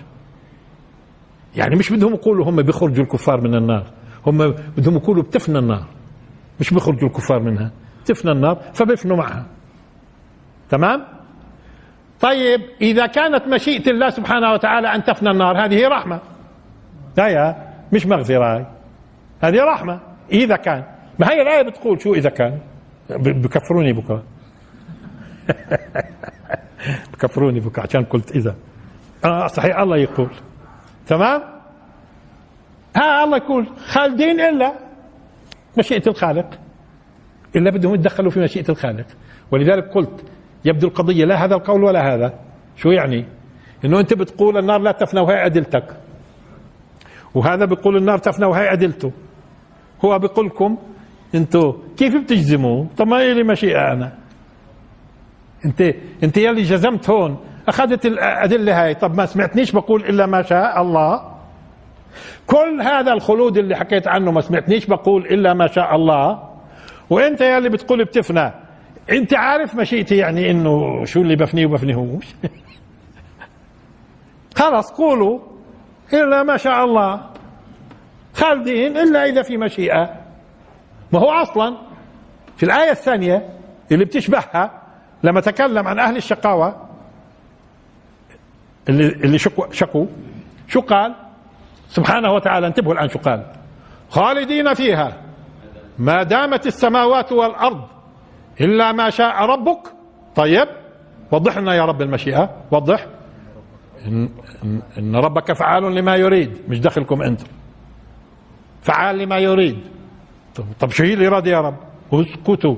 يعني 1.56 1.76
مش 1.76 1.92
بدهم 1.92 2.14
يقولوا 2.14 2.50
هم 2.50 2.62
بيخرجوا 2.62 3.04
الكفار 3.04 3.40
من 3.40 3.54
النار. 3.54 3.86
هم 4.26 4.54
بدهم 4.76 4.96
يقولوا 4.96 5.22
بتفنى 5.22 5.58
النار. 5.58 5.84
مش 6.60 6.74
بيخرجوا 6.74 7.08
الكفار 7.08 7.40
منها. 7.40 7.70
تفنى 8.04 8.32
النار 8.32 8.58
فبيفنوا 8.74 9.16
معها. 9.16 9.46
تمام؟ 10.70 11.04
طيب 12.20 12.60
إذا 12.80 13.06
كانت 13.06 13.46
مشيئة 13.46 13.90
الله 13.90 14.10
سبحانه 14.10 14.52
وتعالى 14.52 14.94
أن 14.94 15.04
تفنى 15.04 15.30
النار 15.30 15.64
هذه 15.64 15.88
رحمة. 15.88 16.20
هي 17.18 17.56
مش 17.92 18.06
مغفرة 18.06 18.66
هذه 19.42 19.64
رحمة 19.64 20.00
إذا 20.32 20.56
كان. 20.56 20.84
ما 21.18 21.30
هي 21.30 21.42
الآية 21.42 21.62
بتقول 21.62 22.02
شو 22.02 22.14
إذا 22.14 22.30
كان؟ 22.30 22.58
بكفروني 23.10 23.92
بكرة. 23.92 24.22
بكفروني 27.12 27.60
بكرة 27.60 27.82
عشان 27.82 28.04
قلت 28.04 28.30
إذا. 28.30 28.54
آه 29.24 29.46
صحيح 29.46 29.78
الله 29.78 29.96
يقول. 29.96 30.30
تمام؟ 31.06 31.42
ها 32.96 33.24
الله 33.24 33.36
يقول 33.36 33.66
خالدين 33.86 34.40
إلا 34.40 34.72
مشيئة 35.78 36.08
الخالق. 36.08 36.58
إلا 37.56 37.70
بدهم 37.70 37.94
يتدخلوا 37.94 38.30
في 38.30 38.40
مشيئة 38.40 38.68
الخالق. 38.68 39.06
ولذلك 39.50 39.84
قلت 39.84 40.24
يبدو 40.64 40.88
القضية 40.88 41.24
لا 41.24 41.44
هذا 41.44 41.54
القول 41.54 41.84
ولا 41.84 42.14
هذا. 42.14 42.34
شو 42.76 42.90
يعني؟ 42.90 43.24
إنه 43.84 44.00
أنت 44.00 44.14
بتقول 44.14 44.58
النار 44.58 44.80
لا 44.80 44.92
تفنى 44.92 45.20
وهي 45.20 45.46
أدلتك. 45.46 45.96
وهذا 47.34 47.64
بيقول 47.64 47.96
النار 47.96 48.18
تفنى 48.18 48.46
وهي 48.46 48.72
أدلته. 48.72 49.12
هو 50.04 50.18
بيقول 50.18 50.46
لكم 50.46 50.78
أنتوا 51.34 51.72
كيف 51.96 52.16
بتجزموا 52.16 52.84
طب 52.96 53.06
ما 53.06 53.16
لي 53.16 53.42
مشيئة 53.42 53.92
أنا. 53.92 54.12
أنت 55.64 55.94
أنت 56.22 56.36
يلي 56.36 56.62
جزمت 56.62 57.10
هون. 57.10 57.38
أخذت 57.68 58.06
الأدلة 58.06 58.84
هاي. 58.84 58.94
طب 58.94 59.14
ما 59.14 59.26
سمعتنيش 59.26 59.72
بقول 59.72 60.04
إلا 60.04 60.26
ما 60.26 60.42
شاء 60.42 60.82
الله. 60.82 61.30
كل 62.46 62.80
هذا 62.82 63.12
الخلود 63.12 63.56
اللي 63.56 63.76
حكيت 63.76 64.08
عنه 64.08 64.32
ما 64.32 64.40
سمعتنيش 64.40 64.86
بقول 64.86 65.26
إلا 65.26 65.54
ما 65.54 65.66
شاء 65.66 65.96
الله. 65.96 66.50
وأنت 67.10 67.40
يلي 67.40 67.68
بتقول 67.68 68.04
بتفنى. 68.04 68.52
انت 69.10 69.34
عارف 69.34 69.74
مشيئتي 69.74 70.16
يعني 70.16 70.50
انه 70.50 71.04
شو 71.04 71.20
اللي 71.20 71.36
بفنيه 71.36 71.66
وبفنيهوش 71.66 72.26
خلص 74.56 74.90
قولوا. 74.90 75.40
إلا 76.12 76.42
ما 76.42 76.56
شاء 76.56 76.84
الله. 76.84 77.26
خالدين 78.34 78.96
إلا 78.96 79.24
إذا 79.24 79.42
في 79.42 79.56
مشيئة. 79.56 80.14
ما 81.12 81.18
هو 81.18 81.30
أصلا؟ 81.30 81.76
في 82.56 82.62
الآية 82.62 82.90
الثانية 82.90 83.48
اللي 83.92 84.04
بتشبهها 84.04 84.82
لما 85.22 85.40
تكلم 85.40 85.88
عن 85.88 85.98
أهل 85.98 86.16
الشقاوة 86.16 86.88
اللي 88.88 89.06
اللي 89.08 89.38
شكوا 89.38 89.72
شكوا 89.72 90.06
شو 90.68 90.80
قال؟ 90.80 91.14
سبحانه 91.88 92.32
وتعالى 92.32 92.66
انتبهوا 92.66 92.94
الآن 92.94 93.08
شو 93.08 93.18
قال؟ 93.18 93.46
خالدين 94.10 94.74
فيها. 94.74 95.12
ما 95.98 96.22
دامت 96.22 96.66
السماوات 96.66 97.32
والأرض 97.32 97.88
إلا 98.60 98.92
ما 98.92 99.10
شاء 99.10 99.44
ربك. 99.44 99.80
طيب 100.36 100.68
وضح 101.32 101.58
لنا 101.58 101.74
يا 101.74 101.84
رب 101.84 102.02
المشيئة. 102.02 102.50
وضح. 102.70 103.06
إن, 104.06 104.28
إن 104.98 105.16
ربك 105.16 105.52
فعال 105.52 105.94
لما 105.94 106.16
يريد. 106.16 106.52
مش 106.68 106.80
دخلكم 106.80 107.22
أنتم. 107.22 107.46
فعال 108.82 109.18
لما 109.18 109.38
يريد. 109.38 109.78
طب 110.80 110.90
شو 110.90 111.04
هي 111.04 111.14
الإرادة 111.14 111.50
يا 111.50 111.60
رب؟ 111.60 111.76
اسكتوا. 112.12 112.76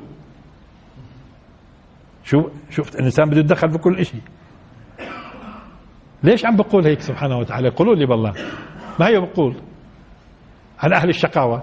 شو 2.25 2.49
شفت 2.71 2.95
الإنسان 2.95 3.31
بده 3.31 3.41
يتدخل 3.41 3.71
في 3.71 3.79
كل 3.79 4.07
شيء 4.07 4.21
ليش 6.23 6.47
عم 6.47 6.57
بقول 6.57 6.87
هيك 6.87 7.01
سبحانه 7.01 7.39
وتعالى؟ 7.39 7.69
قولوا 7.69 7.95
لي 7.95 8.07
بالله. 8.07 8.33
ما 9.01 9.09
هي 9.09 9.21
بقول؟ 9.21 9.55
عن 10.79 10.93
أهل 10.93 11.09
الشقاوة. 11.09 11.63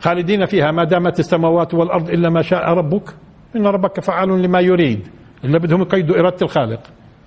خالدين 0.00 0.46
فيها 0.46 0.70
ما 0.70 0.84
دامت 0.84 1.20
السماوات 1.20 1.74
والأرض 1.74 2.10
إلا 2.10 2.30
ما 2.30 2.42
شاء 2.42 2.68
ربك. 2.68 3.14
إن 3.56 3.66
ربك 3.66 4.00
فعال 4.00 4.42
لما 4.42 4.60
يريد. 4.60 5.08
إلا 5.44 5.58
بدهم 5.58 5.82
يقيدوا 5.82 6.18
إرادة 6.18 6.36
الخالق. 6.42 6.80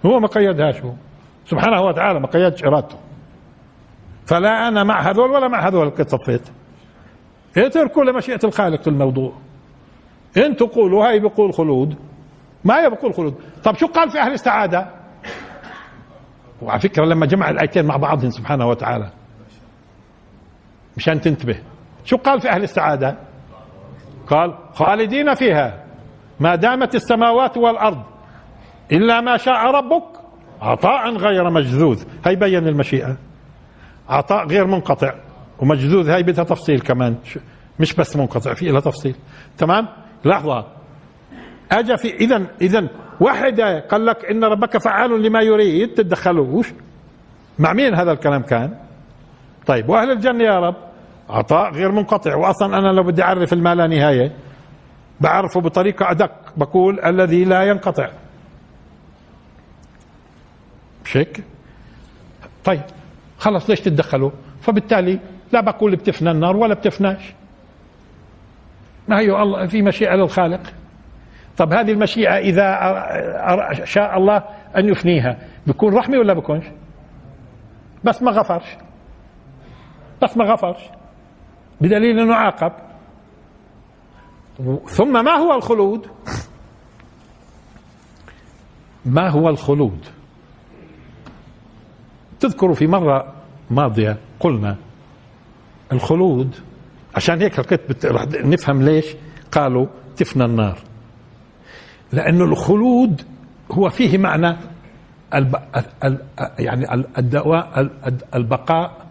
هو 0.05 0.19
ما 0.19 0.28
قيدهاش 0.28 0.82
هو. 0.82 0.93
سبحانه 1.45 1.82
وتعالى 1.82 2.19
ما 2.19 2.28
قيدش 2.28 2.63
إرادته. 2.63 2.97
فلا 4.25 4.67
أنا 4.67 4.84
مع 4.84 5.01
هذول 5.01 5.32
ولا 5.32 5.47
مع 5.47 5.67
هذول 5.67 5.89
قد 5.89 6.07
صفيت 6.09 6.41
اتركوا 7.57 8.03
لمشيئه 8.03 8.39
الخالق 8.43 8.88
الموضوع. 8.88 9.34
أنتوا 10.38 10.67
قولوا 10.67 11.07
هاي 11.07 11.19
بيقول 11.19 11.53
خلود. 11.53 11.95
ما 12.63 12.84
هي 12.84 12.89
بقول 12.89 13.13
خلود؟ 13.13 13.36
طب 13.63 13.75
شو 13.75 13.88
قال 13.88 14.09
في 14.09 14.19
أهل 14.19 14.34
السعادة؟ 14.34 14.88
وعلى 16.61 16.80
فكرة 16.80 17.05
لما 17.05 17.25
جمع 17.25 17.49
الآيتين 17.49 17.86
مع 17.86 17.97
بعضهم 17.97 18.30
سبحانه 18.30 18.67
وتعالى. 18.67 19.09
مشان 20.97 21.21
تنتبه. 21.21 21.59
شو 22.05 22.17
قال 22.17 22.41
في 22.41 22.49
أهل 22.49 22.63
السعادة؟ 22.63 23.17
قال 24.28 24.57
خالدين 24.73 25.34
فيها. 25.36 25.86
ما 26.39 26.55
دامت 26.55 26.95
السماوات 26.95 27.57
والأرض 27.57 28.03
إلا 28.91 29.21
ما 29.21 29.38
شاء 29.38 29.71
ربك 29.71 30.03
عطاء 30.61 31.15
غير 31.15 31.49
مجذوذ. 31.49 32.03
هي 32.25 32.35
بين 32.35 32.67
المشيئة. 32.67 33.17
عطاء 34.09 34.47
غير 34.47 34.67
منقطع. 34.67 35.13
ومجذوذ 35.59 36.09
هي 36.09 36.23
بدها 36.23 36.43
تفصيل 36.43 36.81
كمان. 36.81 37.15
مش 37.79 37.93
بس 37.93 38.15
منقطع 38.15 38.53
في 38.53 38.65
لها 38.65 38.79
تفصيل. 38.79 39.15
تمام؟ 39.57 39.88
لحظة. 40.25 40.65
اجى 41.71 41.97
في 41.97 42.15
اذا 42.15 42.45
اذا 42.61 42.88
واحدة 43.19 43.79
قال 43.79 44.05
لك 44.05 44.25
إن 44.25 44.43
ربك 44.43 44.77
فعال 44.77 45.21
لما 45.23 45.41
يريد. 45.41 45.93
تتدخلوش. 45.93 46.73
مع 47.59 47.73
مين 47.73 47.95
هذا 47.95 48.11
الكلام 48.11 48.41
كان؟ 48.41 48.77
طيب 49.65 49.89
وأهل 49.89 50.11
الجنة 50.11 50.43
يا 50.43 50.59
رب. 50.59 50.75
عطاء 51.29 51.71
غير 51.71 51.91
منقطع. 51.91 52.35
واصلا 52.35 52.77
أنا 52.77 52.88
لو 52.88 53.03
بدي 53.03 53.23
أعرف 53.23 53.53
الما 53.53 53.75
لا 53.75 53.88
نهاية. 53.88 54.31
بعرفه 55.22 55.61
بطريقة 55.61 56.11
أدق. 56.11 56.32
بقول 56.57 56.99
الذي 56.99 57.45
لا 57.45 57.63
ينقطع. 57.63 58.09
مش 61.05 61.18
هيك؟ 61.18 61.43
طيب 62.65 62.82
خلص 63.38 63.70
ليش 63.70 63.82
تتدخلوا؟ 63.82 64.32
فبالتالي 64.61 65.20
لا 65.51 65.61
بقول 65.61 65.95
بتفنى 65.95 66.32
النار 66.32 66.57
ولا 66.57 66.74
بتفناش 66.74 67.34
ما 69.07 69.20
هي 69.20 69.41
الله 69.41 69.68
في 69.68 69.82
مشيئة 69.82 70.15
للخالق. 70.15 70.74
طب 71.57 71.74
هذه 71.74 71.91
المشيئة 71.91 72.38
إذا 72.38 73.86
شاء 73.86 74.18
الله 74.18 74.43
أن 74.78 74.89
يفنيها 74.89 75.38
بيكون 75.68 75.93
رحمة 75.93 76.18
ولا 76.18 76.34
بيكونش 76.34 76.65
بس 78.03 78.22
ما 78.22 78.32
غفرش. 78.32 78.78
بس 80.22 80.38
ما 80.38 80.45
غفرش. 80.45 80.82
بدليل 81.82 82.20
أنه 82.20 82.36
عاقب. 82.36 82.72
ثم 84.88 85.26
ما 85.26 85.32
هو 85.32 85.55
الخلود؟ 85.55 86.08
ما 89.05 89.30
هو 89.30 89.49
الخلود؟ 89.49 90.05
تذكروا 92.39 92.76
في 92.76 92.88
مرة 92.88 93.34
ماضية 93.72 94.18
قلنا 94.39 94.76
الخلود 95.91 96.55
عشان 97.16 97.41
هيك 97.41 97.53
حكيت 97.53 98.05
رح 98.05 98.26
نفهم 98.32 98.82
ليش 98.84 99.05
قالوا 99.51 99.88
تفنى 100.18 100.45
النار. 100.45 100.78
لأنه 102.12 102.43
الخلود 102.43 103.22
هو 103.72 103.89
فيه 103.89 104.18
معنى 104.18 104.58
الب... 105.34 105.55
ال... 106.03 106.18
يعني 106.60 107.05
الدواء 107.18 107.89
البقاء 108.36 109.08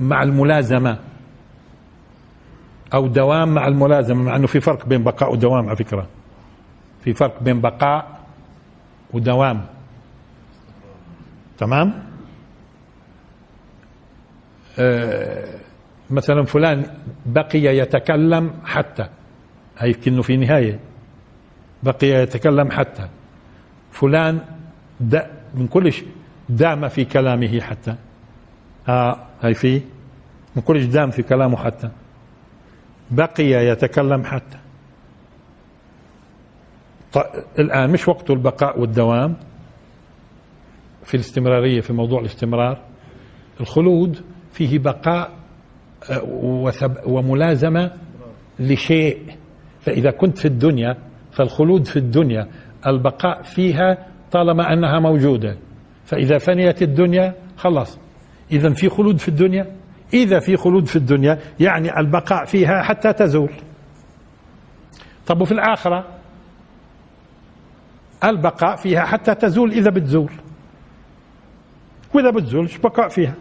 مع 0.00 0.22
الملازمة. 0.22 0.98
أو 2.94 3.06
دوام 3.06 3.54
مع 3.54 3.66
الملازمة 3.66 4.22
مع 4.22 4.36
أنه 4.36 4.46
في 4.46 4.60
فرق 4.60 4.86
بين 4.86 5.02
بقاء 5.02 5.32
ودوام 5.32 5.66
على 5.68 5.76
فكرة. 5.76 6.06
في 7.04 7.12
فرق 7.12 7.42
بين 7.42 7.60
بقاء 7.60 8.20
ودوام. 9.12 9.66
تمام؟ 11.58 12.02
آه، 14.78 15.48
مثلا 16.10 16.44
فلان 16.44 16.86
بقي 17.26 17.58
يتكلم 17.58 18.50
حتى. 18.64 19.06
هي 19.78 19.92
كأنه 19.92 20.22
في 20.22 20.36
نهاية. 20.36 20.78
بقي 21.82 22.06
يتكلم 22.06 22.70
حتى. 22.70 23.08
فلان 23.92 24.40
دا 25.00 25.30
من 25.54 25.66
كل 25.66 25.92
شيء 25.92 26.08
دام 26.48 26.88
في 26.88 27.04
كلامه 27.04 27.60
حتى. 27.60 27.94
آه 28.88 29.16
هي 29.42 29.54
في. 29.54 29.80
من 30.56 30.62
كل 30.62 30.90
دام 30.90 31.10
في 31.10 31.22
كلامه 31.22 31.56
حتى. 31.56 31.90
بقي 33.12 33.44
يتكلم 33.44 34.24
حتى. 34.24 34.58
طيب 37.12 37.24
الآن 37.58 37.90
مش 37.90 38.08
وقت 38.08 38.30
البقاء 38.30 38.80
والدوام 38.80 39.36
في 41.04 41.14
الاستمرارية 41.14 41.80
في 41.80 41.92
موضوع 41.92 42.20
الاستمرار. 42.20 42.78
الخلود 43.60 44.20
فيه 44.52 44.78
بقاء 44.78 45.30
آه، 46.10 46.22
وملازمة 47.06 47.90
لشيء. 48.58 49.18
فإذا 49.80 50.10
كنت 50.10 50.38
في 50.38 50.44
الدنيا 50.44 50.96
فالخلود 51.32 51.84
في 51.86 51.96
الدنيا 51.96 52.48
البقاء 52.86 53.42
فيها 53.42 54.06
طالما 54.32 54.72
أنها 54.72 55.00
موجودة. 55.00 55.56
فإذا 56.04 56.38
فنيت 56.38 56.82
الدنيا 56.82 57.34
خلاص. 57.56 57.98
اذا 58.52 58.72
في 58.72 58.88
خلود 58.88 59.18
في 59.18 59.28
الدنيا؟ 59.28 59.81
إذا 60.14 60.40
في 60.40 60.56
خلود 60.56 60.86
في 60.86 60.96
الدنيا 60.96 61.38
يعني 61.60 62.00
البقاء 62.00 62.44
فيها 62.44 62.82
حتى 62.82 63.12
تزول. 63.12 63.50
طب 65.26 65.40
وفي 65.40 65.52
الآخرة؟ 65.52 66.04
البقاء 68.24 68.76
فيها 68.76 69.04
حتى 69.04 69.34
تزول 69.34 69.72
إذا 69.72 69.90
بتزول. 69.90 70.30
وإذا 72.14 72.30
بتزولش 72.30 72.76
بقاء 72.76 73.08
فيها. 73.08 73.34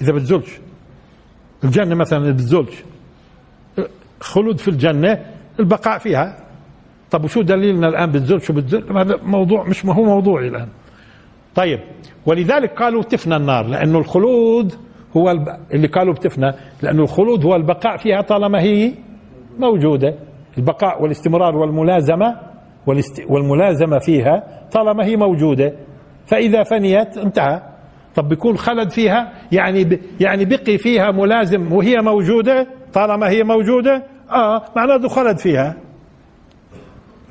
إذا 0.00 0.12
بتزولش. 0.12 0.50
الجنة 1.64 1.94
مثلا 1.94 2.30
بتزولش. 2.32 2.74
خلود 4.20 4.58
في 4.58 4.68
الجنة 4.68 5.24
البقاء 5.60 5.98
فيها. 5.98 6.46
طب 7.10 7.24
وشو 7.24 7.42
دليلنا 7.42 7.88
الآن 7.88 8.12
بتزول 8.12 8.42
شو 8.42 8.52
بتزول 8.52 8.98
هذا 8.98 9.16
موضوع 9.22 9.68
مش 9.68 9.84
ما 9.84 9.94
هو 9.94 10.04
موضوعي 10.04 10.48
الآن. 10.48 10.68
طيب 11.54 11.80
ولذلك 12.26 12.82
قالوا 12.82 13.02
تفنى 13.02 13.36
النار 13.36 13.66
لأنه 13.66 13.98
الخلود 13.98 14.74
هو 15.16 15.30
اللي 15.74 15.86
قالوا 15.86 16.14
بتفنى 16.14 16.52
لأنه 16.82 17.02
الخلود 17.02 17.44
هو 17.44 17.56
البقاء 17.56 17.96
فيها 17.96 18.20
طالما 18.20 18.60
هي 18.60 18.92
موجودة. 19.58 20.14
البقاء 20.58 21.02
والاستمرار 21.02 21.56
والملازمة 21.56 22.36
والملازمة 23.28 23.98
فيها 23.98 24.42
طالما 24.72 25.04
هي 25.04 25.16
موجودة. 25.16 25.72
فإذا 26.26 26.62
فنيت 26.62 27.16
انتهى. 27.18 27.62
طب 28.14 28.28
بيكون 28.28 28.56
خلد 28.56 28.90
فيها؟ 28.90 29.32
يعني 29.52 30.00
يعني 30.20 30.44
بقي 30.44 30.78
فيها 30.78 31.10
ملازم 31.10 31.72
وهي 31.72 32.00
موجودة؟ 32.02 32.66
طالما 32.92 33.28
هي 33.30 33.42
موجودة 33.44 34.02
آه 34.30 34.62
معناته 34.76 35.08
خلد 35.08 35.38
فيها. 35.38 35.76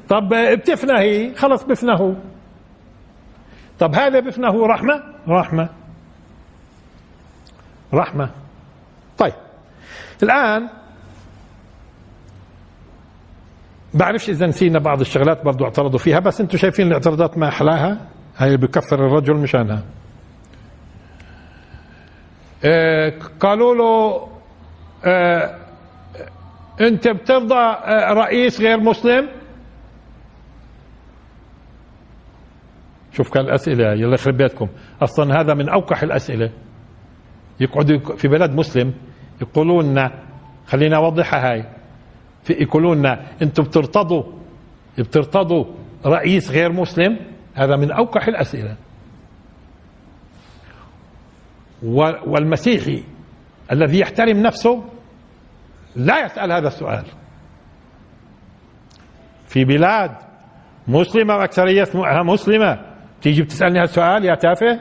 طب 0.09 0.29
بتفنى 0.33 0.99
هي 0.99 1.35
خلص 1.35 1.63
بفنه 1.63 2.15
طب 3.79 3.95
هذا 3.95 4.19
بفنه 4.19 4.65
رحمة؟ 4.67 5.03
رحمة. 5.29 5.69
رحمة. 7.93 8.29
طيب. 9.17 9.33
الآن 10.23 10.69
بعرفش 13.93 14.29
إذا 14.29 14.47
نسينا 14.47 14.79
بعض 14.79 14.99
الشغلات 14.99 15.45
برضو 15.45 15.65
اعترضوا 15.65 15.99
فيها 15.99 16.19
بس 16.19 16.41
أنتم 16.41 16.57
شايفين 16.57 16.87
الاعتراضات 16.87 17.37
ما 17.37 17.47
أحلاها؟ 17.47 18.07
هاي 18.37 18.57
بكفر 18.57 19.05
الرجل 19.05 19.33
مشانها. 19.33 19.83
آه 22.65 23.13
قالوا 23.39 23.75
له 23.75 24.27
آه 25.05 25.57
أنت 26.81 27.07
بترضى 27.07 27.55
آه 27.55 28.13
رئيس 28.13 28.61
غير 28.61 28.79
مسلم؟ 28.79 29.29
شوف 33.11 33.33
كان 33.33 33.45
الأسئلة 33.45 33.93
يلا 33.93 34.13
يخرب 34.13 34.37
بيتكم. 34.37 34.67
أصلا 35.01 35.41
هذا 35.41 35.53
من 35.53 35.69
أوقح 35.69 36.03
الأسئلة. 36.03 36.51
يقعدوا 37.59 38.15
في 38.15 38.27
بلد 38.27 38.51
مسلم 38.51 38.93
يقولون 39.41 39.85
لنا 39.85 40.11
خلينا 40.67 40.95
أوضحها 40.95 41.51
هاي. 41.51 41.65
في 42.43 42.53
يقولون 42.53 42.97
لنا 42.97 43.25
أنتم 43.41 43.63
بترتضوا 43.63 44.23
بترتضوا 44.97 45.65
رئيس 46.05 46.51
غير 46.51 46.71
مسلم؟ 46.71 47.19
هذا 47.53 47.75
من 47.75 47.91
أوقح 47.91 48.27
الأسئلة. 48.27 48.75
والمسيحي 52.25 53.03
الذي 53.71 53.99
يحترم 53.99 54.37
نفسه 54.37 54.83
لا 55.95 56.25
يسأل 56.25 56.51
هذا 56.51 56.67
السؤال. 56.67 57.05
في 59.47 59.65
بلاد 59.65 60.11
مسلمة 60.87 61.35
وأكثريتها 61.35 62.23
مسلمة 62.23 62.79
تيجي 63.21 63.41
بتسألني 63.41 63.81
هالسؤال 63.81 64.25
يا 64.25 64.35
تافه؟ 64.35 64.79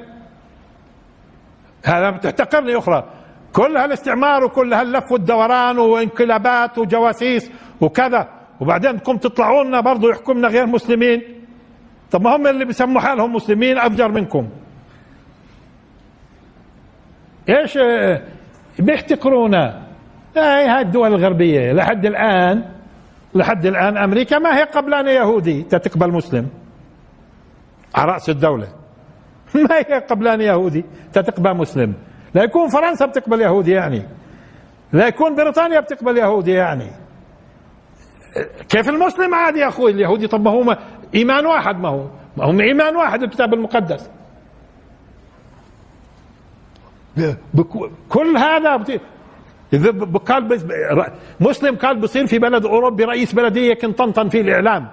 هذا 1.85 2.11
بتحتقرني 2.11 2.79
أخرى. 2.79 3.05
كل 3.53 3.77
هالاستعمار 3.77 4.45
وكل 4.45 4.75
هاللف 4.75 5.13
والدوران 5.13 5.79
وانقلابات 5.79 6.79
وجواسيس 6.79 7.51
وكذا. 7.81 8.29
وبعدين 8.61 9.03
تقوم 9.03 9.17
تطلعوا 9.17 9.65
لنا 9.65 9.81
برضه 9.81 10.11
يحكمنا 10.11 10.49
غير 10.49 10.67
مسلمين. 10.67 11.23
طب 12.11 12.23
ما 12.23 12.37
هم 12.37 12.47
اللي 12.47 12.65
بيسموا 12.65 13.01
حالهم 13.01 13.35
مسلمين 13.35 13.79
أفجر 13.79 14.09
منكم. 14.09 14.49
إيش 17.49 17.79
بيحتقرونا؟ 18.79 19.83
هاي 20.37 20.67
هاي 20.67 20.81
الدول 20.81 21.15
الغربية. 21.15 21.73
لحد 21.73 22.07
الآن 22.07 22.65
لحد 23.35 23.67
الآن 23.67 23.97
أمريكا 23.97 24.39
ما 24.39 24.59
هي 24.59 24.63
قبلانة 24.63 25.11
يهودي 25.11 25.63
تتقبل 25.63 26.13
مسلم. 26.13 26.49
على 27.95 28.13
رأس 28.13 28.31
الدولة. 28.31 28.84
ما 29.69 29.79
هي 29.79 30.01
قبلان 30.11 30.41
يهودي؟ 30.41 30.85
تتقبل 31.13 31.55
مسلم. 31.55 31.95
لا 32.35 32.43
يكون 32.43 32.69
فرنسا 32.69 33.07
بتقبل 33.07 33.41
يهودي 33.41 33.71
يعني. 33.71 34.03
لا 34.93 35.07
يكون 35.07 35.35
بريطانيا 35.35 35.81
بتقبل 35.81 36.19
يهودي 36.19 36.53
يعني. 36.53 36.91
كيف 38.69 38.89
المسلم 38.89 39.35
عادي 39.35 39.61
يا 39.61 39.69
أخوي؟ 39.69 39.91
اليهودي 39.91 40.27
طب 40.27 40.41
ما 40.41 40.51
هو 40.51 40.79
إيمان 41.15 41.47
واحد 41.47 41.81
ما 41.81 41.89
هو. 41.89 42.07
ما 42.37 42.45
هم 42.45 42.61
إيمان 42.61 42.97
واحد 42.97 43.23
الكتاب 43.23 43.55
المقدس. 43.55 44.11
كل 48.09 48.37
هذا 48.37 48.85
إذا 49.73 49.91
قال 50.27 50.61
مسلم 51.41 51.77
قال 51.77 52.01
بصير 52.01 52.27
في 52.27 52.39
بلد 52.39 52.67
أوروبي 52.67 53.05
رئيس 53.05 53.33
بلدية 53.33 53.75
كنت 53.75 53.99
طنطن 53.99 54.29
فيه 54.29 54.41
الإعلام. 54.41 54.89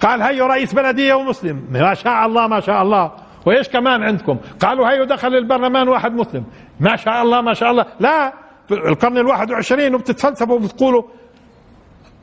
قال 0.00 0.22
هيو 0.22 0.46
رئيس 0.46 0.74
بلدية 0.74 1.14
ومسلم. 1.14 1.68
ما 1.70 1.94
شاء 1.94 2.26
الله 2.26 2.46
ما 2.46 2.60
شاء 2.60 2.82
الله. 2.82 3.25
وإيش 3.46 3.68
كمان 3.68 4.02
عندكم؟ 4.02 4.38
قالوا 4.60 4.90
هيو 4.90 5.04
دخل 5.04 5.34
البرلمان 5.34 5.88
واحد 5.88 6.14
مسلم. 6.14 6.44
ما 6.80 6.96
شاء 6.96 7.22
الله 7.22 7.40
ما 7.40 7.54
شاء 7.54 7.70
الله. 7.70 7.86
لا 8.00 8.32
في 8.68 8.74
القرن 8.74 9.18
الواحد 9.18 9.50
وعشرين 9.50 9.94
وبتتفلسفوا 9.94 10.54
وبتقولوا 10.54 11.02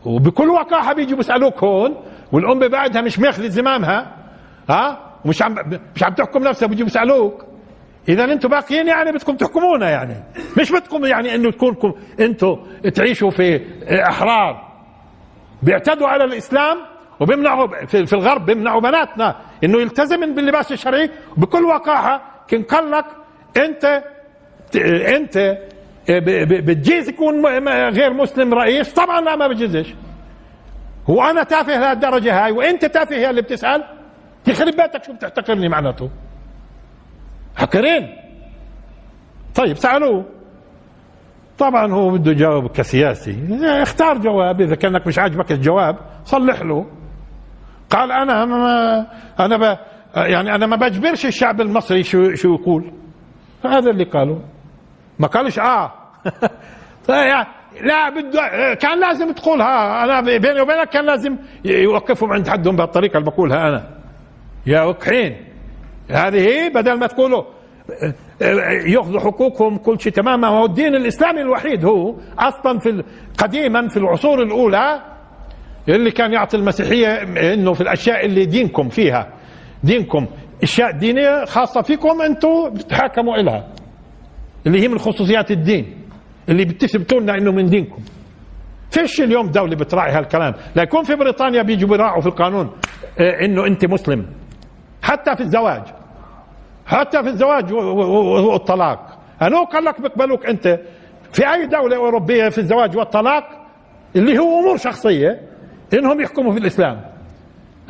وبكل 0.06 0.50
وقاحة 0.50 0.94
بيجوا 0.94 1.18
بيسألوك 1.18 1.64
هون 1.64 1.96
والأمة 2.32 2.68
بعدها 2.68 3.02
مش 3.02 3.20
ماخذة 3.20 3.48
زمامها. 3.48 4.16
ها؟ 4.70 5.00
مش 5.26 5.42
عم 5.42 5.56
مش 5.96 6.04
عم 6.04 6.14
تحكم 6.14 6.44
نفسها 6.44 6.68
بيجوا 6.68 6.86
بيسألوك. 6.86 7.46
إذا 8.10 8.24
أنتم 8.24 8.50
باقيين 8.50 8.88
يعني 8.88 9.12
بدكم 9.12 9.36
تحكمونا 9.36 9.90
يعني. 9.90 10.16
مش 10.58 10.72
بدكم 10.72 11.06
يعني 11.06 11.36
إنه 11.36 11.52
تكونكم 11.52 11.94
أنتم 12.20 12.58
تعيشوا 12.96 13.30
في 13.30 13.62
إحرار. 14.10 14.74
بيعتدوا 15.64 16.08
على 16.08 16.24
الإسلام 16.24 16.78
وبيمنعوا 17.20 17.86
في 17.86 18.14
الغرب 18.14 18.46
بيمنعوا 18.46 18.82
بناتنا. 18.82 19.36
إنه 19.64 19.82
يلتزم 19.82 20.36
باللباس 20.36 20.72
الشرعي 20.72 21.10
بكل 21.38 21.66
وقاحة. 21.66 22.22
كان 22.48 22.64
قال 22.64 22.92
لك 22.92 23.06
أنت 23.58 24.04
انت 25.16 25.58
بتجيز 26.68 27.10
يكون 27.10 27.46
غير 27.90 28.14
مسلم 28.14 28.54
رئيس. 28.54 28.94
طبعا 28.94 29.22
لا 29.22 29.36
ما 29.36 29.48
بجيزش. 29.48 29.94
هو 31.10 31.24
أنا 31.24 31.44
تافه 31.44 31.80
لهالدرجة 31.80 32.46
هاي 32.46 32.52
وأنت 32.52 32.86
تافه 32.86 33.16
هي 33.16 33.30
اللي 33.30 33.42
بتسأل. 33.42 33.84
يخرب 34.48 34.76
بيتك 34.76 35.04
شو 35.04 35.14
بتحتقرني 35.14 35.70
معناته؟ 35.70 36.10
حقرين. 37.56 38.18
طيب 39.56 39.78
سألوه. 39.78 40.26
طبعا 41.58 41.94
هو 41.94 42.10
بده 42.10 42.32
يجاوب 42.32 42.68
كسياسي. 42.68 43.38
اختار 43.62 44.18
جواب 44.18 44.62
إذا 44.62 44.76
كأنك 44.76 45.08
مش 45.08 45.20
عاجبك 45.20 45.52
الجواب 45.52 45.98
صلح 46.26 46.62
له. 46.62 46.86
قال 47.94 48.12
أنا 48.12 48.46
ما 48.46 49.06
أنا 49.40 49.58
ب 49.58 49.78
يعني 50.16 50.56
أنا 50.56 50.66
ما 50.66 50.76
بجبرش 50.76 51.26
الشعب 51.26 51.62
المصري 51.62 52.04
شو 52.04 52.36
شو 52.36 52.54
يقول. 52.54 52.92
هذا 53.66 53.90
اللي 53.90 54.04
قالوا. 54.04 54.40
ما 55.20 55.28
قالش 55.28 55.60
آه. 55.60 55.92
لا 57.82 58.10
بده 58.10 58.74
كان 58.74 59.00
لازم 59.00 59.32
تقولها 59.32 60.04
أنا 60.04 60.22
بيني 60.22 60.62
وبينك 60.62 60.90
كان 60.90 61.06
لازم 61.06 61.38
يوقفهم 61.66 62.32
عند 62.34 62.48
حدهم 62.50 62.76
بهالطريقه 62.76 63.18
اللي 63.18 63.32
بقولها 63.32 63.70
أنا. 63.70 63.90
يا 64.66 64.82
وقحين. 64.82 65.36
هذه 66.10 66.70
بدل 66.70 67.00
ما 67.00 67.08
تقولوا 67.08 67.44
ياخذوا 68.86 69.20
حقوقهم 69.20 69.78
كل 69.78 70.00
شيء 70.00 70.12
تمام 70.12 70.42
ما 70.42 70.48
هو 70.48 70.66
الدين 70.66 70.96
الإسلامي 70.96 71.42
الوحيد 71.42 71.86
هو 71.86 72.16
أصلا 72.40 72.80
في 72.80 73.04
قديما 73.38 73.88
في 73.88 73.98
العصور 73.98 74.44
الأولى 74.44 75.13
اللي 75.90 76.12
كان 76.12 76.34
يعطي 76.34 76.58
المسيحية 76.58 77.14
إنه 77.54 77.74
في 77.74 77.82
الأشياء 77.82 78.26
اللي 78.26 78.46
دينكم 78.46 78.90
فيها. 78.90 79.28
دينكم. 79.84 80.28
أشياء 80.64 80.92
دينية 80.92 81.46
خاصة 81.46 81.82
فيكم 81.82 82.22
أنتم 82.22 82.70
بتحاكموا 82.70 83.36
إلها. 83.36 83.68
اللي 84.68 84.82
هي 84.82 84.88
من 84.88 84.98
خصوصيات 84.98 85.52
الدين. 85.52 85.96
اللي 86.50 86.66
بتثبتوا 86.66 87.20
لنا 87.20 87.38
إنه 87.38 87.52
من 87.52 87.66
دينكم. 87.70 88.02
فيش 88.92 89.22
اليوم 89.22 89.48
دولة 89.52 89.76
بتراعي 89.76 90.12
هالكلام. 90.12 90.54
لا 90.76 90.84
يكون 90.84 91.04
في 91.04 91.16
بريطانيا 91.16 91.62
بيجوا 91.62 91.90
بيراعوا 91.90 92.22
في 92.22 92.28
القانون 92.28 92.72
آه 93.20 93.46
إنه 93.46 93.66
أنت 93.68 93.86
مسلم. 93.86 94.26
حتى 95.02 95.36
في 95.36 95.42
الزواج. 95.42 95.84
حتى 96.86 97.24
في 97.24 97.30
الزواج 97.30 97.74
والطلاق. 97.74 99.20
انو 99.42 99.64
قال 99.64 99.84
لك 99.86 100.02
بقبلوك 100.02 100.46
أنت. 100.46 100.80
في 101.32 101.54
أي 101.54 101.66
دولة 101.66 101.96
أوروبية 101.96 102.50
في 102.50 102.58
الزواج 102.58 102.98
والطلاق 102.98 103.44
اللي 104.16 104.40
هو 104.40 104.60
أمور 104.60 104.78
شخصية 104.78 105.42
إنهم 105.94 106.22
يحكموا 106.22 106.52
في 106.54 106.60
الإسلام. 106.60 107.02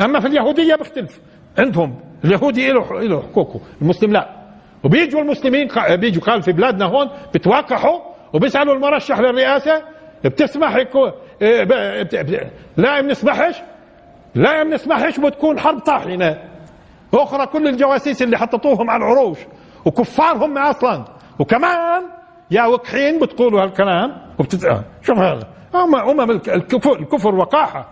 أما 0.01 0.20
في 0.20 0.28
اليهودية 0.28 0.76
بيختلف 0.76 1.20
عندهم 1.58 1.99
اليهودي 2.26 2.72
له 2.72 3.01
له 3.01 3.22
حقوقه 3.22 3.60
المسلم 3.82 4.12
لا. 4.14 4.30
وبيجوا 4.84 5.22
المسلمين 5.22 5.68
بيجوا 5.89 6.24
قال 6.24 6.41
في 6.41 6.51
بلادنا 6.51 6.86
هون 6.86 7.10
بتوقحوا 7.34 7.99
وبيسألوا 8.34 8.76
المرشح 8.76 9.20
للرئاسة 9.20 9.82
بتسمح 10.26 10.76
يكون 10.76 11.12
لا 12.78 13.01
بنسمحش 13.01 13.62
لا 14.36 14.64
بنسمحش 14.64 15.20
بتكون 15.20 15.60
حرب 15.60 15.80
طاحنة. 15.80 16.38
أخرى 17.14 17.45
كل 17.45 17.68
الجواسيس 17.68 18.22
اللي 18.22 18.38
حططوهم 18.38 18.89
على 18.89 19.04
العروش 19.04 19.38
وكفار 19.86 20.45
هم 20.45 20.58
أصلا. 20.58 21.06
وكمان 21.39 22.04
يا 22.51 22.66
وكحين 22.66 23.20
بتقولوا 23.20 23.64
هالكلام 23.64 24.18
وبتت... 24.39 24.84
شوف 25.01 25.18
هذا. 25.18 25.47
هم 25.76 25.95
امم 25.95 26.32
الكفر 26.32 26.99
الكفر 26.99 27.36
وقاحة. 27.36 27.88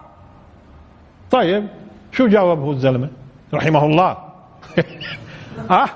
طيب 1.31 1.67
شو 2.11 2.27
جاوب 2.27 2.59
هو 2.59 2.71
الزلمة؟ 2.71 3.09
رحمه 3.53 3.85
الله. 3.85 4.17
آه 5.71 5.89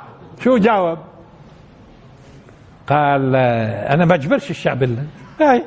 شو 0.44 0.58
جاوب؟ 0.58 0.98
قال 2.88 3.36
أنا 3.86 4.06
بجبرش 4.06 4.50
الشعب 4.52 4.84
إلا. 4.84 5.04
هاي 5.42 5.64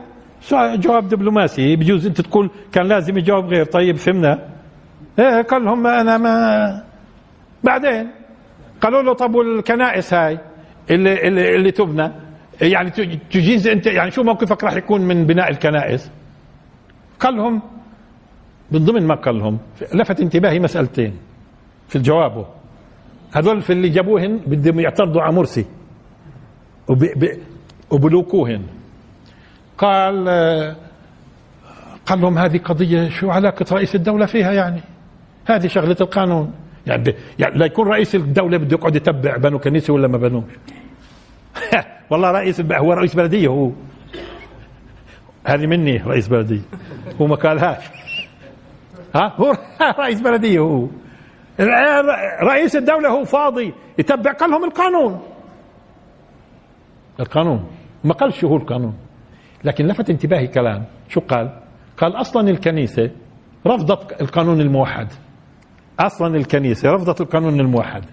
جواب 0.53 1.09
دبلوماسي. 1.09 1.77
بجوز 1.77 2.07
أنت 2.07 2.21
تقول 2.21 2.51
كان 2.73 2.87
لازم 2.87 3.19
يجاوب 3.19 3.45
غير. 3.45 3.65
طيب 3.65 3.97
فهمنا. 3.97 4.49
إيه 5.19 5.43
قال 5.43 5.65
لهم 5.65 5.87
أنا 5.87 6.19
ما 6.19 6.83
بعدين 7.65 8.11
قالوا 8.81 9.03
له 9.03 9.13
طب 9.13 9.35
والكنائس 9.35 10.15
هاي؟ 10.15 10.39
اللي 10.91 11.29
اللي, 11.29 11.57
اللي 11.57 11.71
تبنى. 11.71 12.13
يعني 12.61 12.91
تجيز 13.31 13.69
انت 13.69 13.87
يعني 13.87 14.11
شو 14.11 14.23
موقفك 14.23 14.65
راح 14.65 14.73
يكون 14.73 15.01
من 15.01 15.27
بناء 15.27 15.51
الكنائس؟ 15.51 16.11
قال 17.21 17.37
لهم 17.37 17.63
من 18.71 18.85
ضمن 18.85 19.07
ما 19.07 19.15
قال 19.15 19.39
لهم 19.39 19.59
لفت 19.95 20.21
انتباهي 20.21 20.61
مسألتين 20.61 21.17
في 21.89 21.99
جوابه 21.99 22.47
هذول 23.33 23.63
في 23.63 23.73
اللي 23.73 23.89
جابوهن 23.89 24.41
بدهم 24.47 24.81
يعترضوا 24.81 25.23
على 25.23 25.33
مرسي 25.33 25.67
وبلوكوهن. 27.91 28.63
قال 29.79 30.29
قال 32.07 32.21
لهم 32.21 32.39
هذه 32.39 32.59
قضية 32.59 33.09
شو 33.09 33.31
علاقة 33.31 33.67
رئيس 33.73 33.95
الدولة 33.95 34.27
فيها 34.27 34.53
يعني؟ 34.53 34.81
هذه 35.47 35.67
شغلة 35.67 35.97
القانون. 36.01 36.53
يعني, 36.87 37.15
يعني 37.39 37.59
لا 37.59 37.67
يكون 37.67 37.89
رئيس 37.89 38.15
الدولة 38.15 38.57
بده 38.57 38.77
يقعد 38.77 38.97
يتبع 38.97 39.37
بنوا 39.37 39.59
كنيسة 39.59 39.93
ولا 39.93 40.09
ما 40.09 40.19
بنوش. 40.19 40.45
والله 42.11 42.31
رئيس 42.31 42.61
هو 42.61 42.93
رئيس 42.93 43.15
بلدية 43.15 43.49
هو. 43.49 43.71
هذه 45.47 45.67
مني 45.67 45.97
رئيس 45.97 46.29
بلدية. 46.29 46.63
هو 47.21 47.27
ما 47.27 47.37
قالهاش 47.37 47.85
ها؟ 49.15 49.35
هو 49.37 49.57
رئيس 50.05 50.21
بلدية 50.21 50.59
هو. 50.59 50.87
رئيس 52.43 52.77
الدولة 52.77 53.09
هو 53.09 53.25
فاضي 53.25 53.75
يتبع 53.99 54.33
قال 54.33 54.51
لهم 54.51 54.65
القانون. 54.65 55.21
القانون. 57.21 57.71
ما 58.05 58.15
قالش 58.15 58.45
هو 58.45 58.57
القانون. 58.57 58.95
لكن 59.65 59.87
لفت 59.87 60.11
انتباهي 60.11 60.47
كلام. 60.47 60.85
شو 61.09 61.21
قال؟ 61.21 61.61
قال 61.97 62.21
أصلا 62.21 62.51
الكنيسة 62.51 63.11
رفضت 63.67 64.21
القانون 64.21 64.61
الموحد. 64.61 65.09
أصلا 66.01 66.37
الكنيسة 66.37 66.91
رفضت 66.91 67.21
القانون 67.21 67.61
الموحد. 67.61 68.05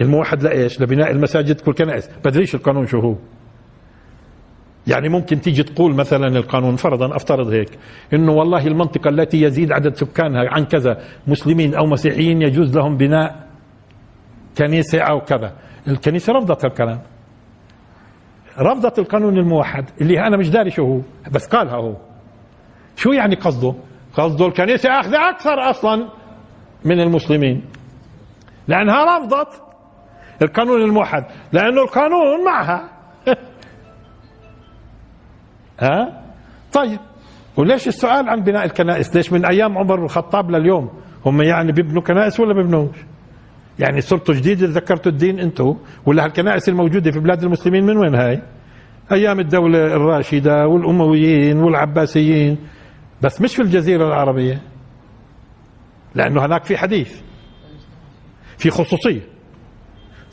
الموحد 0.00 0.42
لايش 0.42 0.80
لبناء 0.80 1.10
المساجد 1.10 1.60
والكنائس 1.66 2.10
بدريش 2.24 2.54
القانون 2.54 2.86
شو 2.86 3.00
هو. 3.00 3.14
يعني 4.86 5.08
ممكن 5.08 5.40
تيجي 5.40 5.62
تقول 5.62 5.94
مثلا 5.94 6.28
القانون 6.28 6.76
فرضا 6.76 7.16
أفترض 7.16 7.48
هيك 7.48 7.78
إنه 8.12 8.32
والله 8.32 8.66
المنطقة 8.66 9.08
التي 9.08 9.42
يزيد 9.42 9.72
عدد 9.72 9.96
سكانها 9.96 10.48
عن 10.48 10.64
كذا 10.64 10.98
مسلمين 11.26 11.74
أو 11.74 11.86
مسيحيين 11.86 12.42
يجوز 12.42 12.76
لهم 12.76 12.96
بناء 12.96 13.46
كنيسة 14.58 15.00
أو 15.00 15.20
كذا. 15.20 15.52
الكنيسة 15.88 16.32
رفضت 16.32 16.64
الكلام. 16.64 17.00
رفضت 18.58 18.98
القانون 18.98 19.38
الموحد 19.38 19.84
اللي 20.00 20.26
أنا 20.26 20.36
مش 20.36 20.50
داري 20.50 20.70
شو 20.70 20.84
هو 20.86 21.00
بس 21.32 21.46
قالها 21.46 21.74
هو. 21.76 21.96
شو 22.96 23.12
يعني 23.12 23.34
قصده؟ 23.34 23.74
قصده 24.14 24.46
الكنيسة 24.46 25.00
اخذه 25.00 25.28
أكثر 25.30 25.70
أصلا 25.70 26.08
من 26.84 27.00
المسلمين. 27.00 27.62
لأنها 28.68 29.18
رفضت 29.18 29.62
القانون 30.42 30.82
الموحد 30.82 31.24
لأنه 31.52 31.82
القانون 31.82 32.44
معها. 32.44 32.88
ها؟ 35.80 36.22
طيب 36.72 36.98
وليش 37.56 37.88
السؤال 37.88 38.28
عن 38.28 38.40
بناء 38.40 38.64
الكنائس؟ 38.64 39.16
ليش 39.16 39.32
من 39.32 39.44
أيام 39.44 39.78
عمر 39.78 40.04
الخطاب 40.04 40.50
لليوم 40.50 40.90
هم 41.26 41.42
يعني 41.42 41.72
بيبنوا 41.72 42.02
كنائس 42.02 42.40
ولا 42.40 42.54
بيبنوش؟ 42.54 42.96
يعني 43.78 44.00
صرتوا 44.00 44.34
جديد 44.34 44.64
ذكرتوا 44.64 45.12
الدين 45.12 45.38
أنتم 45.38 45.76
ولا 46.06 46.24
هالكنائس 46.24 46.68
الموجودة 46.68 47.10
في 47.10 47.18
بلاد 47.18 47.42
المسلمين 47.42 47.86
من 47.86 47.96
وين 47.96 48.14
هاي؟ 48.14 48.42
أيام 49.12 49.40
الدولة 49.40 49.86
الراشدة 49.86 50.66
والأمويين 50.66 51.58
والعباسيين 51.58 52.58
بس 53.22 53.40
مش 53.40 53.56
في 53.56 53.62
الجزيرة 53.62 54.06
العربية 54.06 54.62
لأنه 56.14 56.46
هناك 56.46 56.64
في 56.64 56.76
حديث 56.76 57.20
في 58.58 58.70
خصوصية. 58.70 59.33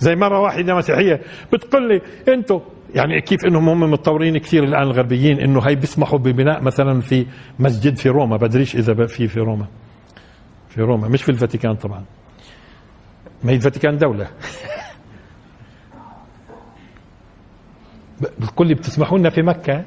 زي 0.01 0.15
مرة 0.15 0.39
واحدة 0.39 0.75
مسيحية 0.75 1.21
بتقول 1.53 1.87
لي 1.87 2.01
أنتم 2.33 2.59
يعني 2.95 3.21
كيف 3.21 3.45
إنهم 3.45 3.69
هم 3.69 3.91
متطورين 3.91 4.37
كثير 4.37 4.63
الآن 4.63 4.81
الغربيين 4.81 5.39
إنه 5.39 5.59
هي 5.59 5.75
بيسمحوا 5.75 6.19
ببناء 6.19 6.61
مثلا 6.61 7.01
في 7.01 7.25
مسجد 7.59 7.97
في 7.97 8.09
روما. 8.09 8.37
بدريش 8.37 8.75
إذا 8.75 9.05
في 9.05 9.27
في 9.27 9.39
روما. 9.39 9.65
في 10.69 10.81
روما. 10.81 11.07
مش 11.07 11.23
في 11.23 11.29
الفاتيكان 11.29 11.75
طبعا. 11.75 12.03
ما 13.43 13.51
هي 13.51 13.55
الفاتيكان 13.55 13.97
دولة. 13.97 14.27
بتقول 18.39 18.67
لي 18.67 18.73
بتسمحوا 18.73 19.17
لنا 19.17 19.29
في 19.29 19.41
مكة؟ 19.41 19.83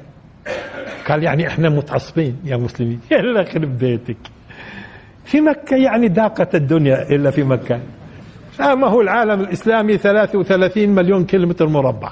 قال 1.07 1.23
يعني 1.23 1.47
إحنا 1.47 1.69
متعصبين 1.69 2.37
يا 2.43 2.57
مسلمين. 2.57 2.99
يلا 3.11 3.43
خرب 3.43 3.77
بيتك. 3.77 4.17
في 5.25 5.41
مكة 5.41 5.75
يعني 5.75 6.07
ضاقت 6.07 6.55
الدنيا 6.55 7.09
إلا 7.09 7.31
في 7.31 7.43
مكة. 7.43 7.79
ما 8.59 8.87
هو 8.87 9.01
العالم 9.01 9.41
الإسلامي 9.41 9.97
33 9.97 10.89
مليون 10.89 11.25
كيلومتر 11.25 11.67
مربع. 11.67 12.11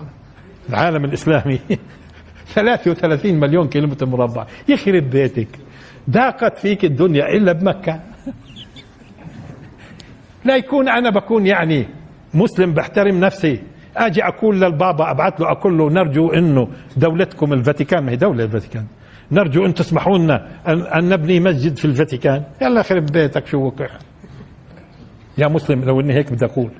العالم 0.69 1.05
الإسلامي 1.05 1.59
33 2.53 3.39
مليون 3.39 3.67
كيلومتر 3.67 4.05
مربع. 4.05 4.45
يخرب 4.67 5.09
بيتك 5.09 5.47
ضاقت 6.09 6.57
فيك 6.57 6.85
الدنيا 6.85 7.29
إلا 7.29 7.51
بمكة. 7.51 7.99
لا 10.45 10.55
يكون 10.55 10.89
أنا 10.89 11.09
بكون 11.09 11.47
يعني 11.47 11.87
مسلم 12.33 12.73
بحترم 12.73 13.19
نفسي. 13.19 13.59
آجي 13.97 14.23
أقول 14.23 14.61
للبابا 14.61 15.11
أبعث 15.11 15.41
له 15.41 15.51
أقول 15.51 15.77
له 15.77 15.89
نرجو 15.89 16.29
إنه 16.29 16.67
دولتكم 16.97 17.53
الفاتيكان. 17.53 18.03
ما 18.03 18.11
هي 18.11 18.15
دولة 18.15 18.43
الفاتيكان؟ 18.43 18.85
نرجو 19.31 19.65
إن 19.65 19.73
تسمحوا 19.73 20.17
لنا 20.17 20.47
أن 20.67 21.09
نبني 21.09 21.39
مسجد 21.39 21.77
في 21.77 21.85
الفاتيكان. 21.85 22.43
يلا 22.61 22.81
خرب 22.81 23.05
بيتك 23.05 23.47
شو 23.47 23.57
وقع؟ 23.57 23.87
يا 25.37 25.47
مسلم 25.47 25.83
لو 25.83 25.99
إني 25.99 26.13
هيك 26.13 26.31
بدي 26.31 26.45
أقول. 26.45 26.71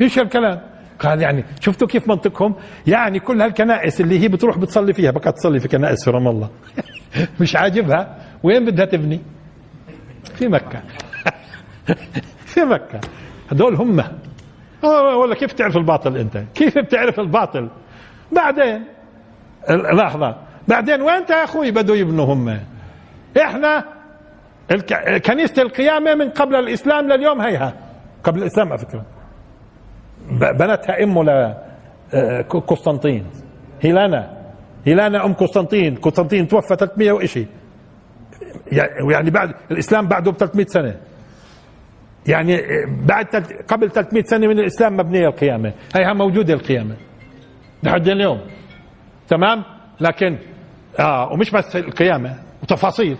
إيش 0.00 0.18
الكلام 0.18 0.60
قال 0.98 1.22
يعني 1.22 1.44
شفتوا 1.60 1.88
كيف 1.88 2.08
منطقهم؟ 2.08 2.54
يعني 2.86 3.20
كل 3.20 3.42
هالكنائس 3.42 4.00
اللي 4.00 4.18
هي 4.20 4.28
بتروح 4.28 4.58
بتصلي 4.58 4.92
فيها 4.94 5.10
بقى 5.10 5.32
تصلي 5.32 5.60
في 5.60 5.68
كنائس 5.68 6.04
في 6.04 6.10
رام 6.10 6.28
الله. 6.28 6.50
مش 7.40 7.56
عاجبها 7.56 8.16
وين 8.42 8.64
بدها 8.64 8.84
تبني؟ 8.84 9.20
في 10.34 10.48
مكة. 10.48 10.82
في 12.52 12.60
مكة. 12.60 13.00
هدول 13.50 13.74
هم. 13.74 14.04
ولا 15.22 15.34
كيف 15.34 15.52
تعرف 15.52 15.76
الباطل 15.76 16.16
أنت؟ 16.16 16.44
كيف 16.54 16.78
بتعرف 16.78 17.20
الباطل؟ 17.20 17.68
بعدين 18.32 18.84
لحظة. 19.70 20.36
بعدين 20.68 21.02
وين 21.02 21.22
يا 21.30 21.44
أخوي 21.44 21.70
بدوا 21.70 21.96
يبنوا 21.96 22.34
هم؟ 22.34 22.60
إحنا 23.42 23.84
كنيسة 25.26 25.62
القيامة 25.62 26.14
من 26.14 26.30
قبل 26.30 26.54
الإسلام 26.54 27.08
لليوم 27.12 27.40
هيها 27.40 27.74
قبل 28.24 28.42
الإسلام 28.42 28.68
على 28.68 28.78
فكرة. 28.78 29.04
بنتها 30.30 31.02
أمه 31.02 31.24
لقسطنطين 32.14 33.20
آه، 33.24 33.86
هيلانا 33.86 34.42
هيلانا 34.86 35.24
أم 35.24 35.32
قسطنطين. 35.32 35.94
قسطنطين 35.94 36.48
توفى 36.48 36.76
300 36.76 37.12
وإشي. 37.12 37.46
يعني 39.10 39.30
بعد 39.30 39.54
الإسلام 39.70 40.08
بعده 40.08 40.30
ب 40.30 40.36
300 40.36 40.66
سنة. 40.66 40.94
يعني 42.26 42.60
بعد 43.06 43.26
قبل 43.68 43.90
300 43.90 44.22
سنة 44.22 44.46
من 44.46 44.58
الإسلام 44.58 44.96
مبنية 44.96 45.28
القيامة. 45.28 45.72
هيها 45.96 46.12
موجودة 46.12 46.54
القيامة. 46.54 46.96
لحد 47.82 48.08
اليوم. 48.08 48.40
تمام؟ 49.28 49.62
لكن 50.00 50.38
آه 50.98 51.32
ومش 51.32 51.50
بس 51.50 51.76
القيامة 51.76 52.34
وتفاصيل. 52.62 53.16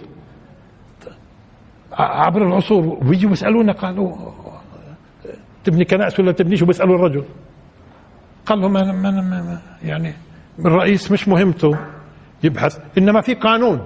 عبر 1.99 2.47
العصور 2.47 2.99
بيجوا 3.03 3.30
بيسالونا 3.30 3.72
قالوا 3.72 4.16
تبني 5.64 5.84
كنائس 5.84 6.20
ولا 6.20 6.32
تبنيش؟ 6.32 6.62
وبيسألوا 6.62 6.97
الرجل. 6.97 7.24
قال 8.47 8.61
لهم 8.61 8.76
أنا 8.76 8.93
ما 8.93 9.11
ما 9.11 9.61
يعني 9.84 10.14
الرئيس 10.59 11.12
مش 11.12 11.28
مهمته 11.28 11.78
يبحث. 12.45 12.78
إنما 12.99 13.20
في 13.20 13.34
قانون. 13.34 13.84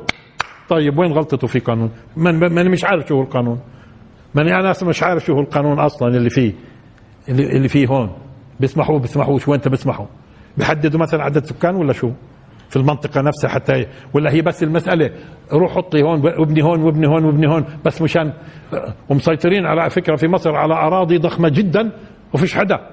طيب 0.69 0.99
وين 0.99 1.13
غلطته 1.13 1.47
في 1.47 1.59
قانون؟ 1.59 1.91
من, 2.17 2.35
من 2.35 2.71
مش 2.71 2.85
عارف 2.85 3.09
شو 3.09 3.15
هو 3.15 3.23
القانون. 3.23 3.61
ماني 4.35 4.55
أنا 4.55 4.75
مش 4.83 5.03
عارف 5.03 5.25
شو 5.25 5.33
هو 5.33 5.41
القانون 5.41 5.79
أصلا 5.79 6.17
اللي 6.17 6.31
فيه 6.31 6.53
اللي, 7.29 7.57
اللي 7.57 7.69
فيه 7.69 7.87
هون. 7.87 8.13
بيسمحوا 8.61 8.99
بيسمحوش. 8.99 9.49
وين 9.49 9.61
بيسمحوا 9.61 10.07
بيحددوا 10.57 11.01
مثلا 11.01 11.23
عدد 11.23 11.45
سكان 11.45 11.75
ولا 11.75 11.93
شو؟ 11.93 12.11
في 12.69 12.77
المنطقة 12.77 13.21
نفسها 13.21 13.51
حتى 13.51 13.87
ولا 14.15 14.31
هي 14.33 14.43
بس 14.43 14.63
المسألة 14.63 15.11
روح 15.53 15.73
حطي 15.75 16.03
هون 16.03 16.21
وابني 16.25 16.63
هون 16.63 16.83
وابني 16.83 17.07
هون 17.07 17.25
وابني 17.25 17.47
هون 17.49 17.65
بس 17.85 18.03
مشان 18.03 18.33
ومسيطرين 19.09 19.67
على 19.67 19.91
فكرة 19.91 20.17
في 20.17 20.29
مصر 20.29 20.55
على 20.57 20.75
أراضي 20.75 21.19
ضخمة 21.19 21.49
جدا 21.49 21.91
وفيش 22.33 22.55
حدا. 22.55 22.91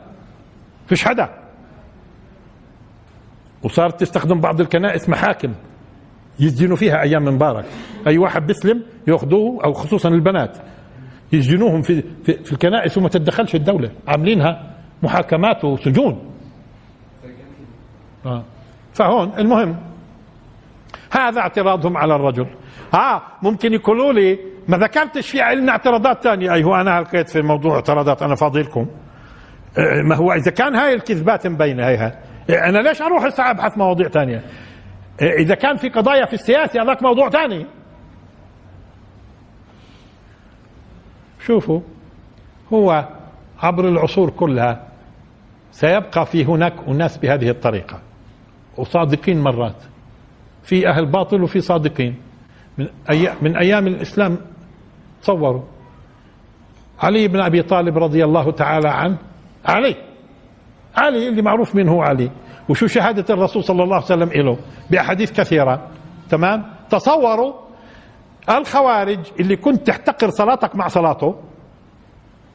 فيش 0.87 1.05
حدا. 1.05 1.29
وصارت 3.63 3.99
تستخدم 3.99 4.39
بعض 4.39 4.61
الكنائس 4.61 5.09
محاكم 5.09 5.53
يسجنوا 6.39 6.75
فيها 6.77 7.01
أيام 7.01 7.25
مبارك. 7.25 7.65
أي 8.07 8.17
واحد 8.17 8.47
بيسلم 8.47 8.83
يأخذوه 9.07 9.63
أو 9.63 9.73
خصوصا 9.73 10.09
البنات. 10.09 10.57
يسجنوهم 11.33 11.81
في 11.81 12.03
في, 12.23 12.43
في 12.43 12.51
الكنائس 12.51 12.97
وما 12.97 13.09
تتدخلش 13.09 13.55
الدولة. 13.55 13.91
عاملينها 14.07 14.75
محاكمات 15.03 15.65
وسجون. 15.65 16.31
آه. 18.25 18.43
فهون 18.93 19.31
المهم. 19.37 19.75
هذا 21.11 21.39
اعتراضهم 21.39 21.97
على 21.97 22.15
الرجل. 22.15 22.47
آه 22.93 23.21
ممكن 23.41 23.73
يقولوا 23.73 24.13
لي 24.13 24.39
ما 24.67 24.77
ذكرتش 24.77 25.29
في 25.29 25.41
عندنا 25.41 25.71
اعتراضات 25.71 26.23
ثانية. 26.23 26.53
أي 26.53 26.63
هو 26.63 26.75
أنا 26.75 26.99
هلقيت 26.99 27.29
في 27.29 27.41
موضوع 27.41 27.75
اعتراضات 27.75 28.21
أنا 28.21 28.35
فاضي 28.35 28.61
لكم 28.61 28.87
آه، 29.77 30.01
ما 30.01 30.15
هو 30.15 30.33
إذا 30.33 30.51
كان 30.51 30.75
هاي 30.75 30.93
الكذبات 30.93 31.47
مبينة 31.47 31.87
هيها 31.87 32.19
أنا 32.49 32.77
ليش 32.77 33.01
أروح 33.01 33.25
هسه 33.25 33.51
ابحث 33.51 33.77
مواضيع 33.77 34.07
ثانية؟ 34.09 34.43
إذا 35.21 35.55
كان 35.55 35.77
في 35.77 35.89
قضايا 35.89 36.25
في 36.25 36.33
السياسة 36.33 36.83
هذاك 36.83 37.03
موضوع 37.03 37.29
ثاني. 37.29 37.65
شوفوا 41.45 41.79
هو 42.73 43.07
عبر 43.63 43.87
العصور 43.87 44.29
كلها 44.29 44.87
سيبقى 45.71 46.25
في 46.25 46.45
هناك 46.45 46.73
أناس 46.87 47.17
بهذه 47.17 47.49
الطريقة. 47.49 47.99
وصادقين 48.77 49.41
مرات. 49.41 49.75
في 50.63 50.89
أهل 50.89 51.05
باطل 51.05 51.43
وفي 51.43 51.61
صادقين. 51.61 52.15
من 52.77 52.87
أيام, 53.09 53.35
من 53.41 53.57
أيام 53.57 53.87
الإسلام 53.87 54.37
تصوروا. 55.21 55.63
علي 56.99 57.27
بن 57.27 57.39
أبي 57.39 57.61
طالب 57.61 57.97
رضي 57.97 58.23
الله 58.23 58.51
تعالى 58.51 58.89
عنه 58.89 59.17
علي 59.65 59.95
علي 60.95 61.29
اللي 61.29 61.41
معروف 61.41 61.75
مين 61.75 61.89
هو 61.89 62.01
علي. 62.01 62.31
وشو 62.69 62.87
شهادة 62.87 63.33
الرسول 63.33 63.63
صلى 63.63 63.83
الله 63.83 63.95
عليه 63.95 64.05
وسلم 64.05 64.29
له 64.29 64.57
بأحاديث 64.91 65.31
كثيرة. 65.31 65.87
تمام؟ 66.29 66.65
تصوروا 66.89 67.53
الخوارج 68.49 69.19
اللي 69.39 69.55
كنت 69.55 69.87
تحتقر 69.87 70.29
صلاتك 70.29 70.75
مع 70.75 70.87
صلاته 70.87 71.35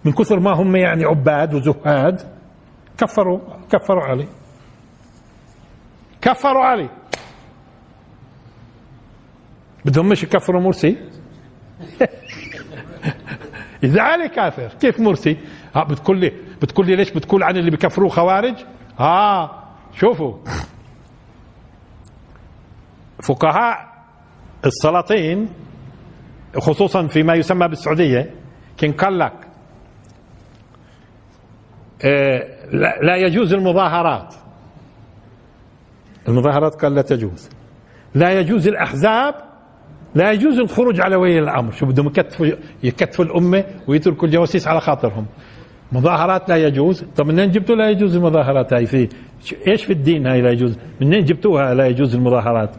من 0.04 0.12
كثر 0.12 0.40
ما 0.40 0.52
هم 0.52 0.76
يعني 0.76 1.04
عباد 1.04 1.54
وزهاد 1.54 2.20
كفروا 2.98 3.40
كفروا 3.70 4.02
علي. 4.02 4.26
كفروا 6.22 6.64
علي. 6.64 6.88
بدهم 9.84 10.08
مش 10.08 10.22
يكفروا 10.22 10.60
مرسي؟ 10.60 10.96
إذا 13.84 14.02
علي 14.02 14.28
كافر 14.28 14.68
كيف 14.80 15.00
مرسي؟ 15.00 15.36
ها 15.74 15.84
بتقول 15.84 16.18
لي 16.20 16.32
بتقول 16.62 16.86
لي 16.86 16.96
ليش 16.96 17.10
بتقول 17.10 17.42
عن 17.42 17.56
اللي 17.56 17.70
بكفروه 17.70 18.08
خوارج؟ 18.08 18.54
آه 19.00 19.62
شوفوا. 19.94 20.34
فقهاء 23.22 23.88
السلاطين 24.66 25.48
خصوصا 26.58 27.06
فيما 27.06 27.34
يسمى 27.34 27.68
بالسعودية 27.68 28.34
كان 28.76 28.92
قال 28.92 29.18
لك 29.18 29.32
آه، 32.04 32.42
لا 33.02 33.16
يجوز 33.16 33.52
المظاهرات. 33.52 34.34
المظاهرات 36.28 36.74
قال 36.74 36.94
لا 36.94 37.02
تجوز. 37.02 37.50
لا 38.14 38.40
يجوز 38.40 38.68
الأحزاب 38.68 39.34
لا 40.14 40.32
يجوز 40.32 40.58
الخروج 40.58 41.00
على 41.00 41.16
ولي 41.16 41.38
الأمر. 41.38 41.72
شو 41.72 41.86
بدهم 41.86 42.06
يكتفوا 42.06 42.46
يكتفوا 42.82 43.24
الأمة 43.24 43.64
ويتركوا 43.88 44.28
الجواسيس 44.28 44.68
على 44.68 44.80
خاطرهم. 44.80 45.26
مظاهرات 45.92 46.48
لا 46.48 46.56
يجوز. 46.56 47.04
طب 47.16 47.26
منين 47.26 47.50
جبتوا 47.50 47.76
لا 47.76 47.90
يجوز 47.90 48.16
المظاهرات 48.16 48.72
هاي؟ 48.72 48.86
في 48.86 49.08
إيش 49.68 49.84
في 49.84 49.92
الدين 49.92 50.26
هاي 50.26 50.40
لا 50.40 50.50
يجوز؟ 50.50 50.78
منين 51.00 51.24
جبتوها 51.24 51.74
لا 51.74 51.86
يجوز 51.86 52.14
المظاهرات؟ 52.14 52.70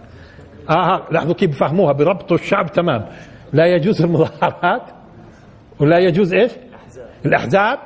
آه 0.69 1.01
لاحظوا 1.11 1.33
كيف 1.33 1.49
بفهموها 1.49 1.93
بربطوا 1.93 2.37
الشعب 2.37 2.71
تمام. 2.71 3.05
لا 3.53 3.65
يجوز 3.65 4.01
المظاهرات 4.01 4.83
ولا 5.79 5.99
يجوز 5.99 6.33
إيش؟ 6.33 6.51
الأحزاب. 7.25 7.79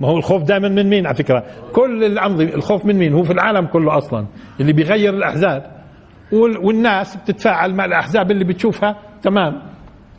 ما 0.00 0.08
هو 0.08 0.16
الخوف 0.16 0.42
دائما 0.42 0.68
من 0.68 0.88
مين 0.90 1.06
على 1.06 1.16
فكرة؟ 1.16 1.44
كل 1.72 2.04
الأنظمة 2.04 2.54
الخوف 2.54 2.84
من 2.84 2.96
مين؟ 2.96 3.12
هو 3.14 3.22
في 3.22 3.32
العالم 3.32 3.66
كله 3.66 3.98
أصلا 3.98 4.26
اللي 4.60 4.72
بيغير 4.72 5.14
الأحزاب. 5.14 5.70
والناس 6.32 7.16
بتتفاعل 7.16 7.74
مع 7.74 7.84
الأحزاب 7.84 8.30
اللي 8.30 8.44
بتشوفها. 8.44 8.96
تمام. 9.22 9.62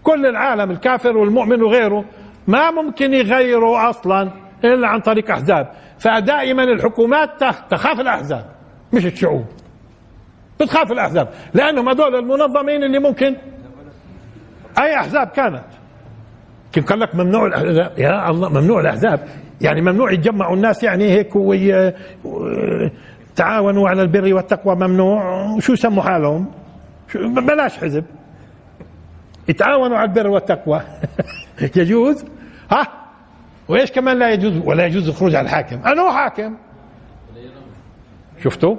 كل 0.03 0.25
العالم 0.25 0.71
الكافر 0.71 1.17
والمؤمن 1.17 1.61
وغيره 1.61 2.05
ما 2.47 2.71
ممكن 2.71 3.13
يغيروا 3.13 3.89
أصلا 3.89 4.31
إلا 4.63 4.87
عن 4.87 4.99
طريق 4.99 5.31
أحزاب. 5.31 5.71
فدائما 5.99 6.63
الحكومات 6.63 7.29
تخاف 7.69 7.99
الأحزاب 7.99 8.45
مش 8.93 9.05
الشعوب 9.05 9.45
بتخاف 10.59 10.91
الأحزاب 10.91 11.29
لأنهم 11.53 11.89
هذول 11.89 12.15
المنظمين 12.15 12.83
اللي 12.83 12.99
ممكن 12.99 13.35
أي 14.79 14.95
أحزاب 14.95 15.27
كانت؟ 15.27 15.63
كيف 16.73 16.85
قال 16.85 16.99
لك 16.99 17.15
ممنوع 17.15 17.45
الاحزاب 17.45 17.91
يا 17.97 18.29
الله 18.29 18.49
ممنوع 18.49 18.79
الأحزاب. 18.81 19.27
يعني 19.61 19.81
ممنوع 19.81 20.11
يتجمعوا 20.11 20.55
الناس 20.55 20.83
يعني 20.83 21.03
هيك 21.03 21.35
وي... 21.35 21.93
تعاونوا 23.35 23.89
على 23.89 24.01
البر 24.01 24.33
والتقوى 24.33 24.75
ممنوع. 24.75 25.43
وشو 25.51 25.73
يسموا 25.73 26.03
حالهم؟ 26.03 26.45
بلاش 27.15 27.77
حزب. 27.77 28.05
يتعاونوا 29.47 29.97
على 29.97 30.09
البر 30.09 30.27
والتقوى. 30.27 30.81
يجوز؟ 31.75 32.25
ها؟ 32.71 32.87
وإيش 33.67 33.91
كمان 33.91 34.19
لا 34.19 34.31
يجوز؟ 34.31 34.61
ولا 34.65 34.85
يجوز 34.85 35.09
الخروج 35.09 35.35
على 35.35 35.45
الحاكم. 35.45 35.75
أنا 35.85 36.01
هو 36.01 36.11
حاكم. 36.11 36.55
شفتوا؟ 38.43 38.75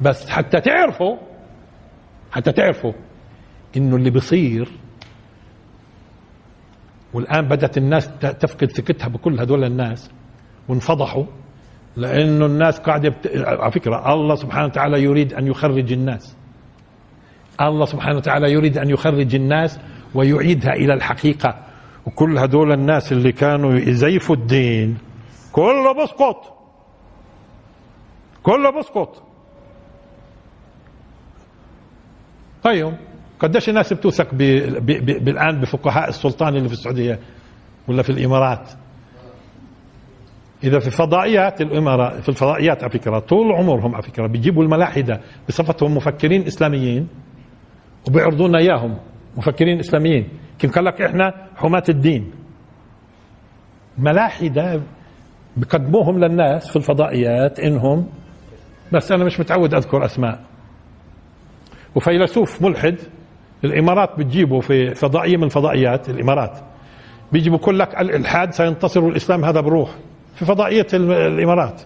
بس 0.00 0.30
حتى 0.30 0.60
تعرفوا 0.60 1.16
حتى 2.32 2.52
تعرفوا 2.52 2.92
إنه 3.76 3.96
اللي 3.96 4.10
بصير 4.10 4.68
والآن 7.14 7.48
بدأت 7.48 7.78
الناس 7.78 8.10
تفقد 8.18 8.70
ثقتها 8.70 9.08
بكل 9.08 9.40
هدول 9.40 9.64
الناس 9.64 10.10
وانفضحوا 10.68 11.24
لأنه 11.96 12.46
الناس 12.46 12.78
قاعدة 12.78 13.08
بت... 13.08 13.30
على 13.36 13.72
فكرة 13.72 14.12
الله 14.12 14.34
سبحانه 14.34 14.66
وتعالى 14.66 15.02
يريد 15.02 15.34
أن 15.34 15.46
يخرج 15.46 15.92
الناس. 15.92 16.36
الله 17.60 17.86
سبحانه 17.86 18.16
وتعالى 18.16 18.52
يريد 18.52 18.78
أن 18.78 18.90
يخرج 18.90 19.34
الناس 19.34 19.78
ويعيدها 20.14 20.72
إلى 20.72 20.94
الحقيقة. 20.94 21.58
وكل 22.06 22.38
هدول 22.38 22.72
الناس 22.72 23.12
اللي 23.12 23.32
كانوا 23.32 23.74
يزيفوا 23.74 24.36
الدين 24.36 24.98
كله 25.52 26.04
بسقط. 26.04 26.54
كله 28.42 28.70
بسقط. 28.70 29.22
طيب. 32.62 32.94
قديش 33.44 33.68
الناس 33.68 33.92
بتوثق 33.92 34.34
بالآن 34.34 35.60
بفقهاء 35.60 36.08
السلطان 36.08 36.56
اللي 36.56 36.68
في 36.68 36.74
السعودية 36.74 37.18
ولا 37.88 38.02
في 38.02 38.10
الإمارات؟ 38.10 38.70
إذا 40.64 40.78
في 40.78 40.90
فضائيات 40.90 41.60
الامارات 41.60 42.22
في 42.22 42.28
الفضائيات 42.28 42.82
على 42.82 42.92
فكرة 42.92 43.18
طول 43.18 43.52
عمرهم 43.52 43.94
على 43.94 44.02
فكرة 44.02 44.26
بيجيبوا 44.26 44.62
الملاحدة 44.64 45.20
بصفتهم 45.48 45.96
مفكرين 45.96 46.46
إسلاميين 46.46 47.08
وبيعرضوا 48.08 48.48
لنا 48.48 48.58
إياهم 48.58 48.98
مفكرين 49.36 49.78
إسلاميين. 49.78 50.28
كيف 50.58 50.74
قال 50.74 50.84
لك 50.84 51.02
إحنا 51.02 51.34
حماة 51.56 51.82
الدين؟ 51.88 52.30
ملاحدة 53.98 54.80
بقدموهم 55.56 56.18
للناس 56.24 56.68
في 56.70 56.76
الفضائيات 56.76 57.60
انهم 57.60 58.06
بس 58.92 59.12
أنا 59.12 59.24
مش 59.24 59.40
متعود 59.40 59.74
أذكر 59.74 60.04
أسماء. 60.04 60.40
وفيلسوف 61.94 62.62
ملحد 62.62 62.96
الإمارات 63.64 64.18
بتجيبه 64.18 64.60
في 64.60 64.94
فضائية 64.94 65.36
من 65.36 65.44
الفضائيات 65.44 66.10
الإمارات. 66.10 66.58
بيجي 67.32 67.50
بقول 67.50 67.78
لك 67.78 68.00
الإلحاد 68.00 68.52
سينتصر 68.52 69.04
والاسلام 69.04 69.44
هذا 69.44 69.60
بروح 69.60 69.90
في 70.34 70.44
فضائية 70.44 70.86
الإمارات. 70.94 71.82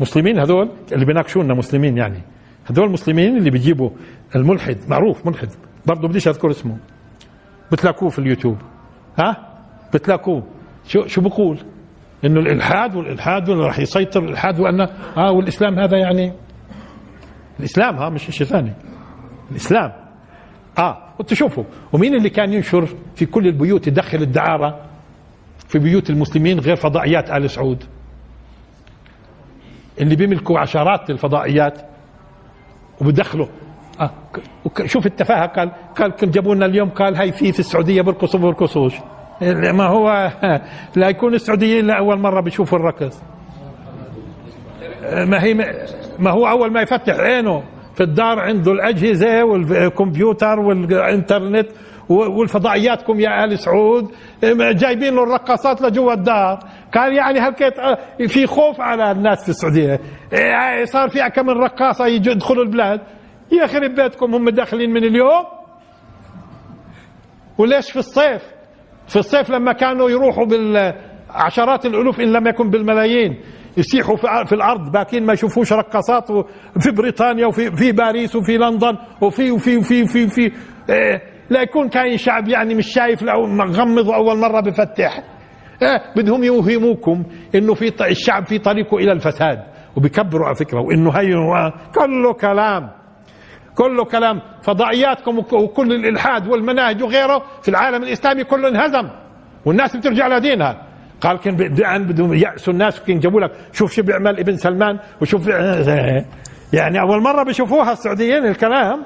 مسلمين 0.00 0.38
هذول؟ 0.38 0.70
اللي 0.92 1.04
بيناقشونا 1.04 1.54
مسلمين 1.54 1.96
يعني. 1.96 2.18
هذول 2.70 2.86
المسلمين 2.86 3.36
اللي 3.36 3.50
بيجيبوا 3.50 3.90
الملحد 4.36 4.76
معروف 4.88 5.26
ملحد 5.26 5.48
برضه 5.86 6.08
بديش 6.08 6.28
أذكر 6.28 6.50
اسمه. 6.50 6.76
بتلاقوه 7.72 8.10
في 8.10 8.18
اليوتيوب. 8.18 8.56
ها؟ 9.18 9.36
بتلاقوه. 9.94 10.42
شو 10.86 11.06
شو 11.06 11.20
بقول؟ 11.20 11.58
إنه 12.24 12.40
الإلحاد 12.40 12.96
والإلحاد 12.96 13.50
راح 13.50 13.78
يسيطر 13.78 14.24
الإلحاد 14.24 14.60
وان 14.60 14.80
آه 15.16 15.32
والإسلام 15.32 15.78
هذا 15.78 15.98
يعني 15.98 16.32
الإسلام 17.60 17.96
ها 17.96 18.08
مش 18.08 18.30
شيء 18.30 18.46
ثاني. 18.46 18.72
الإسلام. 19.50 20.03
آه 20.78 20.98
وتشوفوا 21.18 21.64
ومين 21.92 22.14
اللي 22.14 22.30
كان 22.30 22.52
ينشر 22.52 22.88
في 23.14 23.26
كل 23.26 23.46
البيوت 23.46 23.86
يدخل 23.86 24.22
الدعارة؟ 24.22 24.80
في 25.68 25.78
بيوت 25.78 26.10
المسلمين 26.10 26.60
غير 26.60 26.76
فضائيات 26.76 27.30
آل 27.30 27.50
سعود. 27.50 27.84
اللي 30.00 30.16
بيملكوا 30.16 30.58
عشرات 30.58 31.10
الفضائيات 31.10 31.82
وبدخلوا. 33.00 33.46
آه 34.00 34.10
شوف 34.86 35.06
التفاهة. 35.06 35.46
قال 35.46 35.70
قال 35.98 36.10
كنت 36.10 36.34
جابوا 36.34 36.54
لنا 36.54 36.66
اليوم 36.66 36.88
قال 36.90 37.16
هاي 37.16 37.32
في 37.32 37.52
في 37.52 37.60
السعودية 37.60 38.02
بيرقصوا 38.02 38.40
بيرقصوش 38.40 38.94
ما 39.72 39.84
هو 39.84 40.32
لا 40.96 41.08
يكون 41.08 41.34
السعوديين 41.34 41.86
لاول 41.86 42.18
مرة 42.18 42.40
بيشوفوا 42.40 42.78
الرقص 42.78 43.22
ما 45.12 45.42
هي 45.42 45.54
ما 46.18 46.30
هو 46.30 46.48
أول 46.48 46.72
ما 46.72 46.82
يفتح 46.82 47.14
عينه. 47.14 47.62
في 47.94 48.02
الدار 48.02 48.38
عنده 48.38 48.72
الأجهزة 48.72 49.44
والكمبيوتر 49.44 50.60
والإنترنت 50.60 51.66
والفضائياتكم 52.08 53.20
يا 53.20 53.44
آل 53.44 53.58
سعود 53.58 54.10
جايبين 54.52 55.14
له 55.14 55.22
الرقاصات 55.22 55.82
لجوا 55.82 56.12
الدار. 56.12 56.58
قال 56.94 57.12
يعني 57.12 57.40
هلكيت 57.40 57.74
في 58.28 58.46
خوف 58.46 58.80
على 58.80 59.10
الناس 59.10 59.42
في 59.42 59.48
السعودية. 59.48 60.00
صار 60.84 61.08
في 61.08 61.30
كم 61.34 61.46
من 61.46 61.52
رقاصة 61.52 62.06
يجوا 62.06 62.32
يدخلوا 62.32 62.64
البلاد. 62.64 63.00
يخرب 63.52 63.94
بيتكم 63.94 64.34
هم 64.34 64.48
داخلين 64.48 64.90
من 64.90 65.04
اليوم؟ 65.04 65.44
وليش 67.58 67.90
في 67.90 67.98
الصيف؟ 67.98 68.42
في 69.08 69.16
الصيف 69.16 69.50
لما 69.50 69.72
كانوا 69.72 70.10
يروحوا 70.10 70.44
بالعشرات 70.44 71.86
الألوف 71.86 72.20
إن 72.20 72.32
لم 72.32 72.46
يكن 72.46 72.70
بالملايين. 72.70 73.40
يسيحوا 73.76 74.16
في 74.44 74.52
الأرض 74.52 74.92
باكين 74.92 75.26
ما 75.26 75.32
يشوفوش 75.32 75.72
رقصات 75.72 76.32
في 76.80 76.90
بريطانيا 76.90 77.46
وفي 77.46 77.76
في 77.76 77.92
باريس 77.92 78.36
وفي 78.36 78.58
لندن 78.58 78.96
وفي 79.20 79.50
وفي 79.50 79.76
وفي 79.76 80.02
وفي, 80.02 80.24
وفي 80.24 80.52
إيه 80.90 81.22
لا 81.50 81.62
يكون 81.62 81.88
كاين 81.88 82.16
شعب 82.18 82.48
يعني 82.48 82.74
مش 82.74 82.86
شايف 82.94 83.22
لو 83.22 83.46
مغمض 83.46 84.10
أول 84.10 84.38
مرة 84.38 84.60
بفتح. 84.60 85.22
إيه 85.82 86.02
بدهم 86.16 86.44
يوهموكم 86.44 87.24
إنه 87.54 87.74
في 87.74 87.92
الشعب 88.10 88.46
في 88.46 88.58
طريقه 88.58 88.96
إلى 88.96 89.12
الفساد 89.12 89.58
وبيكبروا 89.96 90.46
على 90.46 90.54
فكرة 90.54 90.80
وإنه 90.80 91.10
هي 91.10 91.34
كله 91.94 92.32
كلام. 92.32 92.90
كله 93.74 94.04
كلام. 94.04 94.40
فضائياتكم 94.62 95.38
وكل 95.38 95.92
الإلحاد 95.92 96.48
والمناهج 96.48 97.02
وغيره 97.02 97.42
في 97.62 97.68
العالم 97.68 98.02
الإسلامي 98.02 98.44
كله 98.44 98.68
انهزم 98.68 99.08
والناس 99.64 99.96
بترجع 99.96 100.28
لدينها. 100.28 100.82
قال 101.20 101.38
كان 101.38 101.56
بدهم 102.06 102.34
يأسوا 102.34 102.72
الناس 102.72 103.00
كان 103.00 103.20
جابوا 103.20 103.40
لك. 103.40 103.50
شوف 103.72 103.92
شو 103.92 104.02
بيعمل 104.02 104.38
ابن 104.38 104.56
سلمان 104.56 104.98
وشوف 105.20 105.48
يعني 106.72 107.00
أول 107.00 107.22
مرة 107.22 107.42
بيشوفوها 107.42 107.92
السعوديين 107.92 108.46
الكلام. 108.46 109.02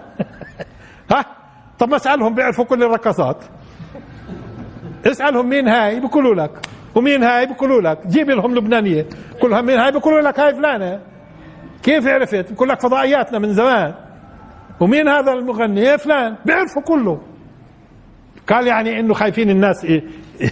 ها؟ 1.13 1.25
طب 1.79 1.89
ما 1.89 1.97
اسألهم 1.97 2.35
بيعرفوا 2.35 2.65
كل 2.65 2.83
الرقصات 2.83 3.45
اسألهم 5.07 5.49
مين 5.49 5.69
هاي؟ 5.69 6.01
بيقولوا 6.01 6.35
لك. 6.35 6.51
ومين 6.95 7.23
هاي؟ 7.23 7.47
بيقولوا 7.47 7.81
لك. 7.81 8.07
جيب 8.07 8.31
لهم 8.31 8.55
لبنانية. 8.55 9.07
كلهم 9.43 9.67
مين 9.67 9.79
هاي؟ 9.79 9.93
بيقولوا 9.93 10.21
لك 10.21 10.41
هاي 10.41 10.55
فلانة. 10.55 11.01
كيف 11.83 12.07
عرفت؟ 12.07 12.53
بقول 12.53 12.69
لك 12.69 12.81
فضائياتنا 12.81 13.39
من 13.39 13.55
زمان. 13.55 13.95
ومين 14.81 15.09
هذا 15.09 15.33
المغني؟ 15.33 15.91
إيه 15.91 15.97
فلان. 15.97 16.37
بيعرفوا 16.45 16.83
كله. 16.83 17.21
قال 18.49 18.67
يعني 18.67 19.01
إنه 19.01 19.15
خايفين 19.15 19.51
الناس 19.51 19.85
إيه؟ 19.85 20.03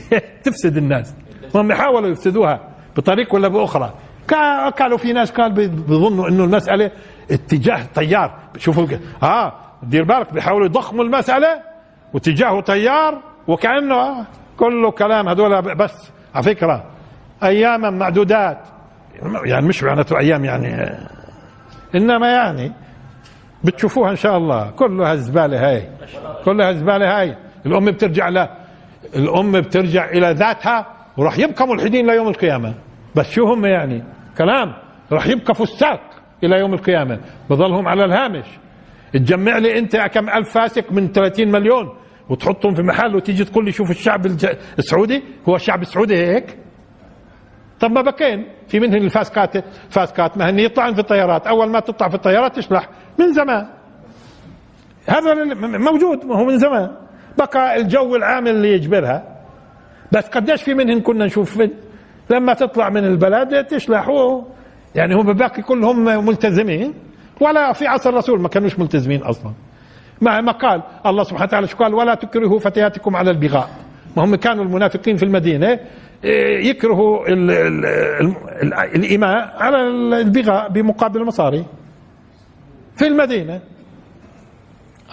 تفسد 0.44 0.76
الناس. 0.76 1.14
هم 1.56 1.70
يحاولوا 1.70 2.08
يفسدوها 2.08 2.60
بطريقه 2.96 3.34
ولا 3.34 3.48
بأخرى. 3.48 3.92
قالوا 4.78 4.98
في 4.98 5.12
ناس 5.12 5.30
قال 5.30 5.52
بيظنوا 5.52 6.28
إنه 6.28 6.44
المسألة 6.44 6.90
اتجاه 7.30 7.82
تيار 7.94 8.34
شوفوا 8.58 8.86
آه 9.22 9.52
دير 9.82 10.04
بالك 10.04 10.32
بيحاولوا 10.32 10.66
يضخموا 10.66 11.04
المسألة 11.04 11.60
واتجاهه 12.14 12.60
تيار 12.60 13.22
وكأنه 13.48 14.24
كله 14.58 14.90
كلام 14.90 15.28
هذول 15.28 15.62
بس. 15.62 16.10
على 16.34 16.44
فكرة 16.44 16.84
اياما 17.42 17.90
معدودات. 17.90 18.58
يعني 19.44 19.66
مش 19.66 19.82
معناته 19.82 20.18
أيام 20.18 20.44
يعني 20.44 20.98
إنما 21.94 22.28
يعني 22.28 22.72
بتشوفوها 23.64 24.10
إن 24.10 24.16
شاء 24.16 24.36
الله. 24.36 24.70
كلها 24.70 25.12
الزباله 25.12 25.70
هاي. 25.70 25.88
كلها 26.44 26.70
الزباله 26.70 27.20
هاي. 27.20 27.36
الأم 27.66 27.84
بترجع 27.84 28.28
ل 28.28 28.48
الأم 29.16 29.60
بترجع 29.60 30.08
إلى 30.10 30.30
ذاتها 30.32 30.86
وراح 31.16 31.38
يبقى 31.38 31.68
ملحدين 31.68 32.06
ليوم 32.06 32.28
القيامة. 32.28 32.74
بس 33.14 33.30
شو 33.30 33.44
هم 33.46 33.66
يعني؟ 33.66 34.04
كلام. 34.38 34.72
راح 35.12 35.26
يبقى 35.26 35.54
فساق 35.54 36.00
إلى 36.44 36.58
يوم 36.58 36.74
القيامة. 36.74 37.20
بظلهم 37.50 37.88
على 37.88 38.04
الهامش. 38.04 38.46
تجمع 39.12 39.58
لي 39.58 39.78
أنت 39.78 39.96
كم 39.96 40.30
ألف 40.30 40.50
فاسق 40.50 40.92
من 40.92 41.12
30 41.12 41.48
مليون 41.52 41.96
وتحطهم 42.28 42.74
في 42.74 42.82
محل 42.82 43.16
وتيجي 43.16 43.44
تقول 43.44 43.64
لي 43.64 43.72
شوف 43.72 43.90
الشعب 43.90 44.26
السعودي؟ 44.78 45.22
هو 45.48 45.56
الشعب 45.56 45.82
السعودي 45.82 46.16
هيك؟ 46.16 46.58
طب 47.80 47.90
ما 47.90 48.02
بكين؟ 48.02 48.46
في 48.68 48.80
منهم 48.80 49.02
الفاسكات 49.04 49.64
فاسكات 49.90 50.38
ما 50.38 50.50
هن 50.50 50.58
يطلعن 50.58 50.94
في 50.94 51.00
الطيارات. 51.00 51.46
أول 51.46 51.70
ما 51.70 51.80
تطلع 51.80 52.08
في 52.08 52.14
الطيارات 52.14 52.56
تشلح. 52.56 52.88
من 53.18 53.32
زمان. 53.32 53.66
هذا 55.08 55.34
موجود. 55.78 56.24
ما 56.24 56.38
هو 56.38 56.44
من 56.44 56.58
زمان. 56.58 56.90
بقى 57.38 57.76
الجو 57.76 58.16
العام 58.16 58.46
اللي 58.46 58.72
يجبرها. 58.72 59.35
بس 60.12 60.24
قديش 60.28 60.62
في 60.62 60.74
منهم 60.74 61.02
كنا 61.02 61.26
نشوف 61.26 61.62
لما 62.30 62.54
تطلع 62.54 62.88
من 62.90 63.04
البلد 63.04 63.64
تشلحوا 63.64 64.42
يعني 64.94 65.14
هم 65.14 65.32
باقي 65.32 65.62
كلهم 65.62 66.26
ملتزمين. 66.26 66.94
ولا 67.40 67.72
في 67.72 67.86
عصر 67.86 68.10
الرسول 68.10 68.40
ما 68.40 68.48
كانوش 68.48 68.78
ملتزمين 68.78 69.22
أصلا. 69.22 69.52
ما 70.20 70.40
ما 70.40 70.52
قال 70.52 70.82
الله 71.06 71.22
سبحانه 71.22 71.44
وتعالى 71.44 71.66
شو 71.66 71.76
قال؟ 71.76 71.94
ولا 71.94 72.14
تكرهوا 72.14 72.58
فتياتكم 72.58 73.16
على 73.16 73.30
البغاء. 73.30 73.70
ما 74.16 74.24
هم 74.24 74.34
كانوا 74.34 74.64
المنافقين 74.64 75.16
في 75.16 75.22
المدينة 75.22 75.80
إيه، 76.24 76.66
يكرهوا 76.70 77.28
ال 77.28 77.50
ال 77.50 77.86
ال 78.62 78.74
الإماء 78.74 79.56
على 79.58 79.76
البغاء 80.22 80.68
بمقابل 80.68 81.20
المصاري. 81.20 81.64
في 82.96 83.06
المدينة. 83.06 83.60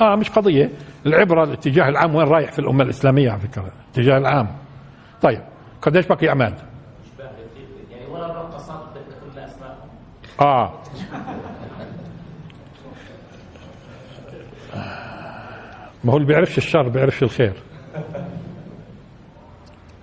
آه 0.02 0.16
مش 0.16 0.30
قضية. 0.30 0.70
العبرة 1.06 1.44
الاتجاه 1.44 1.90
العام 1.90 2.16
وين 2.16 2.28
رايح 2.28 2.52
في 2.52 2.60
الأمة 2.60 2.84
الإسلامية 2.84 3.32
على 3.32 3.40
فكرة؟ 3.40 3.72
الاتجاه 3.96 4.18
العام. 4.18 4.48
طيب 5.24 5.42
قديش 5.82 6.08
بقي 6.08 6.30
عماد؟ 6.30 6.54
يعني 7.92 8.06
ولا 8.12 8.28
بدنا 8.28 8.58
كل 10.38 10.46
آه. 10.46 10.74
ما 16.04 16.14
هو 16.14 16.18
اللي 16.18 16.28
بيعرفش 16.28 16.58
الشر 16.58 16.90
بيعرفش 16.90 17.24
الخير. 17.24 17.54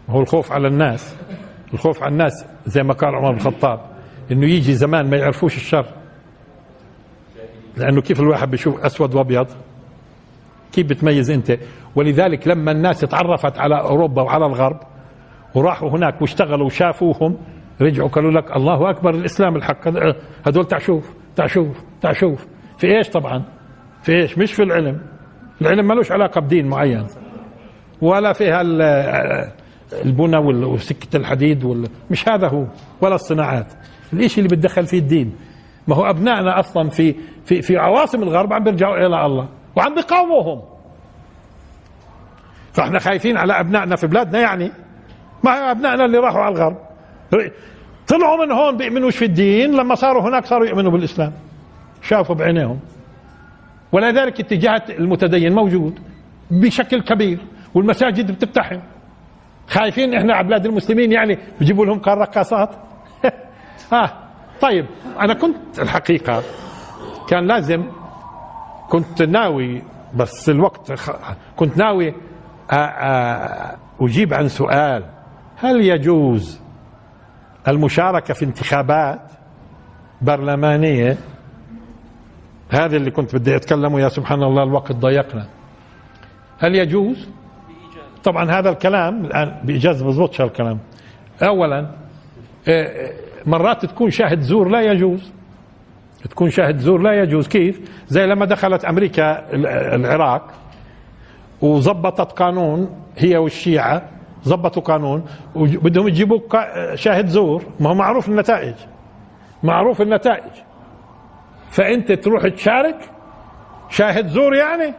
هو 0.08 0.20
الخوف 0.20 0.52
على 0.52 0.68
الناس 0.68 1.16
الخوف 1.74 2.02
على 2.02 2.12
الناس 2.12 2.44
زي 2.66 2.82
ما 2.82 2.94
قال 2.94 3.14
عمر 3.14 3.30
بن 3.30 3.36
الخطاب 3.36 3.80
إنه 4.32 4.46
يجي 4.46 4.74
زمان 4.74 5.10
ما 5.10 5.16
يعرفوش 5.16 5.56
الشر. 5.56 5.86
لأنه 7.76 8.00
كيف 8.00 8.20
الواحد 8.20 8.50
بيشوف 8.50 8.80
أسود 8.80 9.14
وأبيض؟ 9.14 9.46
كيف 10.72 10.86
بتميز 10.86 11.30
أنت؟ 11.30 11.58
ولذلك 11.96 12.48
لما 12.48 12.72
الناس 12.72 13.00
تعرفت 13.00 13.58
على 13.58 13.80
أوروبا 13.80 14.22
وعلى 14.22 14.46
الغرب 14.46 14.80
وراحوا 15.54 15.90
هناك 15.90 16.20
واشتغلوا 16.20 16.66
وشافوهم 16.66 17.36
رجعوا 17.80 18.08
قالوا 18.08 18.30
لك 18.30 18.56
الله 18.56 18.90
أكبر 18.90 19.10
الإسلام 19.10 19.56
الحق. 19.56 19.88
هدول 20.46 20.64
تعشوف 20.68 21.14
تعشوف 21.36 21.84
تعشوف 22.00 22.46
في 22.78 22.96
إيش 22.96 23.08
طبعا؟ 23.08 23.42
في 24.02 24.12
إيش؟ 24.12 24.38
مش 24.38 24.52
في 24.52 24.62
العلم. 24.62 25.00
العلم 25.60 25.88
ملوش 25.88 26.12
علاقة 26.12 26.40
بدين 26.40 26.68
معين. 26.68 27.06
ولا 28.02 28.32
فيها 28.32 28.60
البنى 30.04 30.36
وسكة 30.36 31.16
الحديد 31.16 31.64
وال... 31.64 31.88
مش 32.10 32.28
هذا 32.28 32.48
هو 32.48 32.64
ولا 33.00 33.14
الصناعات. 33.14 33.66
الإشي 34.12 34.40
اللي 34.40 34.56
بتدخل 34.56 34.86
فيه 34.86 34.98
الدين. 34.98 35.36
ما 35.88 35.96
هو 35.96 36.10
أبنائنا 36.10 36.60
أصلا 36.60 36.88
في 36.88 37.14
في 37.44 37.62
في 37.62 37.76
عواصم 37.76 38.22
الغرب 38.22 38.52
عم 38.52 38.64
بيرجعوا 38.64 38.96
إلى 38.96 39.26
الله 39.26 39.48
وعم 39.76 39.94
بيقاوموهم. 39.94 40.62
فإحنا 42.72 42.98
خايفين 42.98 43.36
على 43.36 43.60
أبنائنا 43.60 43.96
في 43.96 44.06
بلادنا 44.06 44.40
يعني. 44.40 44.72
ما 45.44 45.70
أبنائنا 45.70 46.04
اللي 46.04 46.18
راحوا 46.18 46.40
على 46.40 46.54
الغرب. 46.54 46.76
طلعوا 48.08 48.44
من 48.44 48.52
هون 48.52 48.76
بيؤمنوش 48.76 49.16
في 49.16 49.24
الدين 49.24 49.72
لما 49.76 49.94
صاروا 49.94 50.22
هناك 50.22 50.46
صاروا 50.46 50.66
يؤمنوا 50.66 50.90
بالإسلام. 50.90 51.32
شافوا 52.02 52.34
بعينيهم. 52.34 52.80
ولذلك 53.92 54.40
اتجاهات 54.40 54.90
المتدين 54.90 55.52
موجود 55.52 55.98
بشكل 56.50 57.02
كبير 57.02 57.38
والمساجد 57.74 58.30
بتفتحهم 58.32 58.82
خايفين 59.68 60.14
إحنا 60.14 60.34
على 60.34 60.46
بلاد 60.46 60.66
المسلمين 60.66 61.12
يعني 61.12 61.38
بيجيبوا 61.58 61.86
لهم 61.86 62.00
رقاصات؟ 62.06 62.70
آه 63.92 64.10
طيب 64.60 64.86
أنا 65.20 65.34
كنت 65.34 65.56
الحقيقة 65.78 66.42
كان 67.28 67.46
لازم 67.46 67.84
كنت 68.88 69.22
ناوي 69.22 69.82
بس 70.14 70.48
الوقت 70.48 70.92
كنت 71.56 71.76
ناوي 71.76 72.14
أجيب 74.00 74.34
عن 74.34 74.48
سؤال. 74.48 75.04
هل 75.60 75.80
يجوز 75.80 76.60
المشاركة 77.68 78.34
في 78.34 78.44
انتخابات 78.44 79.20
برلمانية؟ 80.22 81.16
هذا 82.70 82.96
اللي 82.96 83.10
كنت 83.10 83.36
بدي 83.36 83.56
أتكلمه 83.56 84.00
يا 84.00 84.08
سبحان 84.08 84.42
الله 84.42 84.62
الوقت 84.62 84.92
ضيقنا. 84.92 85.46
هل 86.58 86.74
يجوز؟ 86.74 87.28
طبعا 88.24 88.50
هذا 88.50 88.70
الكلام 88.70 89.24
الآن 89.24 89.60
بإيجاز 89.64 90.02
بضبطش 90.02 90.40
هالكلام. 90.40 90.78
أولا 91.42 91.90
آه، 92.68 93.12
مرات 93.46 93.86
تكون 93.86 94.10
شاهد 94.10 94.40
زور 94.40 94.68
لا 94.68 94.80
يجوز. 94.80 95.32
تكون 96.30 96.50
شاهد 96.50 96.78
زور 96.78 97.02
لا 97.02 97.22
يجوز. 97.22 97.48
كيف؟ 97.48 97.80
زي 98.08 98.26
لما 98.26 98.44
دخلت 98.46 98.84
أمريكا 98.84 99.54
العراق 99.94 100.52
وظبطت 101.60 102.32
قانون 102.32 102.90
هي 103.16 103.36
والشيعة. 103.36 104.19
ظبطوا 104.44 104.82
قانون 104.82 105.24
وبدهم 105.54 106.08
يجيبوا 106.08 106.40
شاهد 106.94 107.26
زور. 107.26 107.62
ما 107.80 107.90
هو 107.90 107.94
معروف 107.94 108.28
النتائج. 108.28 108.74
معروف 109.62 110.00
النتائج. 110.00 110.52
فأنت 111.70 112.12
تروح 112.12 112.48
تشارك 112.48 113.10
شاهد 113.88 114.28
زور 114.28 114.54
يعني؟ 114.54 114.94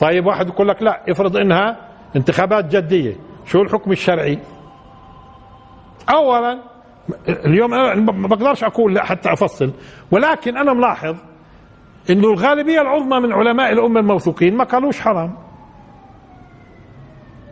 طيب 0.00 0.26
واحد 0.26 0.48
يقول 0.48 0.68
لك 0.68 0.82
لا 0.82 1.10
افرض 1.10 1.36
إنها 1.36 1.76
انتخابات 2.16 2.76
جدية. 2.76 3.16
شو 3.46 3.62
الحكم 3.62 3.92
الشرعي؟ 3.92 4.38
اولا 6.10 6.58
اليوم 7.28 7.74
أنا 7.74 7.94
ما 7.94 8.28
بقدرش 8.28 8.64
أقول 8.64 9.00
حتى 9.00 9.32
أفصل. 9.32 9.72
ولكن 10.10 10.56
أنا 10.56 10.72
ملاحظ 10.72 11.16
إنه 12.10 12.28
الغالبية 12.28 12.80
العظمى 12.80 13.20
من 13.20 13.32
علماء 13.32 13.72
الأمة 13.72 14.00
الموثوقين 14.00 14.56
ما 14.56 14.64
قالوش 14.64 15.00
حرام. 15.00 15.47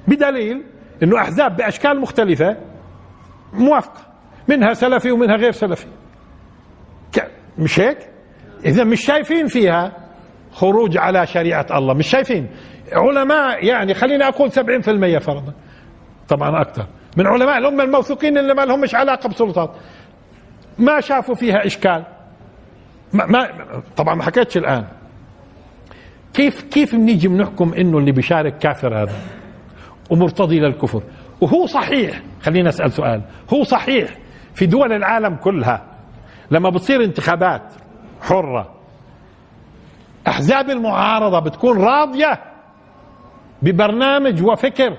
بدليل 0.09 0.63
إنه 1.03 1.19
أحزاب 1.19 1.57
بأشكال 1.57 2.01
مختلفة 2.01 2.57
موافقة 3.53 4.01
منها 4.49 4.75
سلفي 4.75 5.11
ومنها 5.11 5.37
غير 5.37 5.53
سلفي. 5.53 5.87
مش 7.59 7.81
هيك؟ 7.81 7.99
إذا 8.65 8.85
مش 8.85 9.05
شايفين 9.05 9.47
فيها 9.47 9.93
خروج 10.53 10.99
على 10.99 11.27
شريعة 11.27 11.67
الله 11.71 11.95
مش 11.95 12.07
شايفين. 12.07 12.49
علماء 12.93 13.65
يعني 13.65 13.95
خليني 13.95 14.29
أقول 14.29 14.53
70% 14.53 15.19
فرضا 15.19 15.53
طبعا 16.29 16.61
أكثر. 16.61 16.87
من 17.17 17.27
علماء 17.27 17.59
الامه 17.59 17.85
الموثوقين 17.85 18.39
اللي 18.39 18.55
ما 18.55 18.63
لهمش 18.63 18.95
علاقة 18.95 19.29
بسلطات. 19.29 19.71
ما 20.79 21.01
شافوا 21.01 21.35
فيها 21.35 21.67
إشكال. 21.67 22.05
ما, 23.13 23.27
ما 23.27 23.49
طبعا 23.97 24.15
ما 24.15 24.23
حكيتش 24.23 24.57
الآن. 24.57 24.85
كيف 26.35 26.63
كيف 26.63 26.95
بنيجي 26.95 27.29
بنحكم 27.29 27.75
إنه 27.75 27.99
اللي 27.99 28.13
بيشارك 28.13 28.59
كافر 28.59 29.03
هذا؟ 29.03 29.13
ومرتضي 30.11 30.61
للكفر 30.61 31.03
وهو 31.41 31.67
صحيح 31.67 32.21
خلينا 32.43 32.69
أسأل 32.69 32.93
سؤال 32.93 33.23
هو 33.53 33.63
صحيح 33.65 34.11
في 34.55 34.67
دول 34.67 34.93
العالم 34.93 35.37
كلها 35.37 35.85
لما 36.51 36.71
بتصير 36.71 37.05
انتخابات 37.05 37.63
حرة 38.23 38.75
أحزاب 40.29 40.71
المعارضة 40.71 41.39
بتكون 41.41 41.79
راضية 41.83 42.41
ببرنامج 43.63 44.43
وفكر 44.43 44.97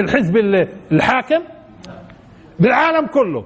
الحزب 0.00 0.36
الحاكم؟ 0.92 1.40
بالعالم 2.58 3.06
كله. 3.06 3.44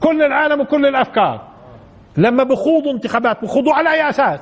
كل 0.00 0.22
العالم 0.22 0.60
وكل 0.60 0.86
الأفكار. 0.86 1.48
لما 2.16 2.44
بخوضوا 2.44 2.92
انتخابات 2.92 3.42
بخوضوا 3.42 3.74
على 3.74 3.92
أي 3.92 4.08
أساس؟ 4.08 4.40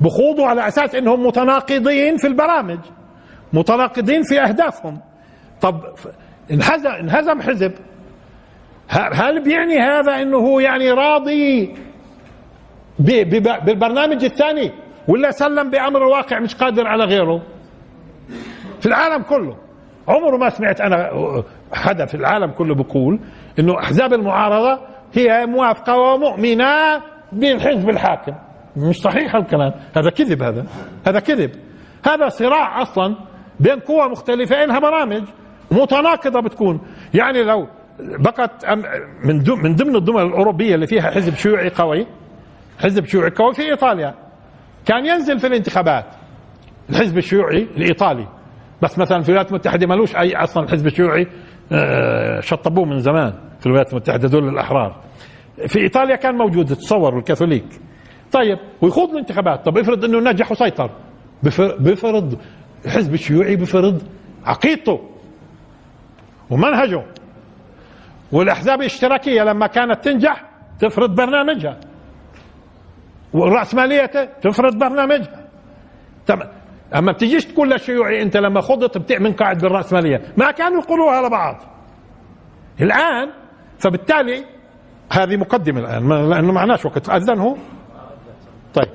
بخوضوا 0.00 0.46
على 0.46 0.68
أساس 0.68 0.94
إنهم 0.94 1.26
متناقضين 1.26 2.16
في 2.16 2.26
البرامج. 2.26 2.78
متناقضين 3.54 4.22
في 4.22 4.40
أهدافهم. 4.40 5.00
طب 5.60 5.80
انهزم 6.50 6.90
انهزم 6.90 7.42
حزب. 7.42 7.72
هل 8.90 9.44
بيعني 9.44 9.78
هذا 9.78 10.22
إنه 10.22 10.36
هو 10.36 10.60
يعني 10.60 10.90
راضي 10.90 11.74
بالبرنامج 12.98 14.24
الثاني؟ 14.24 14.72
ولا 15.08 15.30
سلم 15.30 15.70
بأمر 15.70 16.02
الواقع 16.02 16.40
مش 16.40 16.54
قادر 16.54 16.86
على 16.86 17.04
غيره؟ 17.04 17.42
في 18.80 18.86
العالم 18.86 19.22
كله. 19.22 19.56
عمره 20.08 20.36
ما 20.36 20.50
سمعت 20.50 20.80
أنا 20.80 21.10
حدا 21.72 22.06
في 22.06 22.14
العالم 22.14 22.50
كله 22.50 22.74
بيقول 22.74 23.20
إنه 23.58 23.78
أحزاب 23.78 24.12
المعارضة 24.12 24.80
هي 25.14 25.46
موافقة 25.46 25.96
ومؤمنة 25.96 27.02
بالحزب 27.32 27.88
الحاكم. 27.88 28.34
مش 28.76 28.96
صحيح 28.96 29.34
الكلام 29.34 29.72
هذا 29.96 30.10
كذب 30.10 30.42
هذا. 30.42 30.66
هذا 31.06 31.20
كذب. 31.20 31.50
هذا 32.06 32.28
صراع 32.28 32.82
أصلا 32.82 33.16
بين 33.60 33.80
قوى 33.80 34.08
مختلفه 34.08 34.64
انها 34.64 34.78
برامج 34.78 35.22
متناقضة 35.70 36.40
بتكون. 36.40 36.80
يعني 37.14 37.42
لو 37.42 37.68
بقت 38.00 38.66
من 39.24 39.36
من 39.62 39.76
ضمن 39.76 39.96
الدول 39.96 40.26
الأوروبية 40.26 40.74
اللي 40.74 40.86
فيها 40.86 41.10
حزب 41.10 41.34
شيوعي 41.34 41.68
قوي 41.68 42.06
حزب 42.78 43.06
شيوعي 43.06 43.30
قوي 43.30 43.54
في 43.54 43.62
إيطاليا. 43.62 44.14
كان 44.86 45.06
ينزل 45.06 45.38
في 45.40 45.46
الانتخابات 45.46 46.04
الحزب 46.90 47.18
الشيوعي 47.18 47.68
الإيطالي. 47.76 48.26
بس 48.82 48.98
مثلا 48.98 49.22
في 49.22 49.28
الولايات 49.28 49.50
المتحدة 49.50 49.86
ملوش 49.86 50.16
أي 50.16 50.36
أصلا 50.36 50.64
الحزب 50.64 50.86
الشيوعي 50.86 51.26
آه، 51.72 52.40
شطبوه 52.40 52.84
من 52.84 53.00
زمان 53.00 53.32
في 53.60 53.66
الولايات 53.66 53.90
المتحدة 53.92 54.28
دول 54.28 54.48
الأحرار. 54.48 55.00
في 55.66 55.78
إيطاليا 55.78 56.16
كان 56.16 56.34
موجود 56.34 56.66
تصور 56.66 57.18
الكاثوليك. 57.18 57.64
طيب 58.32 58.58
ويخوض 58.82 59.10
الانتخابات. 59.10 59.64
طب 59.64 59.78
افرض 59.78 60.04
إنه 60.04 60.20
نجح 60.30 60.52
وسيطر. 60.52 60.90
بفرض 61.78 62.38
الحزب 62.84 63.14
الشيوعي 63.14 63.56
بفرض 63.56 64.02
عقيدته 64.46 65.00
ومنهجه. 66.50 67.04
والأحزاب 68.32 68.80
الاشتراكية 68.80 69.42
لما 69.42 69.66
كانت 69.66 70.04
تنجح 70.04 70.44
تفرض 70.80 71.14
برنامجها. 71.14 71.80
والرأسمالية 73.32 74.10
تفرض 74.42 74.78
برنامجها. 74.78 75.44
تمام 76.26 76.48
أما 76.94 77.12
بتجيش 77.12 77.44
تقول 77.44 77.70
للشيوعي 77.70 78.22
أنت 78.22 78.36
لما 78.36 78.60
خضت 78.60 78.98
بتعمل 78.98 79.32
قاعد 79.32 79.58
بالرأسمالية. 79.58 80.22
ما 80.36 80.50
كانوا 80.50 80.82
يقولوها 80.82 81.28
لبعض. 81.28 81.56
الآن 82.80 83.30
فبالتالي 83.78 84.44
هذه 85.12 85.36
مقدمة 85.36 85.80
الآن 85.80 86.28
لأنه 86.30 86.52
معناش 86.52 86.84
وقت. 86.84 87.08
أذن 87.10 87.38
هو؟ 87.38 87.56
طيب. 88.74 88.88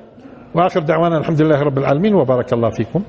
وآخر 0.54 0.80
دعوانا 0.80 1.18
الحمد 1.18 1.42
لله 1.42 1.62
رب 1.62 1.78
العالمين 1.78 2.14
وبارك 2.14 2.54
الله 2.54 2.70
فيكم. 2.70 3.04